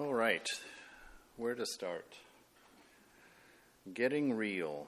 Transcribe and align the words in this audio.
All 0.00 0.14
right, 0.14 0.48
where 1.36 1.56
to 1.56 1.66
start? 1.66 2.14
Getting 3.92 4.32
real. 4.32 4.86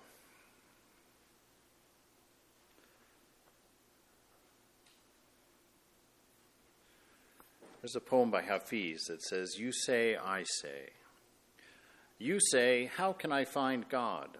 There's 7.82 7.96
a 7.96 8.00
poem 8.00 8.30
by 8.30 8.42
Hafiz 8.42 9.06
that 9.06 9.20
says, 9.22 9.56
You 9.58 9.72
say, 9.72 10.14
I 10.14 10.44
say. 10.44 10.90
You 12.20 12.38
say, 12.38 12.88
How 12.96 13.12
can 13.12 13.32
I 13.32 13.44
find 13.44 13.88
God? 13.88 14.38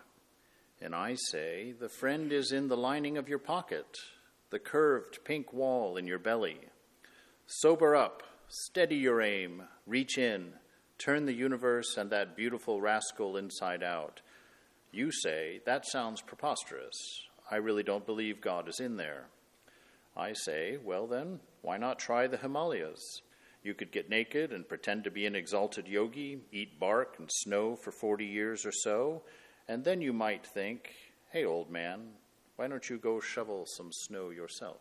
And 0.81 0.95
I 0.95 1.17
say, 1.33 1.75
The 1.81 1.89
friend 1.89 2.31
is 2.31 2.53
in 2.53 2.69
the 2.69 2.77
lining 2.77 3.19
of 3.19 3.29
your 3.29 3.41
pocket, 3.41 3.97
the 4.51 4.61
curved 4.61 5.25
pink 5.25 5.53
wall 5.53 5.97
in 5.97 6.07
your 6.07 6.21
belly. 6.21 6.59
Sober 7.49 7.97
up, 7.97 8.23
steady 8.47 8.99
your 8.99 9.21
aim, 9.21 9.65
reach 9.85 10.17
in, 10.17 10.53
turn 11.05 11.27
the 11.27 11.33
universe 11.33 11.97
and 11.97 12.11
that 12.11 12.37
beautiful 12.37 12.81
rascal 12.81 13.37
inside 13.37 13.83
out. 13.83 14.21
You 14.93 15.11
say, 15.11 15.61
That 15.67 15.87
sounds 15.87 16.21
preposterous. 16.21 16.97
I 17.51 17.57
really 17.57 17.83
don't 17.83 18.07
believe 18.07 18.41
God 18.41 18.69
is 18.69 18.81
in 18.81 18.97
there. 18.97 19.27
I 20.17 20.35
say, 20.35 20.79
Well 20.83 21.07
then, 21.07 21.41
why 21.63 21.79
not 21.79 21.99
try 21.99 22.27
the 22.27 22.37
Himalayas? 22.37 23.23
You 23.63 23.75
could 23.75 23.93
get 23.93 24.09
naked 24.09 24.53
and 24.53 24.69
pretend 24.69 25.05
to 25.05 25.11
be 25.11 25.27
an 25.27 25.35
exalted 25.35 25.87
yogi, 25.87 26.39
eat 26.51 26.81
bark 26.81 27.17
and 27.19 27.29
snow 27.31 27.77
for 27.77 27.93
40 27.93 28.25
years 28.25 28.65
or 28.65 28.73
so, 28.73 29.23
and 29.69 29.85
then 29.85 30.01
you 30.01 30.13
might 30.13 30.47
think, 30.47 30.95
hey, 31.31 31.45
old 31.45 31.71
man, 31.71 32.09
why 32.57 32.69
don't 32.69 32.89
you 32.89 32.99
go 32.99 33.21
shovel 33.21 33.65
some 33.67 33.91
snow 33.93 34.31
yourself? 34.31 34.81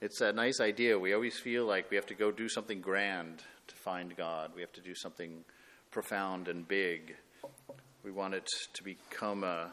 It's 0.00 0.20
a 0.20 0.32
nice 0.32 0.60
idea. 0.60 0.96
We 0.96 1.12
always 1.12 1.40
feel 1.40 1.66
like 1.66 1.90
we 1.90 1.96
have 1.96 2.06
to 2.06 2.14
go 2.14 2.30
do 2.30 2.48
something 2.48 2.80
grand 2.80 3.42
to 3.66 3.74
find 3.74 4.16
God, 4.16 4.52
we 4.54 4.60
have 4.60 4.72
to 4.74 4.80
do 4.80 4.94
something 4.94 5.44
profound 5.90 6.46
and 6.46 6.66
big. 6.66 7.16
We 8.04 8.12
want 8.12 8.34
it 8.34 8.48
to 8.74 8.84
become 8.84 9.42
a 9.42 9.72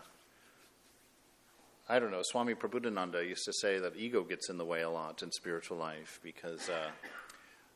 I 1.87 1.99
don't 1.99 2.09
know, 2.09 2.23
Swami 2.23 2.55
Prabuddhananda 2.55 3.27
used 3.27 3.45
to 3.45 3.53
say 3.53 3.77
that 3.77 3.95
ego 3.95 4.23
gets 4.23 4.49
in 4.49 4.57
the 4.57 4.65
way 4.65 4.81
a 4.81 4.89
lot 4.89 5.21
in 5.21 5.31
spiritual 5.31 5.77
life 5.77 6.19
because 6.23 6.67
uh, 6.67 6.89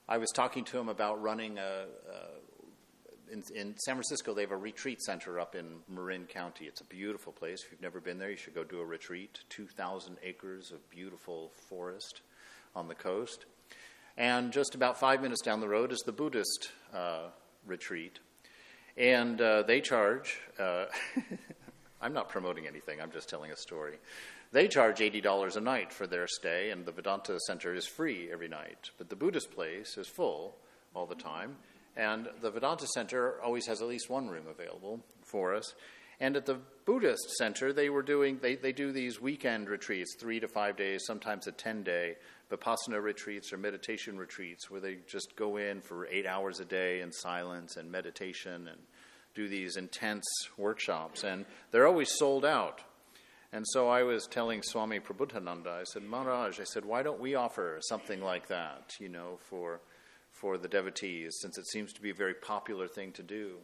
I 0.07 0.17
was 0.17 0.31
talking 0.31 0.63
to 0.65 0.79
him 0.79 0.89
about 0.89 1.21
running 1.21 1.59
a, 1.59 1.61
a 1.61 3.31
in, 3.31 3.43
in, 3.53 3.77
San 3.77 3.93
Francisco, 3.93 4.33
they 4.33 4.41
have 4.41 4.51
a 4.51 4.57
retreat 4.57 4.99
center 5.03 5.39
up 5.39 5.53
in 5.53 5.81
Marin 5.87 6.25
County. 6.25 6.65
It's 6.65 6.81
a 6.81 6.85
beautiful 6.85 7.31
place. 7.31 7.63
If 7.63 7.71
you've 7.71 7.81
never 7.83 7.99
been 7.99 8.17
there, 8.17 8.31
you 8.31 8.37
should 8.37 8.55
go 8.55 8.63
do 8.63 8.79
a 8.79 8.85
retreat. 8.85 9.41
2,000 9.49 10.17
acres 10.23 10.71
of 10.71 10.89
beautiful 10.89 11.51
forest 11.69 12.21
on 12.75 12.87
the 12.87 12.95
coast. 12.95 13.45
And 14.17 14.51
just 14.51 14.75
about 14.75 14.99
five 14.99 15.21
minutes 15.21 15.41
down 15.41 15.61
the 15.61 15.69
road 15.69 15.91
is 15.91 15.99
the 15.99 16.11
Buddhist 16.11 16.71
uh, 16.93 17.27
retreat. 17.65 18.19
And 18.97 19.39
uh, 19.39 19.63
they 19.63 19.79
charge, 19.79 20.39
uh, 20.59 20.85
I'm 22.01 22.13
not 22.13 22.27
promoting 22.27 22.67
anything, 22.67 23.01
I'm 23.01 23.11
just 23.11 23.29
telling 23.29 23.51
a 23.51 23.55
story. 23.55 23.97
They 24.51 24.67
charge 24.67 24.99
$80 24.99 25.55
a 25.55 25.61
night 25.61 25.93
for 25.93 26.07
their 26.07 26.27
stay, 26.27 26.71
and 26.71 26.85
the 26.85 26.91
Vedanta 26.91 27.39
Center 27.47 27.73
is 27.73 27.87
free 27.87 28.29
every 28.31 28.47
night. 28.47 28.89
But 28.97 29.09
the 29.09 29.15
Buddhist 29.15 29.51
place 29.51 29.97
is 29.97 30.07
full 30.07 30.57
all 30.95 31.05
the 31.05 31.15
time, 31.15 31.55
and 31.95 32.27
the 32.41 32.51
Vedanta 32.51 32.87
Center 32.87 33.39
always 33.41 33.67
has 33.67 33.81
at 33.81 33.87
least 33.87 34.09
one 34.09 34.27
room 34.27 34.45
available 34.49 34.99
for 35.23 35.53
us. 35.53 35.75
And 36.19 36.35
at 36.35 36.45
the 36.45 36.59
Buddhist 36.85 37.29
Center, 37.37 37.71
they 37.71 37.89
were 37.89 38.01
doing, 38.01 38.39
they, 38.41 38.55
they 38.55 38.73
do 38.73 38.91
these 38.91 39.21
weekend 39.21 39.69
retreats, 39.69 40.15
three 40.19 40.39
to 40.39 40.47
five 40.47 40.75
days, 40.75 41.05
sometimes 41.05 41.47
a 41.47 41.51
10 41.51 41.83
day 41.83 42.17
Vipassana 42.51 43.01
retreats 43.01 43.53
or 43.53 43.57
meditation 43.57 44.17
retreats, 44.17 44.69
where 44.69 44.81
they 44.81 44.97
just 45.07 45.35
go 45.35 45.57
in 45.57 45.81
for 45.81 46.07
eight 46.07 46.25
hours 46.25 46.59
a 46.59 46.65
day 46.65 47.01
in 47.01 47.11
silence 47.11 47.77
and 47.77 47.91
meditation 47.91 48.67
and 48.67 48.79
do 49.35 49.47
these 49.47 49.77
intense 49.77 50.25
workshops, 50.57 51.23
and 51.23 51.45
they're 51.71 51.87
always 51.87 52.11
sold 52.17 52.43
out. 52.43 52.81
And 53.51 53.65
so 53.69 53.87
I 53.87 54.03
was 54.03 54.27
telling 54.27 54.61
Swami 54.61 54.99
Prabuddhananda, 54.99 55.67
I 55.67 55.83
said, 55.83 56.03
Maharaj, 56.03 56.59
I 56.59 56.63
said, 56.63 56.85
why 56.85 57.03
don't 57.03 57.19
we 57.19 57.35
offer 57.35 57.79
something 57.81 58.21
like 58.21 58.47
that, 58.47 58.93
you 58.99 59.09
know, 59.09 59.39
for, 59.49 59.81
for 60.31 60.57
the 60.57 60.67
devotees, 60.67 61.37
since 61.41 61.57
it 61.57 61.67
seems 61.67 61.93
to 61.93 62.01
be 62.01 62.11
a 62.11 62.15
very 62.15 62.35
popular 62.35 62.87
thing 62.87 63.11
to 63.13 63.23
do? 63.23 63.57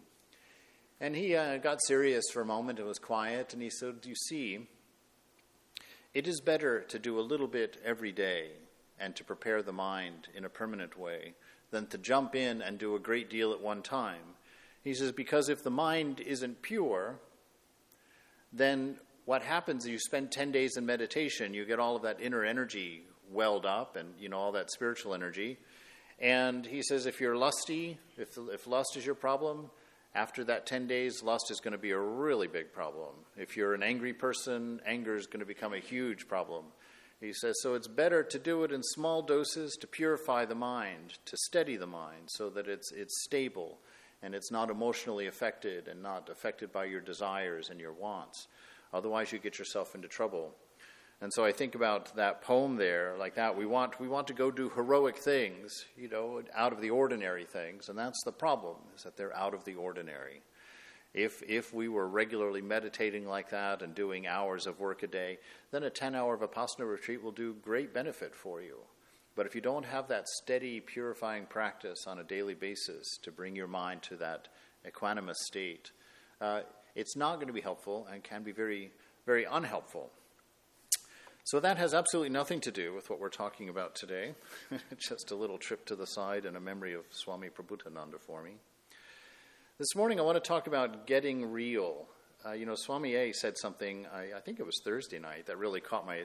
And 0.99 1.15
he 1.15 1.35
uh, 1.35 1.57
got 1.57 1.83
serious 1.83 2.23
for 2.31 2.41
a 2.41 2.45
moment 2.45 2.79
and 2.79 2.87
was 2.87 2.99
quiet, 2.99 3.53
and 3.53 3.61
he 3.61 3.69
said, 3.69 4.05
You 4.05 4.15
see, 4.15 4.67
it 6.13 6.27
is 6.27 6.39
better 6.39 6.81
to 6.81 6.97
do 6.97 7.19
a 7.19 7.21
little 7.21 7.47
bit 7.47 7.77
every 7.83 8.11
day 8.11 8.51
and 8.99 9.15
to 9.15 9.23
prepare 9.23 9.61
the 9.61 9.73
mind 9.73 10.27
in 10.35 10.45
a 10.45 10.49
permanent 10.49 10.97
way 10.97 11.33
than 11.71 11.87
to 11.87 11.97
jump 11.97 12.35
in 12.35 12.61
and 12.61 12.77
do 12.77 12.95
a 12.95 12.99
great 12.99 13.29
deal 13.29 13.51
at 13.51 13.61
one 13.61 13.81
time 13.81 14.35
he 14.85 14.93
says, 14.93 15.11
because 15.11 15.49
if 15.49 15.63
the 15.63 15.71
mind 15.71 16.19
isn't 16.19 16.61
pure, 16.61 17.15
then 18.53 18.97
what 19.25 19.41
happens 19.41 19.83
is 19.83 19.89
you 19.89 19.97
spend 19.97 20.31
10 20.31 20.51
days 20.51 20.77
in 20.77 20.85
meditation, 20.85 21.55
you 21.55 21.65
get 21.65 21.79
all 21.79 21.95
of 21.95 22.03
that 22.03 22.21
inner 22.21 22.45
energy 22.45 23.01
welled 23.31 23.65
up 23.65 23.95
and, 23.95 24.13
you 24.19 24.29
know, 24.29 24.37
all 24.37 24.51
that 24.51 24.69
spiritual 24.69 25.15
energy. 25.15 25.57
And 26.19 26.63
he 26.63 26.83
says, 26.83 27.07
if 27.07 27.19
you're 27.19 27.35
lusty, 27.35 27.97
if, 28.15 28.37
if 28.37 28.67
lust 28.67 28.95
is 28.95 29.03
your 29.03 29.15
problem, 29.15 29.71
after 30.13 30.43
that 30.43 30.67
10 30.67 30.85
days, 30.85 31.23
lust 31.23 31.49
is 31.49 31.59
going 31.59 31.71
to 31.71 31.79
be 31.79 31.91
a 31.91 31.99
really 31.99 32.47
big 32.47 32.71
problem. 32.71 33.15
If 33.35 33.57
you're 33.57 33.73
an 33.73 33.81
angry 33.81 34.13
person, 34.13 34.81
anger 34.85 35.15
is 35.15 35.25
going 35.25 35.39
to 35.39 35.47
become 35.47 35.73
a 35.73 35.79
huge 35.79 36.27
problem. 36.27 36.65
He 37.21 37.33
says, 37.33 37.55
so 37.61 37.73
it's 37.73 37.87
better 37.87 38.23
to 38.23 38.39
do 38.39 38.63
it 38.63 38.71
in 38.71 38.83
small 38.83 39.21
doses 39.21 39.77
to 39.79 39.87
purify 39.87 40.45
the 40.45 40.55
mind, 40.55 41.17
to 41.25 41.37
steady 41.37 41.77
the 41.77 41.87
mind 41.87 42.27
so 42.27 42.49
that 42.49 42.67
it's, 42.67 42.91
it's 42.91 43.23
stable 43.23 43.79
and 44.21 44.35
it's 44.35 44.51
not 44.51 44.69
emotionally 44.69 45.27
affected 45.27 45.87
and 45.87 46.03
not 46.03 46.29
affected 46.29 46.71
by 46.71 46.85
your 46.85 47.01
desires 47.01 47.69
and 47.69 47.79
your 47.79 47.93
wants. 47.93 48.47
Otherwise, 48.93 49.31
you 49.31 49.39
get 49.39 49.59
yourself 49.59 49.95
into 49.95 50.07
trouble. 50.07 50.51
And 51.21 51.31
so 51.33 51.45
I 51.45 51.51
think 51.51 51.75
about 51.75 52.15
that 52.17 52.41
poem 52.41 52.75
there, 52.75 53.15
like 53.17 53.35
that. 53.35 53.57
We 53.57 53.65
want, 53.65 53.99
we 53.99 54.07
want 54.07 54.27
to 54.27 54.33
go 54.33 54.51
do 54.51 54.69
heroic 54.69 55.17
things, 55.17 55.85
you 55.97 56.09
know, 56.09 56.41
out 56.53 56.73
of 56.73 56.81
the 56.81 56.89
ordinary 56.89 57.45
things, 57.45 57.87
and 57.87 57.97
that's 57.97 58.21
the 58.25 58.31
problem, 58.33 58.75
is 58.95 59.03
that 59.03 59.15
they're 59.15 59.35
out 59.35 59.53
of 59.53 59.63
the 59.63 59.75
ordinary. 59.75 60.41
If, 61.15 61.41
if 61.47 61.73
we 61.73 61.87
were 61.87 62.09
regularly 62.09 62.61
meditating 62.61 63.25
like 63.25 63.49
that 63.51 63.81
and 63.81 63.95
doing 63.95 64.27
hours 64.27 64.67
of 64.67 64.81
work 64.81 65.01
a 65.01 65.07
day, 65.07 65.37
then 65.71 65.83
a 65.83 65.89
10 65.89 66.13
hour 66.13 66.37
Vipassana 66.37 66.85
retreat 66.85 67.23
will 67.23 67.31
do 67.31 67.55
great 67.63 67.93
benefit 67.93 68.35
for 68.35 68.61
you. 68.61 68.79
But 69.33 69.45
if 69.45 69.55
you 69.55 69.61
don't 69.61 69.85
have 69.85 70.09
that 70.09 70.27
steady, 70.27 70.81
purifying 70.81 71.45
practice 71.45 72.05
on 72.05 72.19
a 72.19 72.23
daily 72.23 72.53
basis 72.53 73.17
to 73.23 73.31
bring 73.31 73.55
your 73.55 73.67
mind 73.67 74.01
to 74.03 74.17
that 74.17 74.49
equanimous 74.85 75.37
state, 75.37 75.91
uh, 76.41 76.61
it's 76.95 77.15
not 77.15 77.35
going 77.35 77.47
to 77.47 77.53
be 77.53 77.61
helpful 77.61 78.05
and 78.11 78.21
can 78.21 78.43
be 78.43 78.51
very, 78.51 78.91
very 79.25 79.45
unhelpful. 79.45 80.11
So 81.45 81.61
that 81.61 81.77
has 81.77 81.93
absolutely 81.93 82.31
nothing 82.31 82.59
to 82.61 82.71
do 82.71 82.93
with 82.93 83.09
what 83.09 83.21
we're 83.21 83.29
talking 83.29 83.69
about 83.69 83.95
today. 83.95 84.33
Just 84.97 85.31
a 85.31 85.35
little 85.35 85.57
trip 85.57 85.85
to 85.85 85.95
the 85.95 86.07
side 86.07 86.45
and 86.45 86.57
a 86.57 86.61
memory 86.61 86.93
of 86.93 87.05
Swami 87.09 87.47
Prabuddhananda 87.47 88.19
for 88.19 88.43
me. 88.43 88.55
This 89.77 89.93
morning 89.93 90.21
I 90.21 90.23
want 90.23 90.41
to 90.41 90.47
talk 90.47 90.67
about 90.67 91.05
getting 91.05 91.51
real. 91.51 92.07
Uh, 92.45 92.53
you 92.53 92.65
know, 92.65 92.75
Swami 92.75 93.13
A 93.15 93.33
said 93.33 93.57
something, 93.57 94.05
I, 94.05 94.37
I, 94.37 94.39
think 94.39 94.61
it 94.61 94.65
was 94.65 94.79
Thursday 94.85 95.19
night, 95.19 95.47
that 95.47 95.57
really 95.57 95.81
caught 95.81 96.05
my, 96.05 96.21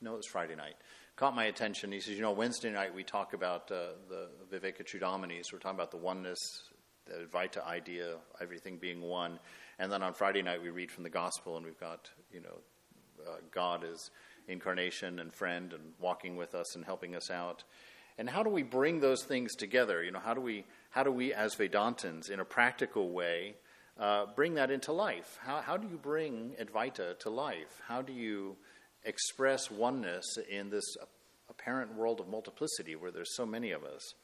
no, 0.00 0.14
it 0.14 0.16
was 0.16 0.26
Friday 0.26 0.54
night, 0.54 0.76
caught 1.14 1.36
my 1.36 1.44
attention. 1.44 1.92
He 1.92 2.00
says, 2.00 2.14
You 2.14 2.22
know, 2.22 2.32
Wednesday 2.32 2.70
night 2.70 2.94
we 2.94 3.04
talk 3.04 3.34
about 3.34 3.70
uh, 3.70 3.88
the 4.08 4.28
Vivekachudamanis. 4.50 5.52
We're 5.52 5.58
talking 5.58 5.76
about 5.76 5.90
the 5.90 5.98
oneness, 5.98 6.38
the 7.04 7.26
Advaita 7.26 7.62
idea, 7.66 8.16
everything 8.40 8.78
being 8.78 9.02
one. 9.02 9.38
And 9.78 9.92
then 9.92 10.02
on 10.02 10.14
Friday 10.14 10.40
night 10.40 10.62
we 10.62 10.70
read 10.70 10.90
from 10.90 11.04
the 11.04 11.10
gospel 11.10 11.58
and 11.58 11.66
we've 11.66 11.78
got, 11.78 12.08
you 12.32 12.40
know, 12.40 12.58
uh, 13.28 13.36
God 13.50 13.84
as 13.84 14.10
incarnation 14.48 15.18
and 15.18 15.30
friend 15.30 15.74
and 15.74 15.92
walking 16.00 16.36
with 16.36 16.54
us 16.54 16.74
and 16.74 16.82
helping 16.82 17.14
us 17.14 17.30
out. 17.30 17.64
And 18.16 18.30
how 18.30 18.42
do 18.42 18.50
we 18.50 18.62
bring 18.62 19.00
those 19.00 19.24
things 19.24 19.54
together? 19.54 20.02
You 20.02 20.12
know, 20.12 20.20
how 20.20 20.34
do 20.34 20.40
we, 20.40 20.64
how 20.94 21.02
do 21.02 21.10
we 21.10 21.32
as 21.32 21.54
Vedantins, 21.56 22.30
in 22.30 22.40
a 22.40 22.44
practical 22.44 23.10
way, 23.10 23.56
uh, 23.98 24.26
bring 24.34 24.54
that 24.54 24.70
into 24.70 24.92
life? 24.92 25.38
How, 25.42 25.60
how 25.60 25.76
do 25.76 25.88
you 25.88 25.98
bring 25.98 26.54
Advaita 26.60 27.18
to 27.20 27.30
life? 27.30 27.80
How 27.86 28.00
do 28.00 28.12
you 28.12 28.56
express 29.04 29.70
oneness 29.70 30.24
in 30.50 30.70
this 30.70 30.96
apparent 31.48 31.94
world 31.94 32.20
of 32.20 32.28
multiplicity 32.28 32.96
where 32.96 33.10
there's 33.10 33.34
so 33.36 33.46
many 33.46 33.70
of 33.70 33.84
us. 33.84 34.14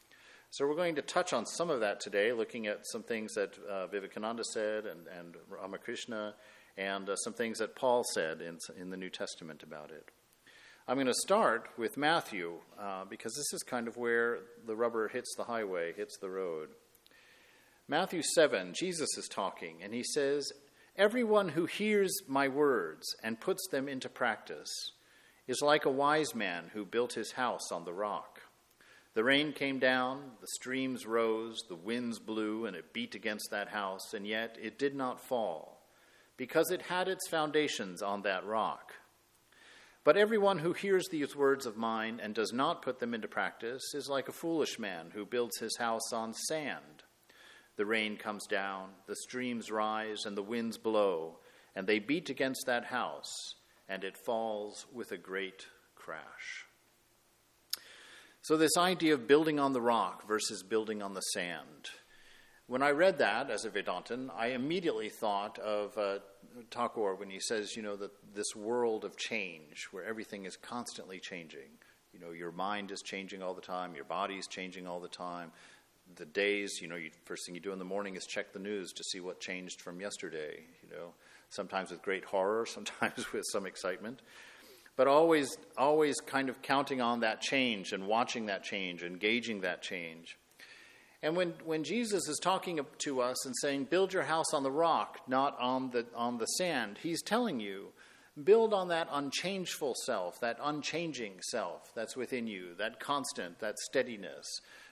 So 0.51 0.67
we're 0.67 0.77
going 0.77 0.97
to 0.97 1.03
touch 1.03 1.33
on 1.33 1.47
some 1.47 1.71
of 1.71 1.81
that 1.81 2.01
today, 2.01 2.33
looking 2.33 2.67
at 2.67 2.81
some 2.83 3.03
things 3.03 3.35
that 3.35 3.57
uh, 3.69 3.87
Vivekananda 3.87 4.43
said 4.53 4.85
and, 4.85 5.07
and 5.07 5.37
Ramakrishna, 5.49 6.35
and 6.77 7.09
uh, 7.09 7.17
some 7.17 7.33
things 7.33 7.59
that 7.59 7.77
Paul 7.77 8.03
said 8.15 8.41
in, 8.41 8.59
in 8.81 8.91
the 8.91 8.97
New 8.97 9.11
Testament 9.11 9.63
about 9.63 9.91
it. 9.91 10.11
I'm 10.89 10.97
going 10.97 11.07
to 11.07 11.15
start 11.15 11.69
with 11.79 11.97
Matthew 11.97 12.55
uh, 12.79 13.05
because 13.05 13.35
this 13.35 13.53
is 13.53 13.63
kind 13.63 13.87
of 13.87 13.97
where 13.97 14.39
the 14.67 14.75
rubber 14.75 15.09
hits 15.09 15.35
the 15.37 15.45
highway, 15.45 15.93
hits 15.93 16.17
the 16.19 16.31
road. 16.31 16.71
Matthew 17.87 18.23
7, 18.23 18.73
Jesus 18.75 19.09
is 19.17 19.29
talking, 19.29 19.83
and 19.83 19.93
he 19.93 20.03
says, 20.03 20.51
Everyone 20.97 21.51
who 21.51 21.67
hears 21.67 22.13
my 22.27 22.49
words 22.49 23.07
and 23.23 23.41
puts 23.41 23.69
them 23.69 23.89
into 23.89 24.09
practice 24.09 24.71
is 25.47 25.61
like 25.63 25.85
a 25.85 25.91
wise 25.91 26.35
man 26.35 26.71
who 26.73 26.85
built 26.85 27.13
his 27.13 27.33
house 27.33 27.71
on 27.71 27.85
the 27.85 27.93
rock. 27.93 28.41
The 29.15 29.25
rain 29.25 29.53
came 29.53 29.79
down, 29.79 30.23
the 30.41 30.47
streams 30.55 31.07
rose, 31.07 31.63
the 31.69 31.77
winds 31.77 32.19
blew, 32.19 32.65
and 32.67 32.75
it 32.77 32.93
beat 32.93 33.15
against 33.15 33.51
that 33.51 33.69
house, 33.69 34.15
and 34.15 34.27
yet 34.27 34.57
it 34.61 34.79
did 34.79 34.95
not 34.95 35.21
fall, 35.21 35.83
because 36.37 36.71
it 36.71 36.83
had 36.83 37.09
its 37.09 37.29
foundations 37.29 38.03
on 38.03 38.23
that 38.23 38.47
rock. 38.47 38.93
But 40.03 40.17
everyone 40.17 40.59
who 40.59 40.73
hears 40.73 41.09
these 41.09 41.37
words 41.37 41.67
of 41.67 41.77
mine 41.77 42.21
and 42.23 42.35
does 42.35 42.53
not 42.53 42.83
put 42.83 43.01
them 43.01 43.13
into 43.13 43.29
practice 43.29 43.95
is 43.95 44.09
like 44.09 44.29
a 44.29 44.33
foolish 44.33 44.79
man 44.79 45.11
who 45.13 45.27
builds 45.27 45.59
his 45.59 45.77
house 45.77 46.13
on 46.13 46.33
sand. 46.33 47.03
The 47.77 47.85
rain 47.85 48.17
comes 48.17 48.47
down, 48.47 48.91
the 49.07 49.17
streams 49.17 49.71
rise, 49.71 50.25
and 50.25 50.37
the 50.37 50.43
winds 50.43 50.79
blow, 50.79 51.39
and 51.75 51.87
they 51.87 51.99
beat 51.99 52.31
against 52.31 52.65
that 52.67 52.87
house, 52.87 53.55
and 53.89 54.03
it 54.03 54.17
falls 54.25 54.87
with 54.93 55.13
a 55.13 55.19
great 55.19 55.67
crash. 55.95 56.67
So, 58.43 58.57
this 58.57 58.77
idea 58.79 59.15
of 59.15 59.29
building 59.29 59.61
on 59.61 59.75
the 59.75 59.83
rock 59.83 60.27
versus 60.27 60.63
building 60.63 61.03
on 61.03 61.13
the 61.13 61.21
sand. 61.21 61.91
When 62.71 62.85
I 62.85 62.91
read 62.91 63.19
that 63.19 63.51
as 63.51 63.65
a 63.65 63.69
Vedantin, 63.69 64.31
I 64.33 64.51
immediately 64.51 65.09
thought 65.09 65.59
of 65.59 65.99
uh, 65.99 66.21
Thakur 66.71 67.17
when 67.17 67.29
he 67.29 67.41
says, 67.41 67.75
you 67.75 67.83
know, 67.83 67.97
that 67.97 68.13
this 68.33 68.55
world 68.55 69.05
of 69.05 69.17
change 69.17 69.89
where 69.91 70.05
everything 70.05 70.45
is 70.45 70.57
constantly 70.57 71.19
changing. 71.19 71.69
You 72.13 72.21
know, 72.21 72.31
your 72.31 72.53
mind 72.53 72.93
is 72.93 73.03
changing 73.03 73.43
all 73.43 73.55
the 73.55 73.61
time, 73.61 73.97
your 73.97 74.05
body 74.05 74.37
is 74.37 74.47
changing 74.47 74.87
all 74.87 75.01
the 75.01 75.09
time. 75.09 75.51
The 76.15 76.27
days, 76.27 76.79
you 76.81 76.87
know, 76.87 76.95
you, 76.95 77.11
first 77.25 77.45
thing 77.45 77.57
you 77.57 77.61
do 77.61 77.73
in 77.73 77.81
the 77.81 77.85
morning 77.85 78.15
is 78.15 78.25
check 78.25 78.53
the 78.53 78.61
news 78.61 78.93
to 78.93 79.03
see 79.03 79.19
what 79.19 79.41
changed 79.41 79.81
from 79.81 80.01
yesterday. 80.01 80.61
You 80.85 80.97
know, 80.97 81.15
sometimes 81.49 81.91
with 81.91 82.03
great 82.03 82.25
horror, 82.25 82.67
sometimes 82.69 83.33
with 83.33 83.47
some 83.51 83.67
excitement 83.67 84.23
but 84.97 85.09
always, 85.09 85.57
always 85.79 86.21
kind 86.21 86.51
of 86.51 86.61
counting 86.61 87.01
on 87.01 87.21
that 87.21 87.41
change 87.41 87.93
and 87.93 88.07
watching 88.07 88.47
that 88.47 88.63
change, 88.63 89.03
engaging 89.03 89.63
that 89.63 89.81
change. 89.81 90.37
And 91.23 91.37
when, 91.37 91.55
when 91.65 91.85
Jesus 91.85 92.29
is 92.29 92.39
talking 92.39 92.81
to 92.99 93.21
us 93.21 93.47
and 93.47 93.55
saying, 93.61 93.85
build 93.85 94.13
your 94.13 94.23
house 94.23 94.55
on 94.55 94.63
the 94.63 94.71
rock, 94.71 95.21
not 95.29 95.59
on 95.61 95.91
the, 95.91 96.07
on 96.15 96.39
the 96.39 96.47
sand, 96.47 96.99
he's 97.03 97.23
telling 97.23 97.61
you, 97.61 97.89
build 98.43 98.73
on 98.73 98.89
that 98.89 99.09
unchangeful 99.13 99.95
self, 100.07 100.41
that 100.41 100.59
unchanging 100.63 101.35
self 101.51 101.93
that's 101.95 102.17
within 102.17 102.47
you, 102.47 102.75
that 102.79 103.01
constant, 103.01 103.59
that 103.59 103.79
steadiness. 103.79 104.47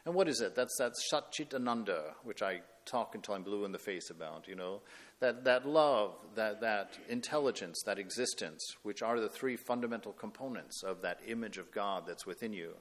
And 0.05 0.15
what 0.15 0.29
is 0.29 0.41
it? 0.43 0.55
That's 0.55 0.77
that 0.79 0.93
Satchitananda, 1.13 2.13
which 2.25 2.43
I 2.43 2.61
talk 2.85 3.15
until 3.15 3.35
I'm 3.35 3.43
blue 3.43 3.65
in 3.65 3.73
the 3.73 3.79
face 3.79 4.11
about, 4.11 4.49
you 4.49 4.55
know 4.55 4.83
that, 5.21 5.45
that 5.45 5.67
love, 5.67 6.15
that, 6.37 6.61
that 6.61 6.97
intelligence, 7.09 7.83
that 7.87 7.99
existence, 7.99 8.65
which 8.83 9.03
are 9.03 9.21
the 9.21 9.29
three 9.29 9.57
fundamental 9.57 10.13
components 10.13 10.83
of 10.83 11.03
that 11.03 11.21
image 11.27 11.59
of 11.59 11.73
God 11.73 12.05
that's 12.07 12.27
within 12.27 12.53
you. 12.53 12.75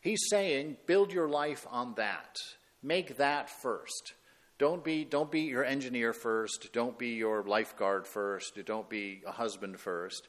He's 0.00 0.28
saying, 0.28 0.76
build 0.86 1.12
your 1.12 1.28
life 1.28 1.66
on 1.70 1.94
that. 1.96 2.36
Make 2.82 3.16
that 3.18 3.50
first. 3.50 4.14
Don't 4.58 4.84
be, 4.84 5.04
don't 5.04 5.30
be 5.30 5.42
your 5.42 5.64
engineer 5.64 6.12
first. 6.12 6.72
Don't 6.72 6.98
be 6.98 7.10
your 7.10 7.42
lifeguard 7.42 8.06
first. 8.06 8.58
Don't 8.66 8.88
be 8.88 9.22
a 9.26 9.32
husband 9.32 9.80
first. 9.80 10.28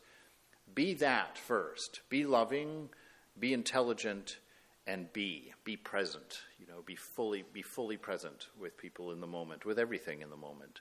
Be 0.74 0.94
that 0.96 1.38
first. 1.38 2.02
Be 2.10 2.26
loving, 2.26 2.90
be 3.38 3.54
intelligent, 3.54 4.38
and 4.88 5.12
be. 5.12 5.54
Be 5.64 5.76
present. 5.76 6.40
You 6.60 6.68
know, 6.68 6.82
be 6.86 6.96
fully, 6.96 7.44
be 7.54 7.62
fully 7.62 7.98
present 7.98 8.48
with 8.60 8.78
people 8.78 9.12
in 9.12 9.20
the 9.20 9.28
moment, 9.28 9.66
with 9.66 9.78
everything 9.80 10.22
in 10.22 10.30
the 10.30 10.38
moment. 10.38 10.80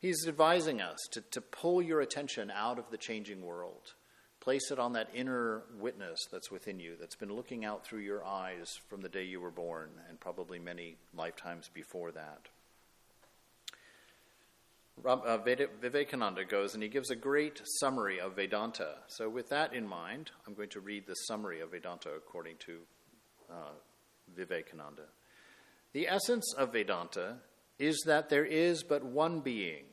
He's 0.00 0.26
advising 0.26 0.80
us 0.80 0.98
to, 1.12 1.20
to 1.32 1.40
pull 1.40 1.82
your 1.82 2.00
attention 2.00 2.50
out 2.50 2.78
of 2.78 2.90
the 2.90 2.96
changing 2.96 3.42
world. 3.42 3.94
Place 4.40 4.70
it 4.70 4.78
on 4.78 4.94
that 4.94 5.10
inner 5.14 5.62
witness 5.78 6.18
that's 6.32 6.50
within 6.50 6.80
you, 6.80 6.96
that's 6.98 7.14
been 7.14 7.32
looking 7.32 7.64
out 7.64 7.84
through 7.84 8.00
your 8.00 8.24
eyes 8.24 8.80
from 8.88 9.02
the 9.02 9.08
day 9.08 9.24
you 9.24 9.40
were 9.40 9.50
born, 9.50 9.90
and 10.08 10.18
probably 10.18 10.58
many 10.58 10.96
lifetimes 11.14 11.68
before 11.68 12.10
that. 12.12 12.48
Uh, 15.04 15.38
Vivekananda 15.38 16.44
goes 16.44 16.74
and 16.74 16.82
he 16.82 16.88
gives 16.88 17.10
a 17.10 17.16
great 17.16 17.60
summary 17.80 18.20
of 18.20 18.36
Vedanta. 18.36 18.96
So, 19.08 19.28
with 19.28 19.48
that 19.48 19.72
in 19.72 19.86
mind, 19.86 20.30
I'm 20.46 20.54
going 20.54 20.68
to 20.70 20.80
read 20.80 21.06
the 21.06 21.14
summary 21.14 21.60
of 21.60 21.70
Vedanta 21.70 22.10
according 22.10 22.56
to 22.66 22.78
uh, 23.50 23.72
Vivekananda. 24.36 25.04
The 25.92 26.08
essence 26.08 26.54
of 26.56 26.72
Vedanta 26.72 27.36
is 27.78 28.02
that 28.06 28.28
there 28.28 28.44
is 28.44 28.82
but 28.82 29.04
one 29.04 29.40
being, 29.40 29.84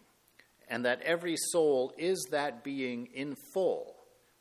and 0.67 0.85
that 0.85 1.01
every 1.01 1.35
soul 1.37 1.93
is 1.97 2.27
that 2.31 2.63
being 2.63 3.07
in 3.13 3.35
full, 3.53 3.95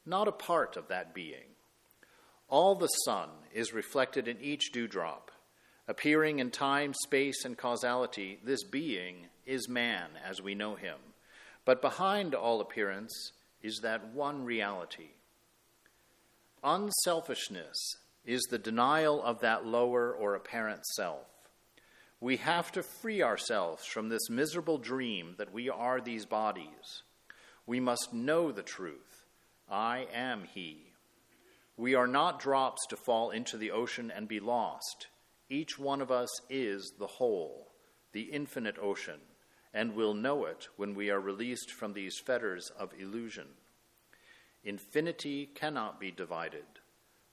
not 0.06 0.28
a 0.28 0.32
part 0.32 0.76
of 0.76 0.88
that 0.88 1.14
being. 1.14 1.54
All 2.48 2.74
the 2.74 2.86
sun 2.86 3.28
is 3.52 3.72
reflected 3.72 4.28
in 4.28 4.40
each 4.40 4.70
dewdrop. 4.72 5.30
Appearing 5.88 6.38
in 6.38 6.50
time, 6.50 6.94
space, 6.94 7.44
and 7.44 7.56
causality, 7.56 8.38
this 8.44 8.64
being 8.64 9.26
is 9.44 9.68
man 9.68 10.10
as 10.24 10.42
we 10.42 10.54
know 10.54 10.74
him. 10.74 10.96
But 11.64 11.82
behind 11.82 12.34
all 12.34 12.60
appearance 12.60 13.32
is 13.62 13.80
that 13.82 14.12
one 14.12 14.44
reality. 14.44 15.10
Unselfishness 16.62 17.76
is 18.24 18.42
the 18.50 18.58
denial 18.58 19.22
of 19.22 19.40
that 19.40 19.66
lower 19.66 20.12
or 20.12 20.34
apparent 20.34 20.84
self. 20.86 21.26
We 22.20 22.38
have 22.38 22.72
to 22.72 22.82
free 22.82 23.22
ourselves 23.22 23.84
from 23.84 24.08
this 24.08 24.30
miserable 24.30 24.78
dream 24.78 25.34
that 25.38 25.52
we 25.52 25.68
are 25.68 26.00
these 26.00 26.24
bodies. 26.24 27.02
We 27.66 27.78
must 27.78 28.12
know 28.12 28.52
the 28.52 28.62
truth. 28.62 29.05
I 29.68 30.06
am 30.12 30.44
He. 30.44 30.92
We 31.76 31.94
are 31.94 32.06
not 32.06 32.40
drops 32.40 32.86
to 32.88 32.96
fall 32.96 33.30
into 33.30 33.56
the 33.56 33.70
ocean 33.70 34.10
and 34.14 34.28
be 34.28 34.40
lost. 34.40 35.08
Each 35.48 35.78
one 35.78 36.00
of 36.00 36.10
us 36.10 36.30
is 36.48 36.92
the 36.98 37.06
whole, 37.06 37.72
the 38.12 38.22
infinite 38.22 38.78
ocean, 38.80 39.20
and 39.74 39.94
will 39.94 40.14
know 40.14 40.46
it 40.46 40.68
when 40.76 40.94
we 40.94 41.10
are 41.10 41.20
released 41.20 41.70
from 41.70 41.92
these 41.92 42.18
fetters 42.18 42.70
of 42.78 42.92
illusion. 42.98 43.48
Infinity 44.64 45.46
cannot 45.54 46.00
be 46.00 46.10
divided. 46.10 46.64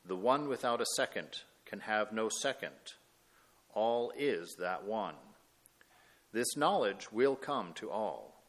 The 0.06 0.16
one 0.16 0.48
without 0.48 0.82
a 0.82 0.86
second 0.98 1.44
can 1.66 1.80
have 1.82 2.12
no 2.12 2.30
second 2.30 2.94
all 3.74 4.12
is 4.18 4.56
that 4.60 4.86
one. 4.86 5.16
This 6.32 6.56
knowledge 6.56 7.12
will 7.12 7.36
come 7.36 7.74
to 7.76 7.92
all, 7.92 8.44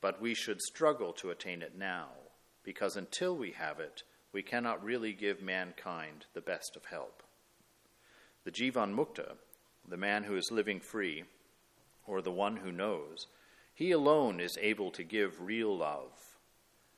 but 0.00 0.20
we 0.20 0.34
should 0.34 0.60
struggle 0.60 1.12
to 1.14 1.30
attain 1.30 1.62
it 1.62 1.76
now, 1.76 2.08
because 2.64 2.96
until 2.96 3.36
we 3.36 3.52
have 3.52 3.80
it, 3.80 4.02
we 4.32 4.42
cannot 4.42 4.82
really 4.82 5.12
give 5.12 5.42
mankind 5.42 6.26
the 6.34 6.40
best 6.40 6.76
of 6.76 6.86
help. 6.86 7.22
The 8.44 8.50
Jivan 8.50 8.94
Mukta, 8.94 9.34
the 9.88 9.96
man 9.96 10.24
who 10.24 10.36
is 10.36 10.50
living 10.50 10.80
free, 10.80 11.24
or 12.06 12.22
the 12.22 12.32
one 12.32 12.56
who 12.56 12.72
knows, 12.72 13.26
he 13.74 13.90
alone 13.90 14.40
is 14.40 14.58
able 14.60 14.90
to 14.92 15.04
give 15.04 15.40
real 15.40 15.76
love, 15.76 16.12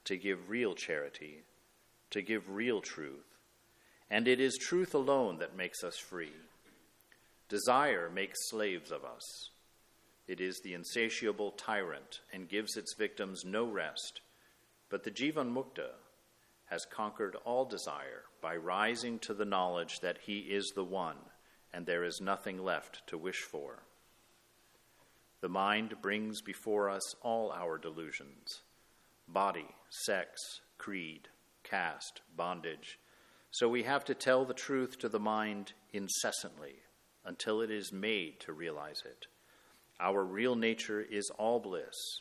to 0.05 0.17
give 0.17 0.49
real 0.49 0.75
charity, 0.75 1.43
to 2.11 2.23
give 2.23 2.49
real 2.49 2.81
truth. 2.81 3.27
And 4.11 4.29
it 4.29 4.41
is 4.41 4.57
truth 4.61 4.95
alone 4.95 5.39
that 5.39 5.57
makes 5.57 5.83
us 5.83 5.97
free. 5.99 6.33
Desire 7.49 8.11
makes 8.11 8.49
slaves 8.49 8.91
of 8.91 9.05
us. 9.05 9.51
It 10.27 10.41
is 10.41 10.61
the 10.61 10.75
insatiable 10.75 11.53
tyrant 11.53 12.21
and 12.33 12.49
gives 12.49 12.77
its 12.77 12.95
victims 12.97 13.43
no 13.45 13.67
rest. 13.67 14.21
But 14.95 15.03
the 15.03 15.11
Jivan 15.11 15.53
Mukta 15.53 15.91
has 16.67 16.87
conquered 16.87 17.35
all 17.45 17.65
desire 17.65 18.27
by 18.41 18.55
rising 18.55 19.19
to 19.23 19.35
the 19.35 19.45
knowledge 19.45 19.99
that 19.99 20.19
he 20.19 20.39
is 20.39 20.71
the 20.77 20.85
one 20.85 21.17
and 21.73 21.85
there 21.85 22.05
is 22.05 22.21
nothing 22.21 22.63
left 22.63 23.05
to 23.09 23.19
wish 23.19 23.41
for. 23.41 23.83
The 25.41 25.49
mind 25.49 26.01
brings 26.01 26.43
before 26.43 26.89
us 26.89 27.17
all 27.23 27.51
our 27.51 27.77
delusions 27.77 28.61
body, 29.27 29.67
sex, 29.91 30.61
creed, 30.79 31.27
caste, 31.65 32.21
bondage. 32.37 33.01
So 33.51 33.69
we 33.69 33.83
have 33.83 34.05
to 34.05 34.15
tell 34.15 34.45
the 34.45 34.55
truth 34.55 35.01
to 35.01 35.09
the 35.09 35.19
mind 35.19 35.73
incessantly 35.93 36.77
until 37.25 37.63
it 37.63 37.71
is 37.73 37.93
made 37.93 38.39
to 38.43 38.53
realize 38.53 39.03
it. 39.05 39.27
Our 39.99 40.23
real 40.23 40.55
nature 40.55 41.01
is 41.01 41.33
all 41.37 41.59
bliss, 41.59 42.21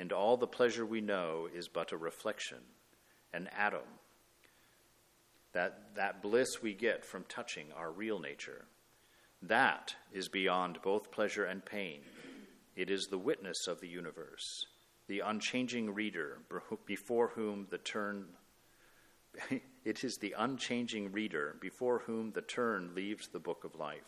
and 0.00 0.14
all 0.14 0.38
the 0.38 0.46
pleasure 0.46 0.86
we 0.86 1.02
know 1.02 1.46
is 1.54 1.68
but 1.68 1.92
a 1.92 1.96
reflection, 1.96 2.56
an 3.34 3.50
atom. 3.56 3.84
That, 5.52 5.94
that 5.96 6.22
bliss 6.22 6.62
we 6.62 6.72
get 6.72 7.04
from 7.04 7.24
touching 7.28 7.66
our 7.76 7.92
real 7.92 8.18
nature, 8.18 8.64
that 9.42 9.94
is 10.10 10.28
beyond 10.28 10.78
both 10.82 11.12
pleasure 11.12 11.44
and 11.44 11.62
pain. 11.62 12.00
It 12.74 12.90
is 12.90 13.08
the 13.10 13.18
witness 13.18 13.66
of 13.68 13.80
the 13.80 13.88
universe, 13.88 14.64
the 15.06 15.20
unchanging 15.20 15.92
reader 15.92 16.38
before 16.86 17.32
whom 17.34 17.66
the 17.70 17.78
turn 17.78 18.24
it 19.84 20.02
is 20.02 20.16
the 20.16 20.34
unchanging 20.36 21.12
reader 21.12 21.56
before 21.60 22.00
whom 22.06 22.32
the 22.32 22.42
turn 22.42 22.94
leaves 22.94 23.28
the 23.28 23.38
book 23.38 23.64
of 23.64 23.76
life. 23.76 24.00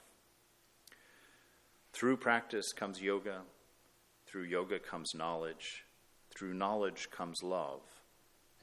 Through 1.93 2.17
practice 2.17 2.73
comes 2.73 3.01
yoga. 3.01 3.43
Through 4.33 4.45
yoga 4.45 4.79
comes 4.79 5.15
knowledge. 5.15 5.85
Through 6.35 6.55
knowledge 6.55 7.11
comes 7.11 7.43
love. 7.43 7.83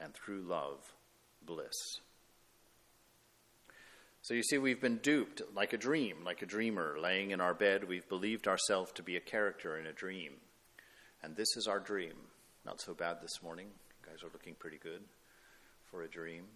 And 0.00 0.12
through 0.12 0.42
love, 0.42 0.80
bliss. 1.46 2.00
So 4.22 4.34
you 4.34 4.42
see, 4.42 4.58
we've 4.58 4.80
been 4.80 4.96
duped 4.96 5.42
like 5.54 5.72
a 5.72 5.78
dream, 5.78 6.24
like 6.24 6.42
a 6.42 6.46
dreamer. 6.46 6.96
Laying 7.00 7.30
in 7.30 7.40
our 7.40 7.54
bed, 7.54 7.84
we've 7.88 8.08
believed 8.08 8.48
ourselves 8.48 8.90
to 8.92 9.04
be 9.04 9.16
a 9.16 9.20
character 9.20 9.78
in 9.78 9.86
a 9.86 9.92
dream. 9.92 10.32
And 11.22 11.36
this 11.36 11.56
is 11.56 11.68
our 11.68 11.78
dream. 11.78 12.14
Not 12.66 12.80
so 12.80 12.92
bad 12.92 13.18
this 13.22 13.40
morning. 13.40 13.68
You 13.68 14.10
guys 14.10 14.24
are 14.24 14.32
looking 14.32 14.56
pretty 14.56 14.78
good 14.78 15.02
for 15.88 16.02
a 16.02 16.08
dream. 16.08 16.46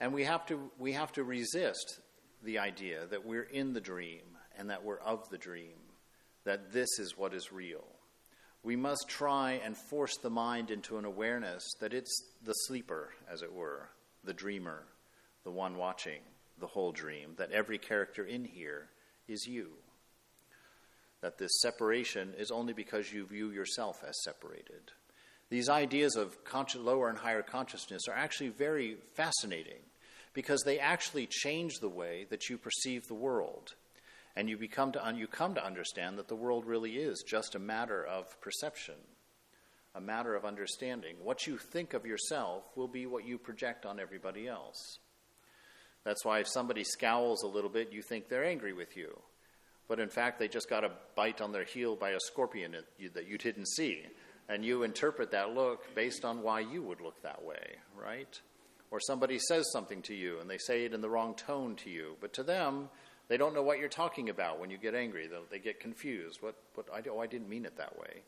And 0.00 0.14
we 0.14 0.24
have 0.24 0.46
to, 0.46 0.70
we 0.78 0.94
have 0.94 1.12
to 1.12 1.24
resist 1.24 2.00
the 2.42 2.58
idea 2.58 3.06
that 3.10 3.26
we're 3.26 3.42
in 3.42 3.74
the 3.74 3.80
dream 3.82 4.22
and 4.56 4.70
that 4.70 4.82
we're 4.82 5.00
of 5.00 5.28
the 5.28 5.38
dream, 5.38 5.76
that 6.44 6.72
this 6.72 6.98
is 6.98 7.18
what 7.18 7.34
is 7.34 7.52
real. 7.52 7.84
We 8.62 8.76
must 8.76 9.08
try 9.08 9.60
and 9.64 9.76
force 9.76 10.16
the 10.16 10.30
mind 10.30 10.70
into 10.70 10.98
an 10.98 11.04
awareness 11.04 11.64
that 11.80 11.94
it's 11.94 12.22
the 12.44 12.52
sleeper, 12.52 13.10
as 13.30 13.42
it 13.42 13.52
were, 13.52 13.88
the 14.24 14.34
dreamer, 14.34 14.84
the 15.44 15.50
one 15.50 15.76
watching 15.76 16.20
the 16.60 16.66
whole 16.66 16.92
dream, 16.92 17.34
that 17.38 17.52
every 17.52 17.78
character 17.78 18.24
in 18.24 18.44
here 18.44 18.88
is 19.28 19.46
you. 19.46 19.70
That 21.20 21.38
this 21.38 21.60
separation 21.60 22.34
is 22.36 22.50
only 22.50 22.72
because 22.72 23.12
you 23.12 23.26
view 23.26 23.50
yourself 23.50 24.02
as 24.06 24.22
separated. 24.24 24.92
These 25.50 25.68
ideas 25.68 26.16
of 26.16 26.36
lower 26.76 27.08
and 27.08 27.18
higher 27.18 27.42
consciousness 27.42 28.02
are 28.08 28.14
actually 28.14 28.50
very 28.50 28.96
fascinating 29.14 29.80
because 30.34 30.62
they 30.62 30.78
actually 30.78 31.26
change 31.26 31.74
the 31.80 31.88
way 31.88 32.26
that 32.30 32.48
you 32.48 32.58
perceive 32.58 33.06
the 33.06 33.14
world. 33.14 33.74
And 34.38 34.48
you, 34.48 34.56
become 34.56 34.92
to, 34.92 35.14
you 35.16 35.26
come 35.26 35.56
to 35.56 35.66
understand 35.66 36.16
that 36.18 36.28
the 36.28 36.36
world 36.36 36.64
really 36.64 36.92
is 36.92 37.24
just 37.26 37.56
a 37.56 37.58
matter 37.58 38.04
of 38.04 38.40
perception, 38.40 38.94
a 39.96 40.00
matter 40.00 40.36
of 40.36 40.44
understanding. 40.44 41.16
What 41.20 41.48
you 41.48 41.58
think 41.58 41.92
of 41.92 42.06
yourself 42.06 42.62
will 42.76 42.86
be 42.86 43.04
what 43.04 43.26
you 43.26 43.36
project 43.36 43.84
on 43.84 43.98
everybody 43.98 44.46
else. 44.46 45.00
That's 46.04 46.24
why 46.24 46.38
if 46.38 46.46
somebody 46.46 46.84
scowls 46.84 47.42
a 47.42 47.48
little 47.48 47.68
bit, 47.68 47.92
you 47.92 48.00
think 48.00 48.28
they're 48.28 48.44
angry 48.44 48.72
with 48.72 48.96
you. 48.96 49.18
But 49.88 49.98
in 49.98 50.08
fact, 50.08 50.38
they 50.38 50.46
just 50.46 50.70
got 50.70 50.84
a 50.84 50.92
bite 51.16 51.40
on 51.40 51.50
their 51.50 51.64
heel 51.64 51.96
by 51.96 52.10
a 52.10 52.20
scorpion 52.20 52.76
that 53.12 53.26
you 53.26 53.38
didn't 53.38 53.66
see. 53.66 54.04
And 54.48 54.64
you 54.64 54.84
interpret 54.84 55.32
that 55.32 55.52
look 55.52 55.92
based 55.96 56.24
on 56.24 56.42
why 56.44 56.60
you 56.60 56.80
would 56.84 57.00
look 57.00 57.20
that 57.22 57.44
way, 57.44 57.74
right? 58.00 58.40
Or 58.92 59.00
somebody 59.00 59.40
says 59.40 59.68
something 59.72 60.00
to 60.02 60.14
you 60.14 60.38
and 60.38 60.48
they 60.48 60.58
say 60.58 60.84
it 60.84 60.94
in 60.94 61.00
the 61.00 61.10
wrong 61.10 61.34
tone 61.34 61.74
to 61.82 61.90
you, 61.90 62.14
but 62.20 62.34
to 62.34 62.44
them, 62.44 62.88
they 63.28 63.36
don't 63.36 63.54
know 63.54 63.62
what 63.62 63.78
you're 63.78 63.88
talking 63.88 64.30
about 64.30 64.58
when 64.58 64.70
you 64.70 64.78
get 64.78 64.94
angry. 64.94 65.28
They 65.50 65.58
get 65.58 65.80
confused. 65.80 66.42
What, 66.42 66.56
what, 66.74 66.86
I, 66.92 67.02
oh, 67.10 67.20
I 67.20 67.26
didn't 67.26 67.48
mean 67.48 67.66
it 67.66 67.76
that 67.76 67.98
way. 67.98 68.22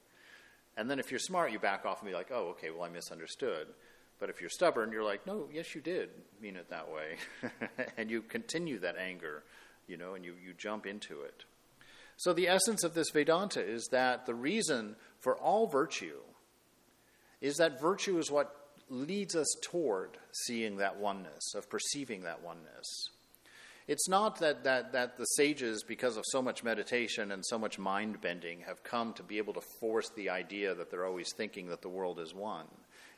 And 0.76 0.88
then 0.90 0.98
if 0.98 1.10
you're 1.10 1.20
smart, 1.20 1.52
you 1.52 1.58
back 1.58 1.84
off 1.84 2.00
and 2.00 2.08
be 2.08 2.14
like, 2.14 2.30
oh, 2.32 2.48
okay, 2.50 2.70
well, 2.70 2.84
I 2.84 2.90
misunderstood. 2.90 3.68
But 4.18 4.28
if 4.28 4.40
you're 4.40 4.50
stubborn, 4.50 4.92
you're 4.92 5.04
like, 5.04 5.26
no, 5.26 5.48
yes, 5.52 5.74
you 5.74 5.80
did 5.80 6.10
mean 6.40 6.56
it 6.56 6.68
that 6.68 6.90
way. 6.90 7.16
and 7.96 8.10
you 8.10 8.20
continue 8.22 8.78
that 8.80 8.96
anger, 8.96 9.42
you 9.88 9.96
know, 9.96 10.14
and 10.14 10.24
you, 10.24 10.34
you 10.44 10.52
jump 10.52 10.86
into 10.86 11.22
it. 11.22 11.44
So 12.18 12.34
the 12.34 12.48
essence 12.48 12.84
of 12.84 12.92
this 12.92 13.08
Vedanta 13.10 13.62
is 13.62 13.88
that 13.92 14.26
the 14.26 14.34
reason 14.34 14.96
for 15.18 15.36
all 15.36 15.66
virtue 15.66 16.18
is 17.40 17.56
that 17.56 17.80
virtue 17.80 18.18
is 18.18 18.30
what 18.30 18.54
leads 18.90 19.34
us 19.34 19.48
toward 19.62 20.18
seeing 20.46 20.76
that 20.76 20.98
oneness, 20.98 21.54
of 21.54 21.70
perceiving 21.70 22.22
that 22.24 22.42
oneness. 22.42 23.08
It's 23.90 24.08
not 24.08 24.38
that, 24.38 24.62
that, 24.62 24.92
that 24.92 25.18
the 25.18 25.24
sages, 25.24 25.82
because 25.82 26.16
of 26.16 26.22
so 26.28 26.40
much 26.40 26.62
meditation 26.62 27.32
and 27.32 27.44
so 27.44 27.58
much 27.58 27.76
mind 27.76 28.20
bending, 28.20 28.60
have 28.60 28.84
come 28.84 29.12
to 29.14 29.24
be 29.24 29.38
able 29.38 29.52
to 29.54 29.60
force 29.80 30.08
the 30.10 30.30
idea 30.30 30.76
that 30.76 30.92
they're 30.92 31.04
always 31.04 31.32
thinking 31.36 31.66
that 31.70 31.82
the 31.82 31.88
world 31.88 32.20
is 32.20 32.32
one. 32.32 32.68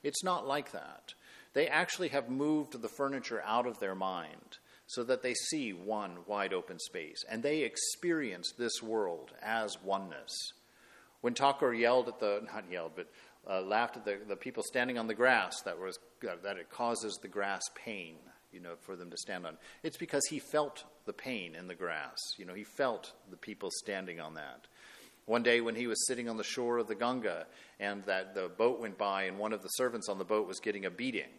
It's 0.02 0.24
not 0.24 0.46
like 0.46 0.72
that. 0.72 1.12
They 1.52 1.68
actually 1.68 2.08
have 2.08 2.30
moved 2.30 2.80
the 2.80 2.88
furniture 2.88 3.42
out 3.44 3.66
of 3.66 3.80
their 3.80 3.94
mind 3.94 4.56
so 4.86 5.04
that 5.04 5.22
they 5.22 5.34
see 5.34 5.74
one 5.74 6.20
wide 6.26 6.54
open 6.54 6.78
space 6.78 7.22
and 7.28 7.42
they 7.42 7.64
experience 7.64 8.54
this 8.56 8.82
world 8.82 9.32
as 9.42 9.76
oneness. 9.84 10.32
When 11.20 11.34
Thakur 11.34 11.74
yelled 11.74 12.08
at 12.08 12.18
the, 12.18 12.46
not 12.50 12.64
yelled, 12.72 12.92
but 12.96 13.08
uh, 13.46 13.60
laughed 13.60 13.98
at 13.98 14.06
the, 14.06 14.20
the 14.26 14.36
people 14.36 14.62
standing 14.62 14.96
on 14.96 15.06
the 15.06 15.14
grass 15.14 15.52
that 15.66 15.78
was 15.78 15.98
that 16.22 16.56
it 16.56 16.70
causes 16.70 17.18
the 17.20 17.28
grass 17.28 17.60
pain 17.74 18.16
you 18.52 18.60
know 18.60 18.74
for 18.80 18.96
them 18.96 19.10
to 19.10 19.16
stand 19.16 19.46
on 19.46 19.56
it's 19.82 19.96
because 19.96 20.22
he 20.28 20.38
felt 20.38 20.84
the 21.06 21.12
pain 21.12 21.54
in 21.54 21.68
the 21.68 21.74
grass 21.74 22.18
you 22.38 22.44
know 22.44 22.54
he 22.54 22.64
felt 22.64 23.12
the 23.30 23.36
people 23.36 23.70
standing 23.70 24.20
on 24.20 24.34
that 24.34 24.66
one 25.26 25.42
day 25.42 25.60
when 25.60 25.74
he 25.74 25.86
was 25.86 26.06
sitting 26.06 26.28
on 26.28 26.36
the 26.36 26.44
shore 26.44 26.78
of 26.78 26.88
the 26.88 26.94
ganga 26.94 27.46
and 27.80 28.04
that 28.04 28.34
the 28.34 28.48
boat 28.58 28.80
went 28.80 28.98
by 28.98 29.24
and 29.24 29.38
one 29.38 29.52
of 29.52 29.62
the 29.62 29.68
servants 29.68 30.08
on 30.08 30.18
the 30.18 30.24
boat 30.24 30.46
was 30.46 30.60
getting 30.60 30.84
a 30.84 30.90
beating 30.90 31.30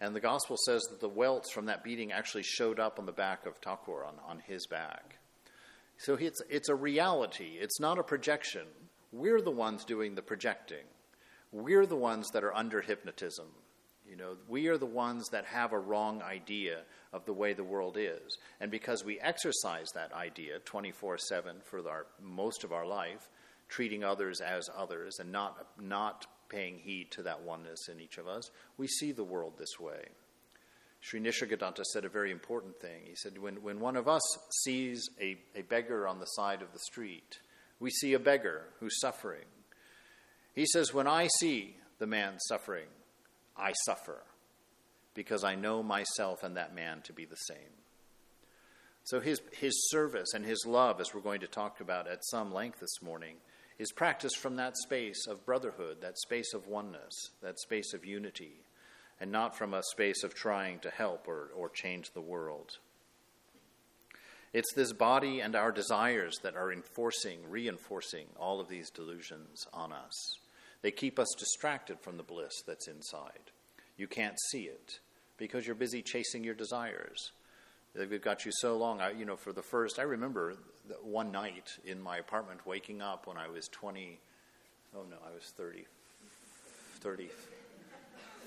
and 0.00 0.14
the 0.14 0.20
gospel 0.20 0.56
says 0.64 0.82
that 0.90 1.00
the 1.00 1.08
welts 1.08 1.50
from 1.50 1.66
that 1.66 1.82
beating 1.82 2.12
actually 2.12 2.44
showed 2.44 2.78
up 2.78 2.98
on 2.98 3.06
the 3.06 3.12
back 3.12 3.46
of 3.46 3.56
Thakur, 3.56 4.04
on, 4.04 4.14
on 4.28 4.40
his 4.46 4.66
back. 4.66 5.18
So 5.96 6.14
it's, 6.14 6.40
it's 6.48 6.68
a 6.68 6.74
reality, 6.74 7.58
it's 7.60 7.80
not 7.80 7.98
a 7.98 8.04
projection. 8.04 8.66
We're 9.12 9.40
the 9.40 9.50
ones 9.50 9.84
doing 9.84 10.14
the 10.14 10.22
projecting. 10.22 10.84
We're 11.50 11.86
the 11.86 11.96
ones 11.96 12.28
that 12.32 12.44
are 12.44 12.54
under 12.54 12.80
hypnotism. 12.80 13.46
You 14.08 14.16
know, 14.16 14.36
we 14.48 14.68
are 14.68 14.78
the 14.78 14.86
ones 14.86 15.28
that 15.32 15.44
have 15.46 15.72
a 15.72 15.78
wrong 15.78 16.22
idea 16.22 16.80
of 17.12 17.24
the 17.24 17.32
way 17.32 17.52
the 17.52 17.64
world 17.64 17.96
is. 17.98 18.38
And 18.60 18.70
because 18.70 19.04
we 19.04 19.20
exercise 19.20 19.88
that 19.94 20.12
idea 20.12 20.58
24 20.60 21.18
7 21.18 21.56
for 21.64 21.88
our, 21.88 22.06
most 22.22 22.64
of 22.64 22.72
our 22.72 22.86
life, 22.86 23.28
treating 23.68 24.04
others 24.04 24.40
as 24.40 24.68
others 24.76 25.18
and 25.18 25.30
not, 25.30 25.66
not 25.80 26.26
paying 26.48 26.78
heed 26.78 27.10
to 27.12 27.22
that 27.24 27.42
oneness 27.42 27.88
in 27.88 28.00
each 28.00 28.18
of 28.18 28.26
us, 28.26 28.50
we 28.78 28.86
see 28.86 29.12
the 29.12 29.24
world 29.24 29.54
this 29.58 29.78
way. 29.78 30.06
Sri 31.00 31.20
Nisargadatta 31.20 31.84
said 31.84 32.04
a 32.04 32.08
very 32.08 32.32
important 32.32 32.80
thing. 32.80 33.02
He 33.04 33.14
said, 33.14 33.38
when, 33.38 33.62
when 33.62 33.78
one 33.78 33.96
of 33.96 34.08
us 34.08 34.22
sees 34.64 35.08
a, 35.20 35.38
a 35.54 35.62
beggar 35.62 36.08
on 36.08 36.18
the 36.18 36.26
side 36.26 36.60
of 36.60 36.72
the 36.72 36.78
street, 36.80 37.38
we 37.78 37.90
see 37.90 38.14
a 38.14 38.18
beggar 38.18 38.62
who's 38.80 38.98
suffering. 39.00 39.44
He 40.54 40.66
says, 40.66 40.92
When 40.92 41.06
I 41.06 41.28
see 41.38 41.76
the 42.00 42.06
man 42.06 42.40
suffering, 42.48 42.88
I 43.58 43.72
suffer 43.84 44.22
because 45.14 45.44
I 45.44 45.54
know 45.54 45.82
myself 45.82 46.42
and 46.42 46.56
that 46.56 46.74
man 46.74 47.02
to 47.02 47.12
be 47.12 47.24
the 47.24 47.36
same. 47.36 47.74
So 49.04 49.20
his, 49.20 49.40
his 49.52 49.88
service 49.90 50.34
and 50.34 50.44
his 50.44 50.64
love, 50.66 51.00
as 51.00 51.14
we're 51.14 51.20
going 51.20 51.40
to 51.40 51.46
talk 51.46 51.80
about 51.80 52.06
at 52.06 52.24
some 52.24 52.52
length 52.52 52.80
this 52.80 53.02
morning, 53.02 53.36
is 53.78 53.90
practiced 53.90 54.36
from 54.36 54.56
that 54.56 54.76
space 54.76 55.26
of 55.26 55.46
brotherhood, 55.46 56.02
that 56.02 56.18
space 56.18 56.52
of 56.52 56.66
oneness, 56.66 57.14
that 57.42 57.58
space 57.58 57.94
of 57.94 58.04
unity, 58.04 58.60
and 59.20 59.32
not 59.32 59.56
from 59.56 59.72
a 59.72 59.82
space 59.92 60.22
of 60.22 60.34
trying 60.34 60.78
to 60.80 60.90
help 60.90 61.26
or, 61.26 61.50
or 61.56 61.68
change 61.68 62.12
the 62.12 62.20
world. 62.20 62.78
It's 64.52 64.72
this 64.74 64.92
body 64.92 65.40
and 65.40 65.54
our 65.54 65.72
desires 65.72 66.36
that 66.42 66.56
are 66.56 66.72
enforcing, 66.72 67.38
reinforcing 67.48 68.26
all 68.38 68.60
of 68.60 68.68
these 68.68 68.90
delusions 68.90 69.66
on 69.72 69.92
us. 69.92 70.38
They 70.82 70.90
keep 70.90 71.18
us 71.18 71.28
distracted 71.38 72.00
from 72.00 72.16
the 72.16 72.22
bliss 72.22 72.62
that's 72.66 72.88
inside. 72.88 73.50
You 73.96 74.06
can't 74.06 74.38
see 74.50 74.62
it 74.62 75.00
because 75.36 75.66
you're 75.66 75.74
busy 75.74 76.02
chasing 76.02 76.44
your 76.44 76.54
desires. 76.54 77.32
They've 77.94 78.22
got 78.22 78.44
you 78.44 78.52
so 78.54 78.76
long. 78.76 79.00
I, 79.00 79.10
you 79.10 79.24
know, 79.24 79.36
for 79.36 79.52
the 79.52 79.62
first, 79.62 79.98
I 79.98 80.02
remember 80.02 80.54
one 81.02 81.32
night 81.32 81.68
in 81.84 82.00
my 82.00 82.18
apartment 82.18 82.66
waking 82.66 83.02
up 83.02 83.26
when 83.26 83.36
I 83.36 83.48
was 83.48 83.66
20, 83.68 84.18
oh 84.94 85.02
no, 85.10 85.16
I 85.26 85.34
was 85.34 85.52
30, 85.56 85.84
30, 87.00 87.28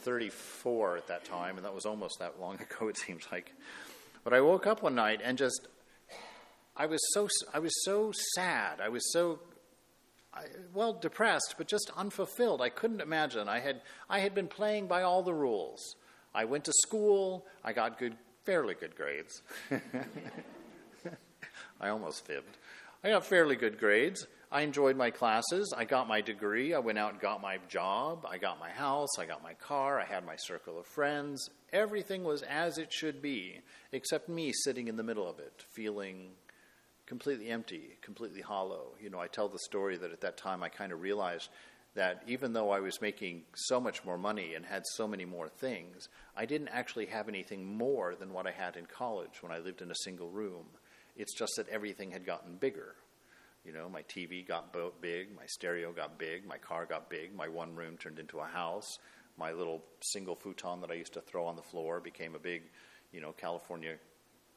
34 0.02 0.98
at 0.98 1.08
that 1.08 1.26
time, 1.26 1.58
and 1.58 1.66
that 1.66 1.74
was 1.74 1.86
almost 1.86 2.20
that 2.20 2.40
long 2.40 2.56
ago, 2.62 2.88
it 2.88 2.98
seems 2.98 3.24
like. 3.32 3.54
But 4.24 4.34
I 4.34 4.42
woke 4.42 4.68
up 4.68 4.84
one 4.84 4.96
night 4.96 5.20
and 5.24 5.38
just, 5.38 5.68
I 6.78 6.86
was 6.86 7.00
so, 7.14 7.28
I 7.54 7.60
was 7.60 7.74
so 7.84 8.14
sad. 8.36 8.80
I 8.80 8.90
was 8.90 9.12
so 9.12 9.40
I, 10.34 10.44
well, 10.74 10.94
depressed, 10.94 11.56
but 11.58 11.68
just 11.68 11.92
unfulfilled. 11.96 12.62
I 12.62 12.70
couldn't 12.70 13.02
imagine. 13.02 13.50
I 13.50 13.60
had, 13.60 13.82
I 14.10 14.20
had 14.20 14.34
been 14.34 14.48
playing 14.48 14.88
by 14.88 15.04
all 15.04 15.24
the 15.24 15.34
rules. 15.34 15.96
I 16.34 16.46
went 16.46 16.64
to 16.66 16.74
school. 16.74 17.46
I 17.64 17.74
got 17.74 18.00
good, 18.00 18.16
fairly 18.46 18.74
good 18.74 18.96
grades. 18.96 19.42
I 21.82 21.90
almost 21.90 22.26
fibbed. 22.26 22.58
I 23.04 23.10
got 23.10 23.26
fairly 23.26 23.56
good 23.56 23.80
grades. 23.80 24.26
I 24.52 24.62
enjoyed 24.62 24.98
my 24.98 25.12
classes. 25.12 25.74
I 25.76 25.86
got 25.86 26.08
my 26.08 26.22
degree. 26.22 26.74
I 26.74 26.80
went 26.80 26.98
out 26.98 27.14
and 27.14 27.22
got 27.22 27.42
my 27.42 27.58
job. 27.70 28.26
I 28.30 28.38
got 28.38 28.60
my 28.60 28.70
house. 28.70 29.18
I 29.18 29.26
got 29.26 29.42
my 29.42 29.54
car. 29.54 30.00
I 30.00 30.06
had 30.06 30.26
my 30.26 30.36
circle 30.36 30.78
of 30.78 30.86
friends. 30.86 31.50
Everything 31.72 32.24
was 32.24 32.42
as 32.44 32.78
it 32.78 32.92
should 32.92 33.22
be, 33.22 33.62
except 33.94 34.28
me 34.28 34.52
sitting 34.52 34.88
in 34.88 34.98
the 34.98 35.04
middle 35.04 35.28
of 35.28 35.40
it, 35.40 35.64
feeling 35.70 36.32
completely 37.12 37.50
empty, 37.50 37.98
completely 38.02 38.40
hollow. 38.40 38.94
You 38.98 39.10
know, 39.10 39.20
I 39.20 39.28
tell 39.28 39.50
the 39.50 39.60
story 39.60 39.98
that 39.98 40.14
at 40.14 40.22
that 40.22 40.38
time 40.38 40.64
I 40.64 40.70
kind 40.70 40.94
of 40.94 41.02
realized 41.02 41.50
that 41.94 42.24
even 42.26 42.54
though 42.54 42.70
I 42.70 42.80
was 42.80 43.02
making 43.02 43.42
so 43.54 43.82
much 43.82 44.06
more 44.06 44.18
money 44.18 44.54
and 44.56 44.66
had 44.66 44.84
so 44.86 45.10
many 45.10 45.26
more 45.26 45.50
things, 45.50 46.08
I 46.38 46.46
didn't 46.46 46.70
actually 46.70 47.08
have 47.08 47.28
anything 47.28 47.66
more 47.78 48.16
than 48.16 48.32
what 48.32 48.48
I 48.48 48.52
had 48.52 48.78
in 48.78 48.86
college 48.86 49.44
when 49.44 49.52
I 49.52 49.60
lived 49.60 49.82
in 49.82 49.92
a 49.92 50.04
single 50.06 50.30
room. 50.30 50.64
It's 51.18 51.38
just 51.38 51.52
that 51.58 51.68
everything 51.68 52.12
had 52.12 52.26
gotten 52.26 52.56
bigger. 52.56 52.96
You 53.66 53.74
know, 53.74 53.90
my 53.90 54.04
TV 54.04 54.48
got 54.48 54.74
big, 55.02 55.36
my 55.36 55.46
stereo 55.48 55.92
got 55.92 56.18
big, 56.18 56.48
my 56.48 56.60
car 56.60 56.86
got 56.86 57.10
big, 57.10 57.36
my 57.36 57.50
one 57.50 57.76
room 57.76 57.98
turned 57.98 58.20
into 58.20 58.40
a 58.40 58.46
house, 58.46 58.88
my 59.38 59.52
little 59.52 59.84
single 60.14 60.38
futon 60.38 60.80
that 60.80 60.92
I 60.92 60.94
used 60.94 61.16
to 61.16 61.22
throw 61.22 61.46
on 61.46 61.58
the 61.58 61.62
floor 61.62 62.00
became 62.00 62.36
a 62.36 62.40
big, 62.40 62.62
you 63.12 63.20
know, 63.20 63.34
California 63.34 63.98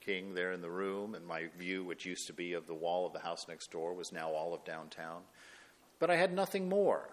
King 0.04 0.34
there 0.34 0.52
in 0.52 0.60
the 0.60 0.70
room, 0.70 1.14
and 1.14 1.26
my 1.26 1.46
view, 1.58 1.84
which 1.84 2.04
used 2.06 2.26
to 2.26 2.32
be 2.32 2.52
of 2.52 2.66
the 2.66 2.74
wall 2.74 3.06
of 3.06 3.12
the 3.12 3.18
house 3.20 3.46
next 3.48 3.70
door, 3.70 3.94
was 3.94 4.12
now 4.12 4.30
all 4.30 4.54
of 4.54 4.64
downtown. 4.64 5.22
But 5.98 6.10
I 6.10 6.16
had 6.16 6.32
nothing 6.32 6.68
more. 6.68 7.08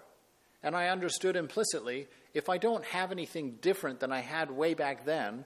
And 0.63 0.75
I 0.75 0.89
understood 0.89 1.35
implicitly 1.35 2.07
if 2.33 2.49
I 2.49 2.57
don't 2.57 2.83
have 2.85 3.11
anything 3.11 3.57
different 3.61 3.99
than 3.99 4.11
I 4.11 4.19
had 4.19 4.51
way 4.51 4.73
back 4.73 5.05
then, 5.05 5.45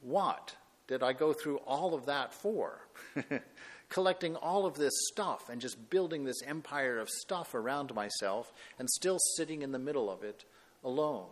what 0.00 0.54
did 0.86 1.02
I 1.02 1.12
go 1.12 1.32
through 1.32 1.58
all 1.58 1.94
of 1.94 2.06
that 2.06 2.32
for? 2.32 2.86
Collecting 3.88 4.36
all 4.36 4.66
of 4.66 4.74
this 4.74 4.92
stuff 5.12 5.48
and 5.48 5.60
just 5.60 5.90
building 5.90 6.24
this 6.24 6.42
empire 6.46 6.98
of 6.98 7.08
stuff 7.08 7.54
around 7.54 7.94
myself 7.94 8.52
and 8.78 8.88
still 8.90 9.18
sitting 9.36 9.62
in 9.62 9.72
the 9.72 9.78
middle 9.78 10.10
of 10.10 10.22
it 10.22 10.44
alone. 10.84 11.26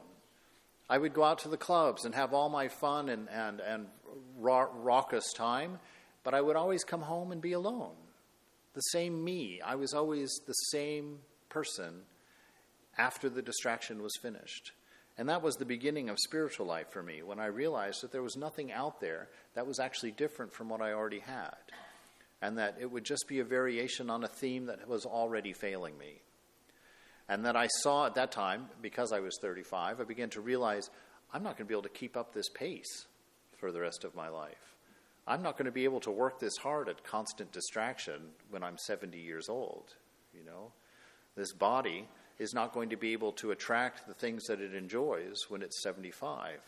I 0.89 0.99
would 0.99 1.15
go 1.15 1.25
out 1.25 1.39
to 1.41 1.49
the 1.49 1.57
clubs 1.57 2.05
and 2.05 2.15
have 2.15 2.35
all 2.35 2.49
my 2.49 2.69
fun 2.69 3.09
and, 3.09 3.29
and, 3.31 3.61
and 3.61 3.87
raucous 4.39 5.33
time, 5.33 5.79
but 6.23 6.35
I 6.35 6.41
would 6.41 6.57
always 6.57 6.85
come 6.85 7.03
home 7.03 7.33
and 7.33 7.41
be 7.41 7.53
alone. 7.53 7.95
The 8.75 8.81
same 8.81 9.25
me. 9.25 9.61
I 9.65 9.77
was 9.77 9.95
always 9.95 10.41
the 10.47 10.53
same 10.53 11.19
person 11.49 12.03
after 12.99 13.29
the 13.29 13.43
distraction 13.43 14.03
was 14.03 14.17
finished. 14.21 14.73
And 15.17 15.29
that 15.29 15.43
was 15.43 15.57
the 15.57 15.65
beginning 15.65 16.09
of 16.09 16.19
spiritual 16.19 16.67
life 16.67 16.91
for 16.91 17.03
me 17.03 17.23
when 17.23 17.39
I 17.39 17.47
realized 17.47 18.03
that 18.03 18.11
there 18.11 18.23
was 18.23 18.37
nothing 18.37 18.73
out 18.73 19.01
there 19.01 19.29
that 19.55 19.67
was 19.67 19.79
actually 19.79 20.11
different 20.11 20.53
from 20.53 20.69
what 20.69 20.81
I 20.81 20.93
already 20.93 21.21
had. 21.21 21.55
And 22.43 22.59
that 22.59 22.77
it 22.81 22.91
would 22.91 23.05
just 23.05 23.27
be 23.29 23.39
a 23.39 23.45
variation 23.45 24.11
on 24.11 24.25
a 24.25 24.29
theme 24.29 24.67
that 24.67 24.87
was 24.89 25.07
already 25.07 25.53
failing 25.53 25.97
me. 25.97 26.21
And 27.29 27.45
then 27.45 27.57
I 27.57 27.69
saw 27.69 28.07
at 28.07 28.15
that 28.17 28.33
time, 28.33 28.69
because 28.83 29.13
I 29.13 29.21
was 29.21 29.39
35, 29.41 30.01
I 30.01 30.05
began 30.05 30.31
to 30.31 30.41
realize 30.41 30.91
I'm 31.33 31.43
not 31.43 31.57
going 31.57 31.67
to 31.67 31.69
be 31.69 31.75
able 31.75 31.83
to 31.83 31.89
keep 31.89 32.17
up 32.17 32.35
this 32.35 32.49
pace 32.51 33.07
for 33.57 33.73
the 33.73 33.81
rest 33.81 34.05
of 34.05 34.15
my 34.15 34.29
life. 34.29 34.77
I'm 35.27 35.43
not 35.43 35.57
going 35.57 35.65
to 35.67 35.73
be 35.73 35.85
able 35.85 36.01
to 36.01 36.11
work 36.11 36.39
this 36.39 36.59
hard 36.59 36.89
at 36.89 37.03
constant 37.03 37.51
distraction 37.51 38.21
when 38.51 38.63
I'm 38.63 38.77
70 38.77 39.19
years 39.19 39.49
old. 39.49 39.95
You 40.35 40.45
know, 40.45 40.73
this 41.35 41.53
body 41.53 42.09
is 42.39 42.53
not 42.53 42.75
going 42.75 42.91
to 42.91 42.97
be 42.97 43.13
able 43.13 43.33
to 43.33 43.53
attract 43.53 44.07
the 44.07 44.13
things 44.13 44.45
that 44.45 44.61
it 44.61 44.75
enjoys 44.75 45.47
when 45.49 45.63
it's 45.63 45.83
75. 45.83 46.61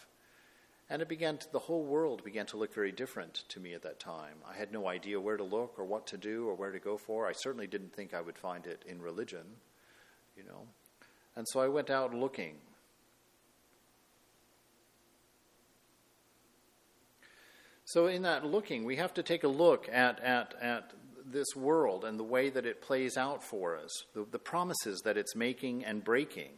And 0.88 1.02
it 1.02 1.08
began 1.08 1.36
to, 1.36 1.52
the 1.52 1.58
whole 1.58 1.84
world 1.84 2.24
began 2.24 2.46
to 2.46 2.56
look 2.56 2.72
very 2.72 2.92
different 2.92 3.44
to 3.48 3.60
me 3.60 3.74
at 3.74 3.82
that 3.82 4.00
time. 4.00 4.36
I 4.48 4.56
had 4.56 4.72
no 4.72 4.88
idea 4.88 5.20
where 5.20 5.36
to 5.36 5.44
look 5.44 5.78
or 5.78 5.84
what 5.84 6.06
to 6.08 6.16
do 6.16 6.48
or 6.48 6.54
where 6.54 6.70
to 6.70 6.78
go 6.78 6.96
for. 6.96 7.26
I 7.26 7.32
certainly 7.32 7.66
didn't 7.66 7.92
think 7.92 8.14
I 8.14 8.20
would 8.20 8.38
find 8.38 8.66
it 8.66 8.84
in 8.88 9.02
religion 9.02 9.44
you 10.36 10.44
know. 10.44 10.62
And 11.34 11.46
so 11.48 11.60
I 11.60 11.68
went 11.68 11.90
out 11.90 12.14
looking. 12.14 12.54
So, 17.84 18.06
in 18.06 18.22
that 18.22 18.44
looking, 18.44 18.84
we 18.84 18.96
have 18.96 19.14
to 19.14 19.22
take 19.22 19.44
a 19.44 19.48
look 19.48 19.88
at, 19.92 20.18
at, 20.20 20.54
at 20.60 20.92
this 21.24 21.54
world 21.54 22.04
and 22.04 22.18
the 22.18 22.24
way 22.24 22.50
that 22.50 22.66
it 22.66 22.82
plays 22.82 23.16
out 23.16 23.44
for 23.44 23.76
us, 23.76 24.04
the, 24.12 24.26
the 24.30 24.40
promises 24.40 25.02
that 25.04 25.16
it's 25.16 25.36
making 25.36 25.84
and 25.84 26.02
breaking, 26.02 26.50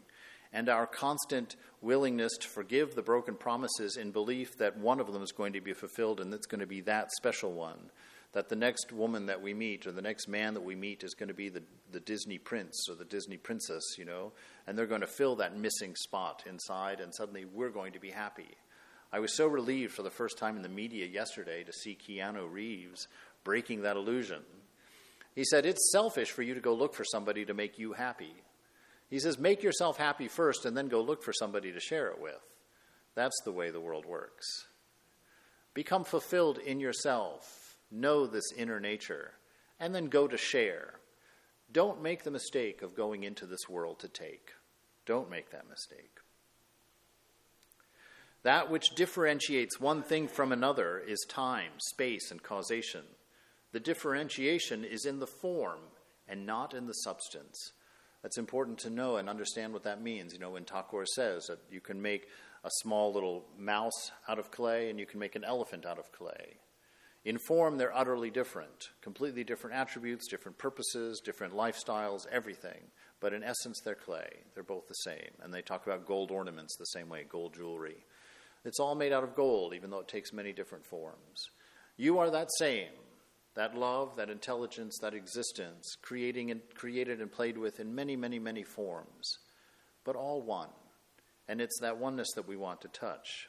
and 0.54 0.70
our 0.70 0.86
constant 0.86 1.56
willingness 1.82 2.32
to 2.38 2.48
forgive 2.48 2.94
the 2.94 3.02
broken 3.02 3.34
promises 3.34 3.96
in 3.96 4.10
belief 4.10 4.56
that 4.56 4.78
one 4.78 5.00
of 5.00 5.12
them 5.12 5.22
is 5.22 5.32
going 5.32 5.52
to 5.52 5.60
be 5.60 5.74
fulfilled 5.74 6.20
and 6.20 6.32
it's 6.32 6.46
going 6.46 6.60
to 6.60 6.66
be 6.66 6.80
that 6.80 7.12
special 7.12 7.52
one 7.52 7.90
that 8.32 8.48
the 8.48 8.56
next 8.56 8.92
woman 8.92 9.26
that 9.26 9.40
we 9.40 9.54
meet 9.54 9.86
or 9.86 9.92
the 9.92 10.02
next 10.02 10.28
man 10.28 10.54
that 10.54 10.64
we 10.64 10.74
meet 10.74 11.02
is 11.02 11.14
going 11.14 11.28
to 11.28 11.34
be 11.34 11.48
the, 11.48 11.62
the 11.92 12.00
Disney 12.00 12.38
prince 12.38 12.86
or 12.88 12.94
the 12.94 13.04
Disney 13.04 13.38
princess, 13.38 13.82
you 13.96 14.04
know, 14.04 14.32
and 14.66 14.76
they're 14.76 14.86
going 14.86 15.00
to 15.00 15.06
fill 15.06 15.36
that 15.36 15.56
missing 15.56 15.94
spot 15.96 16.42
inside, 16.46 17.00
and 17.00 17.14
suddenly 17.14 17.46
we're 17.46 17.70
going 17.70 17.92
to 17.94 18.00
be 18.00 18.10
happy. 18.10 18.56
I 19.10 19.20
was 19.20 19.34
so 19.34 19.46
relieved 19.46 19.94
for 19.94 20.02
the 20.02 20.10
first 20.10 20.36
time 20.36 20.56
in 20.56 20.62
the 20.62 20.68
media 20.68 21.06
yesterday 21.06 21.64
to 21.64 21.72
see 21.72 21.96
Keanu 21.96 22.50
Reeves 22.50 23.08
breaking 23.42 23.82
that 23.82 23.96
illusion. 23.96 24.42
He 25.34 25.44
said, 25.44 25.64
It's 25.64 25.90
selfish 25.92 26.30
for 26.30 26.42
you 26.42 26.52
to 26.54 26.60
go 26.60 26.74
look 26.74 26.94
for 26.94 27.04
somebody 27.04 27.46
to 27.46 27.54
make 27.54 27.78
you 27.78 27.94
happy. 27.94 28.34
He 29.08 29.18
says, 29.18 29.38
Make 29.38 29.62
yourself 29.62 29.96
happy 29.96 30.28
first 30.28 30.66
and 30.66 30.76
then 30.76 30.88
go 30.88 31.00
look 31.00 31.22
for 31.22 31.32
somebody 31.32 31.72
to 31.72 31.80
share 31.80 32.08
it 32.08 32.20
with. 32.20 32.42
That's 33.14 33.40
the 33.44 33.52
way 33.52 33.70
the 33.70 33.80
world 33.80 34.04
works. 34.04 34.66
Become 35.72 36.04
fulfilled 36.04 36.58
in 36.58 36.78
yourself 36.78 37.67
know 37.90 38.26
this 38.26 38.52
inner 38.56 38.80
nature, 38.80 39.34
and 39.80 39.94
then 39.94 40.06
go 40.06 40.26
to 40.28 40.36
share. 40.36 40.94
Don't 41.70 42.02
make 42.02 42.24
the 42.24 42.30
mistake 42.30 42.82
of 42.82 42.94
going 42.94 43.24
into 43.24 43.46
this 43.46 43.68
world 43.68 43.98
to 44.00 44.08
take. 44.08 44.52
Don't 45.06 45.30
make 45.30 45.50
that 45.50 45.68
mistake. 45.68 46.18
That 48.42 48.70
which 48.70 48.94
differentiates 48.94 49.80
one 49.80 50.02
thing 50.02 50.28
from 50.28 50.52
another 50.52 50.98
is 50.98 51.26
time, 51.28 51.72
space, 51.78 52.30
and 52.30 52.42
causation. 52.42 53.02
The 53.72 53.80
differentiation 53.80 54.84
is 54.84 55.04
in 55.04 55.18
the 55.18 55.26
form 55.26 55.80
and 56.28 56.46
not 56.46 56.72
in 56.72 56.86
the 56.86 56.94
substance. 56.94 57.72
That's 58.22 58.38
important 58.38 58.78
to 58.80 58.90
know 58.90 59.16
and 59.16 59.28
understand 59.28 59.72
what 59.72 59.84
that 59.84 60.02
means. 60.02 60.32
You 60.32 60.38
know, 60.38 60.50
when 60.50 60.64
Thakur 60.64 61.04
says 61.06 61.46
that 61.46 61.58
you 61.70 61.80
can 61.80 62.00
make 62.00 62.28
a 62.64 62.70
small 62.82 63.12
little 63.12 63.44
mouse 63.58 64.10
out 64.28 64.38
of 64.38 64.50
clay 64.50 64.90
and 64.90 64.98
you 64.98 65.06
can 65.06 65.20
make 65.20 65.36
an 65.36 65.44
elephant 65.44 65.86
out 65.86 65.98
of 65.98 66.10
clay. 66.12 66.56
In 67.24 67.38
form, 67.38 67.76
they're 67.76 67.96
utterly 67.96 68.30
different, 68.30 68.90
completely 69.02 69.44
different 69.44 69.76
attributes, 69.76 70.28
different 70.28 70.56
purposes, 70.56 71.20
different 71.22 71.54
lifestyles, 71.54 72.26
everything. 72.30 72.80
But 73.20 73.32
in 73.32 73.42
essence, 73.42 73.80
they're 73.84 73.94
clay. 73.94 74.28
They're 74.54 74.62
both 74.62 74.86
the 74.86 74.94
same. 74.94 75.32
And 75.42 75.52
they 75.52 75.62
talk 75.62 75.86
about 75.86 76.06
gold 76.06 76.30
ornaments 76.30 76.76
the 76.76 76.84
same 76.86 77.08
way, 77.08 77.24
gold 77.28 77.54
jewelry. 77.54 78.04
It's 78.64 78.80
all 78.80 78.94
made 78.94 79.12
out 79.12 79.24
of 79.24 79.34
gold, 79.34 79.74
even 79.74 79.90
though 79.90 80.00
it 80.00 80.08
takes 80.08 80.32
many 80.32 80.52
different 80.52 80.86
forms. 80.86 81.48
You 81.96 82.18
are 82.18 82.30
that 82.30 82.48
same, 82.58 82.92
that 83.54 83.76
love, 83.76 84.16
that 84.16 84.30
intelligence, 84.30 84.98
that 85.00 85.14
existence, 85.14 85.96
creating 86.00 86.50
and, 86.50 86.60
created 86.74 87.20
and 87.20 87.30
played 87.30 87.58
with 87.58 87.80
in 87.80 87.94
many, 87.94 88.14
many, 88.14 88.38
many 88.38 88.62
forms, 88.62 89.38
but 90.04 90.14
all 90.14 90.40
one. 90.42 90.68
And 91.48 91.60
it's 91.60 91.80
that 91.80 91.98
oneness 91.98 92.28
that 92.36 92.46
we 92.46 92.56
want 92.56 92.80
to 92.82 92.88
touch. 92.88 93.48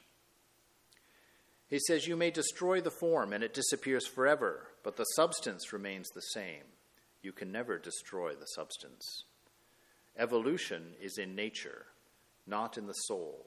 He 1.70 1.78
says, 1.78 2.06
You 2.06 2.16
may 2.16 2.32
destroy 2.32 2.80
the 2.80 2.90
form 2.90 3.32
and 3.32 3.44
it 3.44 3.54
disappears 3.54 4.06
forever, 4.06 4.66
but 4.82 4.96
the 4.96 5.04
substance 5.04 5.72
remains 5.72 6.08
the 6.10 6.20
same. 6.20 6.64
You 7.22 7.32
can 7.32 7.52
never 7.52 7.78
destroy 7.78 8.34
the 8.34 8.46
substance. 8.46 9.24
Evolution 10.18 10.94
is 11.00 11.16
in 11.16 11.36
nature, 11.36 11.86
not 12.46 12.76
in 12.76 12.88
the 12.88 12.92
soul. 12.92 13.46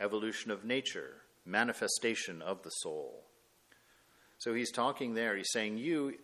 Evolution 0.00 0.50
of 0.50 0.64
nature, 0.64 1.16
manifestation 1.44 2.40
of 2.40 2.62
the 2.62 2.70
soul. 2.70 3.24
So 4.38 4.54
he's 4.54 4.70
talking 4.70 5.14
there, 5.14 5.36
he's 5.36 5.52
saying, 5.52 5.78
You, 5.78 6.14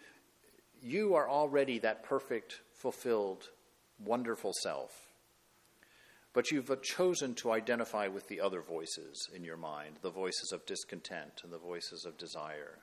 you 0.81 1.15
are 1.15 1.29
already 1.29 1.81
that 1.81 2.05
perfect, 2.05 2.61
fulfilled, 2.73 3.51
wonderful 3.99 4.53
self. 4.63 5.04
But 6.35 6.51
you've 6.51 6.71
chosen 6.83 7.35
to 7.37 7.53
identify 7.53 8.09
with 8.09 8.27
the 8.29 8.41
other 8.41 8.61
voices 8.61 9.29
in 9.35 9.45
your 9.45 9.57
mind, 9.57 10.01
the 10.03 10.11
voices 10.11 10.51
of 10.53 10.67
discontent 10.67 11.41
and 11.45 11.53
the 11.53 11.59
voices 11.59 12.05
of 12.05 12.19
desire. 12.19 12.81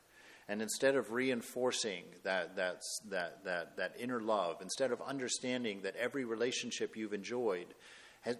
And 0.47 0.61
instead 0.61 0.95
of 0.95 1.11
reinforcing 1.11 2.05
that, 2.23 2.55
that, 2.55 2.81
that, 3.09 3.43
that, 3.43 3.77
that 3.77 3.95
inner 3.99 4.21
love, 4.21 4.61
instead 4.61 4.91
of 4.91 5.01
understanding 5.01 5.81
that 5.81 5.97
every 5.97 6.23
relationship 6.23 6.95
you've 6.95 7.13
enjoyed, 7.13 7.75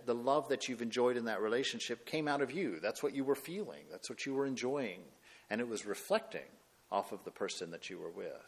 the 0.06 0.15
love 0.15 0.47
that 0.47 0.69
you've 0.69 0.82
enjoyed 0.82 1.17
in 1.17 1.26
that 1.26 1.41
relationship 1.41 2.06
came 2.06 2.30
out 2.30 2.41
of 2.41 2.52
you. 2.52 2.80
That's 2.82 3.04
what 3.04 3.13
you 3.13 3.26
were 3.26 3.36
feeling, 3.36 3.84
that's 3.91 4.10
what 4.10 4.26
you 4.26 4.34
were 4.34 4.45
enjoying. 4.45 5.02
And 5.50 5.60
it 5.60 5.67
was 5.67 5.86
reflecting 5.86 6.47
off 6.89 7.12
of 7.12 7.26
the 7.26 7.32
person 7.32 7.71
that 7.71 7.89
you 7.89 7.97
were 7.97 8.12
with. 8.12 8.47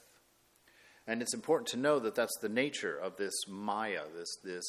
And 1.08 1.22
it's 1.22 1.34
important 1.34 1.68
to 1.70 1.78
know 1.78 2.00
that 2.00 2.16
that's 2.16 2.38
the 2.42 2.50
nature 2.50 2.98
of 2.98 3.18
this 3.18 3.34
Maya, 3.50 4.04
this, 4.16 4.38
this 4.44 4.64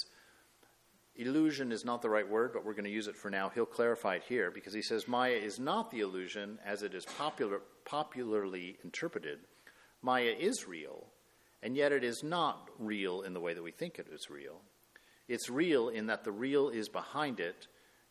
illusion 1.16 1.70
is 1.70 1.84
not 1.84 2.02
the 2.02 2.10
right 2.10 2.28
word, 2.28 2.52
but 2.52 2.64
we're 2.64 2.72
going 2.72 2.84
to 2.84 2.90
use 2.90 3.06
it 3.06 3.16
for 3.16 3.30
now. 3.30 3.48
He'll 3.48 3.66
clarify 3.66 4.16
it 4.16 4.24
here 4.28 4.50
because 4.50 4.74
he 4.74 4.82
says 4.82 5.06
Maya 5.06 5.36
is 5.36 5.58
not 5.58 5.90
the 5.90 6.00
illusion 6.00 6.58
as 6.64 6.82
it 6.82 6.94
is 6.94 7.04
popular, 7.04 7.60
popularly 7.84 8.78
interpreted. 8.82 9.38
Maya 10.02 10.34
is 10.38 10.66
real, 10.66 11.06
and 11.62 11.76
yet 11.76 11.92
it 11.92 12.04
is 12.04 12.22
not 12.22 12.68
real 12.78 13.22
in 13.22 13.32
the 13.32 13.40
way 13.40 13.54
that 13.54 13.62
we 13.62 13.70
think 13.70 13.98
it 13.98 14.08
is 14.12 14.28
real. 14.28 14.60
It's 15.28 15.48
real 15.48 15.88
in 15.88 16.06
that 16.06 16.24
the 16.24 16.32
real 16.32 16.68
is 16.68 16.88
behind 16.88 17.40
it, 17.40 17.68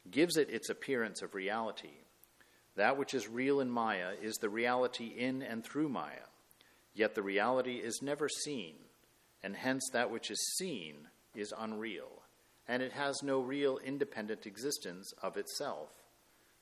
gives 0.10 0.38
it 0.38 0.50
its 0.50 0.70
appearance 0.70 1.22
of 1.22 1.36
reality. 1.36 1.98
That 2.76 2.98
which 2.98 3.14
is 3.14 3.28
real 3.28 3.60
in 3.60 3.70
Maya 3.70 4.14
is 4.22 4.36
the 4.38 4.50
reality 4.50 5.14
in 5.16 5.44
and 5.44 5.64
through 5.64 5.90
Maya, 5.90 6.26
yet 6.96 7.14
the 7.14 7.22
reality 7.22 7.76
is 7.76 8.02
never 8.02 8.28
seen, 8.28 8.76
and 9.44 9.56
hence 9.56 9.88
that 9.94 10.10
which 10.10 10.32
is 10.32 10.56
seen 10.58 10.96
is 11.36 11.54
unreal 11.56 12.23
and 12.68 12.82
it 12.82 12.94
has 12.94 13.22
no 13.24 13.40
real 13.40 13.78
independent 13.78 14.46
existence 14.46 15.14
of 15.22 15.38
itself, 15.38 15.90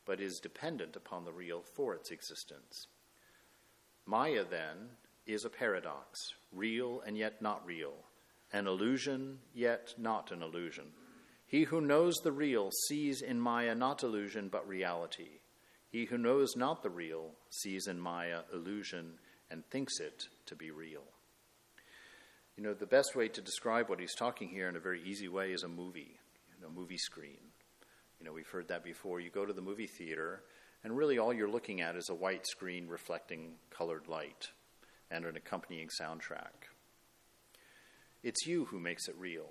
but 0.05 0.19
is 0.19 0.39
dependent 0.39 0.95
upon 0.95 1.25
the 1.25 1.31
real 1.31 1.61
for 1.75 1.93
its 1.93 2.11
existence. 2.11 2.87
Maya, 4.05 4.43
then, 4.49 4.89
is 5.27 5.45
a 5.45 5.49
paradox, 5.49 6.19
real 6.51 7.01
and 7.05 7.17
yet 7.17 7.41
not 7.41 7.65
real, 7.65 7.93
an 8.51 8.67
illusion 8.67 9.39
yet 9.53 9.93
not 9.97 10.31
an 10.31 10.41
illusion. 10.41 10.85
He 11.45 11.63
who 11.63 11.81
knows 11.81 12.15
the 12.15 12.31
real 12.31 12.71
sees 12.87 13.21
in 13.21 13.39
Maya 13.39 13.75
not 13.75 14.03
illusion 14.03 14.49
but 14.49 14.67
reality. 14.67 15.39
He 15.89 16.05
who 16.05 16.17
knows 16.17 16.55
not 16.55 16.81
the 16.81 16.89
real 16.89 17.31
sees 17.49 17.87
in 17.87 17.99
Maya 17.99 18.41
illusion 18.53 19.19
and 19.49 19.65
thinks 19.65 19.99
it 19.99 20.23
to 20.45 20.55
be 20.55 20.71
real. 20.71 21.03
You 22.61 22.67
know, 22.67 22.73
the 22.75 22.85
best 22.85 23.15
way 23.15 23.27
to 23.27 23.41
describe 23.41 23.89
what 23.89 23.99
he's 23.99 24.13
talking 24.13 24.47
here 24.47 24.69
in 24.69 24.75
a 24.75 24.79
very 24.79 25.01
easy 25.03 25.27
way 25.27 25.51
is 25.51 25.63
a 25.63 25.67
movie, 25.67 26.19
you 26.55 26.61
know, 26.61 26.69
movie 26.69 26.95
screen. 26.95 27.39
You 28.19 28.25
know, 28.27 28.33
we've 28.33 28.47
heard 28.47 28.67
that 28.67 28.83
before. 28.83 29.19
You 29.19 29.31
go 29.31 29.47
to 29.47 29.51
the 29.51 29.63
movie 29.63 29.87
theater, 29.87 30.43
and 30.83 30.95
really 30.95 31.17
all 31.17 31.33
you're 31.33 31.49
looking 31.49 31.81
at 31.81 31.95
is 31.95 32.09
a 32.09 32.13
white 32.13 32.45
screen 32.45 32.87
reflecting 32.87 33.53
colored 33.71 34.07
light 34.07 34.51
and 35.09 35.25
an 35.25 35.37
accompanying 35.37 35.89
soundtrack. 35.99 36.69
It's 38.21 38.45
you 38.45 38.65
who 38.65 38.79
makes 38.79 39.07
it 39.07 39.15
real. 39.17 39.49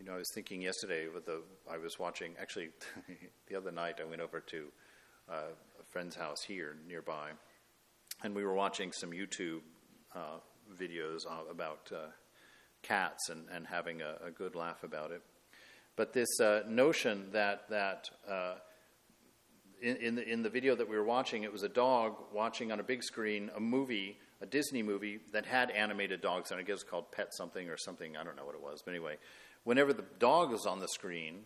You 0.00 0.06
know, 0.06 0.14
I 0.14 0.18
was 0.18 0.32
thinking 0.34 0.60
yesterday 0.60 1.06
with 1.06 1.24
the 1.24 1.40
I 1.70 1.78
was 1.78 2.00
watching 2.00 2.34
actually 2.40 2.70
the 3.48 3.54
other 3.54 3.70
night 3.70 4.00
I 4.00 4.10
went 4.10 4.22
over 4.22 4.40
to 4.40 4.66
uh, 5.30 5.52
a 5.80 5.84
friend's 5.92 6.16
house 6.16 6.42
here 6.42 6.74
nearby, 6.88 7.30
and 8.24 8.34
we 8.34 8.42
were 8.42 8.54
watching 8.54 8.90
some 8.90 9.12
YouTube 9.12 9.60
uh, 10.16 10.38
videos 10.80 11.22
about 11.50 11.90
uh, 11.94 12.06
cats 12.82 13.28
and, 13.28 13.46
and 13.52 13.66
having 13.66 14.02
a, 14.02 14.26
a, 14.26 14.30
good 14.30 14.54
laugh 14.54 14.84
about 14.84 15.10
it. 15.10 15.22
But 15.96 16.12
this 16.12 16.40
uh, 16.40 16.62
notion 16.68 17.28
that 17.32 17.68
that 17.70 18.10
uh, 18.28 18.54
in, 19.80 19.96
in 19.96 20.14
the, 20.14 20.28
in 20.28 20.42
the 20.42 20.50
video 20.50 20.74
that 20.74 20.88
we 20.88 20.96
were 20.96 21.04
watching, 21.04 21.42
it 21.44 21.52
was 21.52 21.62
a 21.62 21.68
dog 21.68 22.16
watching 22.32 22.72
on 22.72 22.80
a 22.80 22.82
big 22.82 23.02
screen 23.02 23.50
a 23.56 23.60
movie 23.60 24.18
a 24.44 24.46
Disney 24.46 24.82
movie 24.82 25.20
that 25.32 25.46
had 25.46 25.70
animated 25.70 26.20
dogs, 26.20 26.50
and 26.50 26.60
I 26.60 26.62
guess 26.62 26.74
it's 26.74 26.82
called 26.84 27.10
Pet 27.10 27.28
something 27.32 27.70
or 27.70 27.78
something. 27.78 28.16
I 28.16 28.24
don't 28.24 28.36
know 28.36 28.44
what 28.44 28.54
it 28.54 28.60
was, 28.60 28.82
but 28.84 28.90
anyway, 28.90 29.16
whenever 29.64 29.92
the 29.94 30.04
dog 30.18 30.50
was 30.50 30.66
on 30.66 30.80
the 30.80 30.88
screen, 30.88 31.44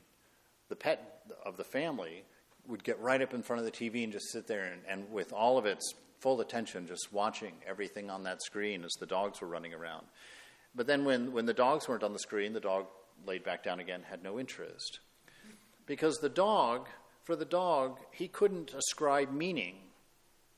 the 0.68 0.74
pet 0.74 1.22
of 1.46 1.57
the 1.57 1.64
family 1.64 2.24
would 2.66 2.83
get 2.83 3.00
right 3.00 3.22
up 3.22 3.33
in 3.33 3.42
front 3.42 3.61
of 3.61 3.66
the 3.66 3.72
TV 3.72 4.02
and 4.02 4.12
just 4.12 4.31
sit 4.33 4.48
there 4.48 4.64
and, 4.64 4.83
and 4.88 5.11
with 5.12 5.33
all 5.33 5.59
of 5.59 5.64
its 5.64 5.94
full 6.20 6.40
attention, 6.40 6.87
just 6.87 7.12
watching 7.12 7.54
everything 7.66 8.11
on 8.11 8.24
that 8.24 8.42
screen 8.42 8.85
as 8.85 8.92
the 8.94 9.07
dogs 9.07 9.40
were 9.40 9.48
running 9.48 9.74
around. 9.74 10.07
But 10.74 10.87
then 10.87 11.04
when, 11.04 11.33
when 11.33 11.46
the 11.46 11.54
dogs 11.54 11.88
weren't 11.88 12.02
on 12.02 12.12
the 12.12 12.18
screen, 12.18 12.52
the 12.52 12.61
dog 12.61 12.87
laid 13.26 13.44
back 13.44 13.64
down 13.64 13.81
again, 13.81 14.02
had 14.09 14.22
no 14.22 14.38
interest. 14.38 15.00
Because 15.87 16.18
the 16.18 16.28
dog, 16.28 16.88
for 17.24 17.37
the 17.37 17.44
dog, 17.44 17.98
he 18.12 18.28
couldn't 18.28 18.74
ascribe 18.74 19.33
meaning 19.33 19.76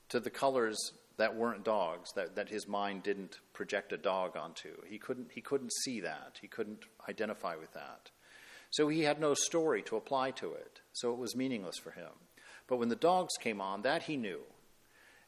to 0.09 0.19
the 0.19 0.29
colors 0.29 0.77
that 1.17 1.35
weren't 1.35 1.63
dogs, 1.63 2.11
that, 2.15 2.35
that 2.35 2.49
his 2.49 2.67
mind 2.67 3.03
didn't 3.03 3.39
project 3.53 3.93
a 3.93 3.97
dog 3.97 4.35
onto. 4.35 4.69
He 4.87 4.97
couldn't, 4.97 5.31
he 5.33 5.41
couldn't 5.41 5.71
see 5.83 5.99
that. 6.01 6.37
He 6.41 6.47
couldn't 6.47 6.83
identify 7.07 7.55
with 7.55 7.71
that. 7.73 8.09
So 8.71 8.87
he 8.87 9.01
had 9.01 9.19
no 9.19 9.33
story 9.33 9.81
to 9.83 9.97
apply 9.97 10.31
to 10.31 10.53
it. 10.53 10.81
So 10.93 11.11
it 11.11 11.19
was 11.19 11.35
meaningless 11.35 11.77
for 11.77 11.91
him. 11.91 12.09
But 12.67 12.77
when 12.77 12.89
the 12.89 12.95
dogs 12.95 13.33
came 13.39 13.61
on, 13.61 13.81
that 13.83 14.03
he 14.03 14.17
knew. 14.17 14.39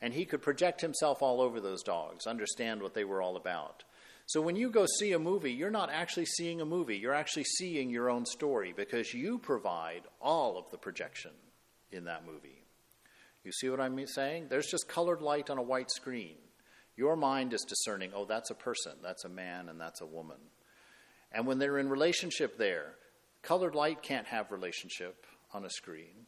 And 0.04 0.14
he 0.14 0.26
could 0.26 0.42
project 0.42 0.82
himself 0.82 1.22
all 1.22 1.40
over 1.40 1.62
those 1.62 1.82
dogs, 1.82 2.28
understand 2.28 2.82
what 2.82 2.94
they 2.94 3.06
were 3.06 3.22
all 3.22 3.38
about. 3.38 3.86
So 4.26 4.42
when 4.42 4.58
you 4.58 4.70
go 4.70 4.86
see 5.00 5.14
a 5.14 5.20
movie, 5.20 5.54
you're 5.54 5.72
not 5.72 5.90
actually 5.90 6.26
seeing 6.26 6.60
a 6.60 6.66
movie, 6.66 6.98
you're 6.98 7.14
actually 7.14 7.46
seeing 7.46 7.90
your 7.90 8.10
own 8.10 8.26
story 8.26 8.74
because 8.76 9.14
you 9.14 9.38
provide 9.38 10.02
all 10.22 10.58
of 10.58 10.70
the 10.72 10.78
projection 10.78 11.32
in 11.90 12.04
that 12.04 12.26
movie. 12.26 12.64
You 13.46 13.54
see 13.54 13.70
what 13.70 13.80
I'm 13.80 14.06
saying? 14.06 14.48
There's 14.50 14.68
just 14.68 14.90
colored 14.90 15.22
light 15.22 15.50
on 15.50 15.58
a 15.58 15.64
white 15.64 15.90
screen. 15.90 16.36
Your 16.98 17.16
mind 17.16 17.54
is 17.54 17.66
discerning, 17.68 18.12
oh, 18.14 18.26
that's 18.26 18.52
a 18.52 18.56
person, 18.56 18.94
that's 19.02 19.24
a 19.24 19.30
man, 19.30 19.70
and 19.70 19.80
that's 19.80 20.02
a 20.02 20.06
woman. 20.06 20.38
And 21.32 21.48
when 21.48 21.60
they're 21.60 21.80
in 21.80 21.88
relationship 21.88 22.58
there, 22.58 22.96
colored 23.42 23.74
light 23.74 24.02
can't 24.04 24.28
have 24.28 24.52
relationship 24.52 25.26
on 25.54 25.64
a 25.64 25.70
screen. 25.70 26.28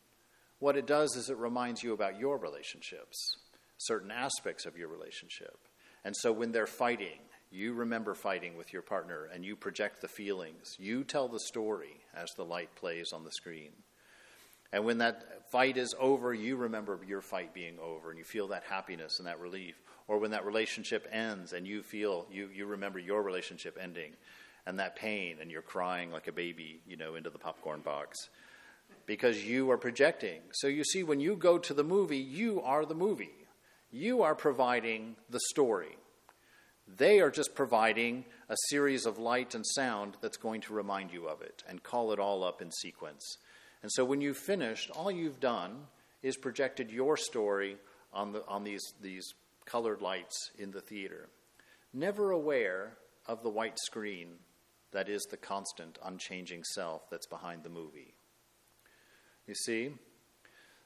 What 0.59 0.77
it 0.77 0.87
does 0.87 1.17
is 1.17 1.29
it 1.29 1.37
reminds 1.37 1.83
you 1.83 1.93
about 1.93 2.17
your 2.19 2.37
relationships, 2.37 3.37
certain 3.77 4.11
aspects 4.11 4.65
of 4.65 4.77
your 4.77 4.87
relationship. 4.87 5.57
And 6.03 6.15
so 6.15 6.31
when 6.31 6.51
they're 6.51 6.67
fighting, 6.67 7.19
you 7.51 7.73
remember 7.73 8.13
fighting 8.13 8.57
with 8.57 8.73
your 8.73 8.81
partner 8.81 9.29
and 9.33 9.45
you 9.45 9.55
project 9.55 10.01
the 10.01 10.07
feelings. 10.07 10.75
You 10.77 11.03
tell 11.03 11.27
the 11.27 11.39
story 11.39 12.01
as 12.15 12.29
the 12.35 12.45
light 12.45 12.75
plays 12.75 13.11
on 13.13 13.23
the 13.23 13.31
screen. 13.31 13.71
And 14.73 14.83
when 14.83 14.97
that 14.97 15.49
fight 15.51 15.77
is 15.77 15.95
over, 15.99 16.33
you 16.33 16.57
remember 16.57 16.99
your 17.07 17.21
fight 17.21 17.53
being 17.53 17.79
over 17.79 18.09
and 18.09 18.17
you 18.17 18.25
feel 18.25 18.49
that 18.49 18.63
happiness 18.63 19.19
and 19.19 19.27
that 19.27 19.39
relief. 19.39 19.75
Or 20.07 20.19
when 20.19 20.31
that 20.31 20.45
relationship 20.45 21.07
ends 21.11 21.53
and 21.53 21.65
you 21.65 21.81
feel, 21.81 22.27
you, 22.31 22.49
you 22.53 22.65
remember 22.65 22.99
your 22.99 23.23
relationship 23.23 23.77
ending 23.81 24.11
and 24.65 24.79
that 24.79 24.95
pain 24.95 25.37
and 25.39 25.49
you're 25.49 25.61
crying 25.61 26.11
like 26.11 26.27
a 26.27 26.31
baby, 26.31 26.81
you 26.87 26.97
know, 26.97 27.15
into 27.15 27.29
the 27.29 27.39
popcorn 27.39 27.81
box 27.81 28.29
because 29.05 29.43
you 29.43 29.71
are 29.71 29.77
projecting. 29.77 30.41
So 30.51 30.67
you 30.67 30.83
see, 30.83 31.03
when 31.03 31.19
you 31.19 31.35
go 31.35 31.57
to 31.57 31.73
the 31.73 31.83
movie, 31.83 32.17
you 32.17 32.61
are 32.61 32.85
the 32.85 32.95
movie. 32.95 33.44
You 33.91 34.23
are 34.23 34.35
providing 34.35 35.15
the 35.29 35.39
story. 35.49 35.97
They 36.87 37.19
are 37.19 37.31
just 37.31 37.55
providing 37.55 38.25
a 38.49 38.55
series 38.69 39.05
of 39.05 39.17
light 39.17 39.55
and 39.55 39.65
sound 39.65 40.17
that's 40.21 40.37
going 40.37 40.61
to 40.61 40.73
remind 40.73 41.11
you 41.11 41.27
of 41.27 41.41
it 41.41 41.63
and 41.67 41.81
call 41.81 42.11
it 42.11 42.19
all 42.19 42.43
up 42.43 42.61
in 42.61 42.71
sequence. 42.71 43.37
And 43.81 43.91
so 43.91 44.05
when 44.05 44.21
you've 44.21 44.37
finished, 44.37 44.91
all 44.91 45.11
you've 45.11 45.39
done 45.39 45.87
is 46.21 46.37
projected 46.37 46.91
your 46.91 47.17
story 47.17 47.77
on, 48.13 48.33
the, 48.33 48.45
on 48.47 48.63
these, 48.63 48.83
these 49.01 49.33
colored 49.65 50.01
lights 50.01 50.51
in 50.57 50.71
the 50.71 50.81
theater, 50.81 51.29
never 51.93 52.31
aware 52.31 52.97
of 53.27 53.41
the 53.41 53.49
white 53.49 53.79
screen 53.79 54.37
that 54.91 55.09
is 55.09 55.23
the 55.29 55.37
constant, 55.37 55.97
unchanging 56.03 56.63
self 56.63 57.09
that's 57.09 57.27
behind 57.27 57.63
the 57.63 57.69
movie. 57.69 58.13
You 59.47 59.55
see? 59.55 59.91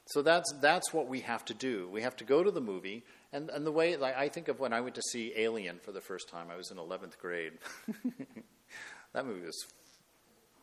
So 0.10 0.24
that's, 0.24 0.52
that's 0.60 0.92
what 0.92 1.08
we 1.08 1.20
have 1.22 1.46
to 1.46 1.54
do. 1.54 1.88
We 1.92 2.02
have 2.02 2.16
to 2.18 2.24
go 2.24 2.44
to 2.44 2.50
the 2.50 2.62
movie. 2.62 3.04
And, 3.32 3.52
and 3.52 3.64
the 3.64 3.72
way, 3.72 3.96
like, 3.96 4.18
I 4.18 4.28
think 4.28 4.48
of 4.48 4.60
when 4.60 4.74
I 4.74 4.82
went 4.82 4.96
to 4.96 5.04
see 5.04 5.34
Alien 5.36 5.78
for 5.84 5.92
the 5.92 6.02
first 6.02 6.30
time, 6.30 6.48
I 6.52 6.56
was 6.56 6.72
in 6.72 6.78
11th 6.78 7.20
grade. 7.20 7.54
that 9.14 9.28
movie 9.28 9.46
was 9.46 9.68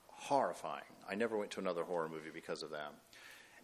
horrifying. 0.09 0.83
I 1.09 1.15
never 1.15 1.37
went 1.37 1.53
to 1.53 1.61
another 1.61 1.85
horror 1.85 2.09
movie 2.09 2.31
because 2.35 2.65
of 2.65 2.71
that. 2.71 2.93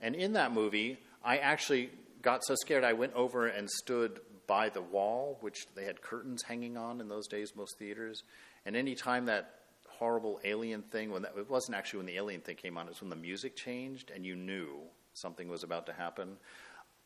And 0.00 0.14
in 0.14 0.34
that 0.34 0.52
movie, 0.52 0.98
I 1.24 1.38
actually 1.38 1.90
got 2.22 2.44
so 2.44 2.54
scared 2.54 2.84
I 2.84 2.92
went 2.92 3.14
over 3.14 3.48
and 3.48 3.68
stood 3.68 4.20
by 4.46 4.68
the 4.68 4.82
wall, 4.82 5.38
which 5.40 5.66
they 5.74 5.84
had 5.84 6.00
curtains 6.00 6.42
hanging 6.42 6.76
on 6.76 7.00
in 7.00 7.08
those 7.08 7.26
days, 7.26 7.56
most 7.56 7.76
theaters. 7.76 8.22
And 8.64 8.76
any 8.76 8.94
time 8.94 9.26
that 9.26 9.50
horrible 9.88 10.38
alien 10.44 10.82
thing, 10.82 11.10
when 11.10 11.22
that, 11.22 11.32
it 11.36 11.50
wasn't 11.50 11.76
actually 11.76 11.98
when 11.98 12.06
the 12.06 12.16
alien 12.16 12.40
thing 12.40 12.54
came 12.54 12.78
on, 12.78 12.86
it 12.86 12.90
was 12.90 13.00
when 13.00 13.10
the 13.10 13.16
music 13.16 13.56
changed 13.56 14.12
and 14.14 14.24
you 14.24 14.36
knew 14.36 14.78
something 15.14 15.48
was 15.48 15.62
about 15.62 15.86
to 15.86 15.92
happen. 15.92 16.36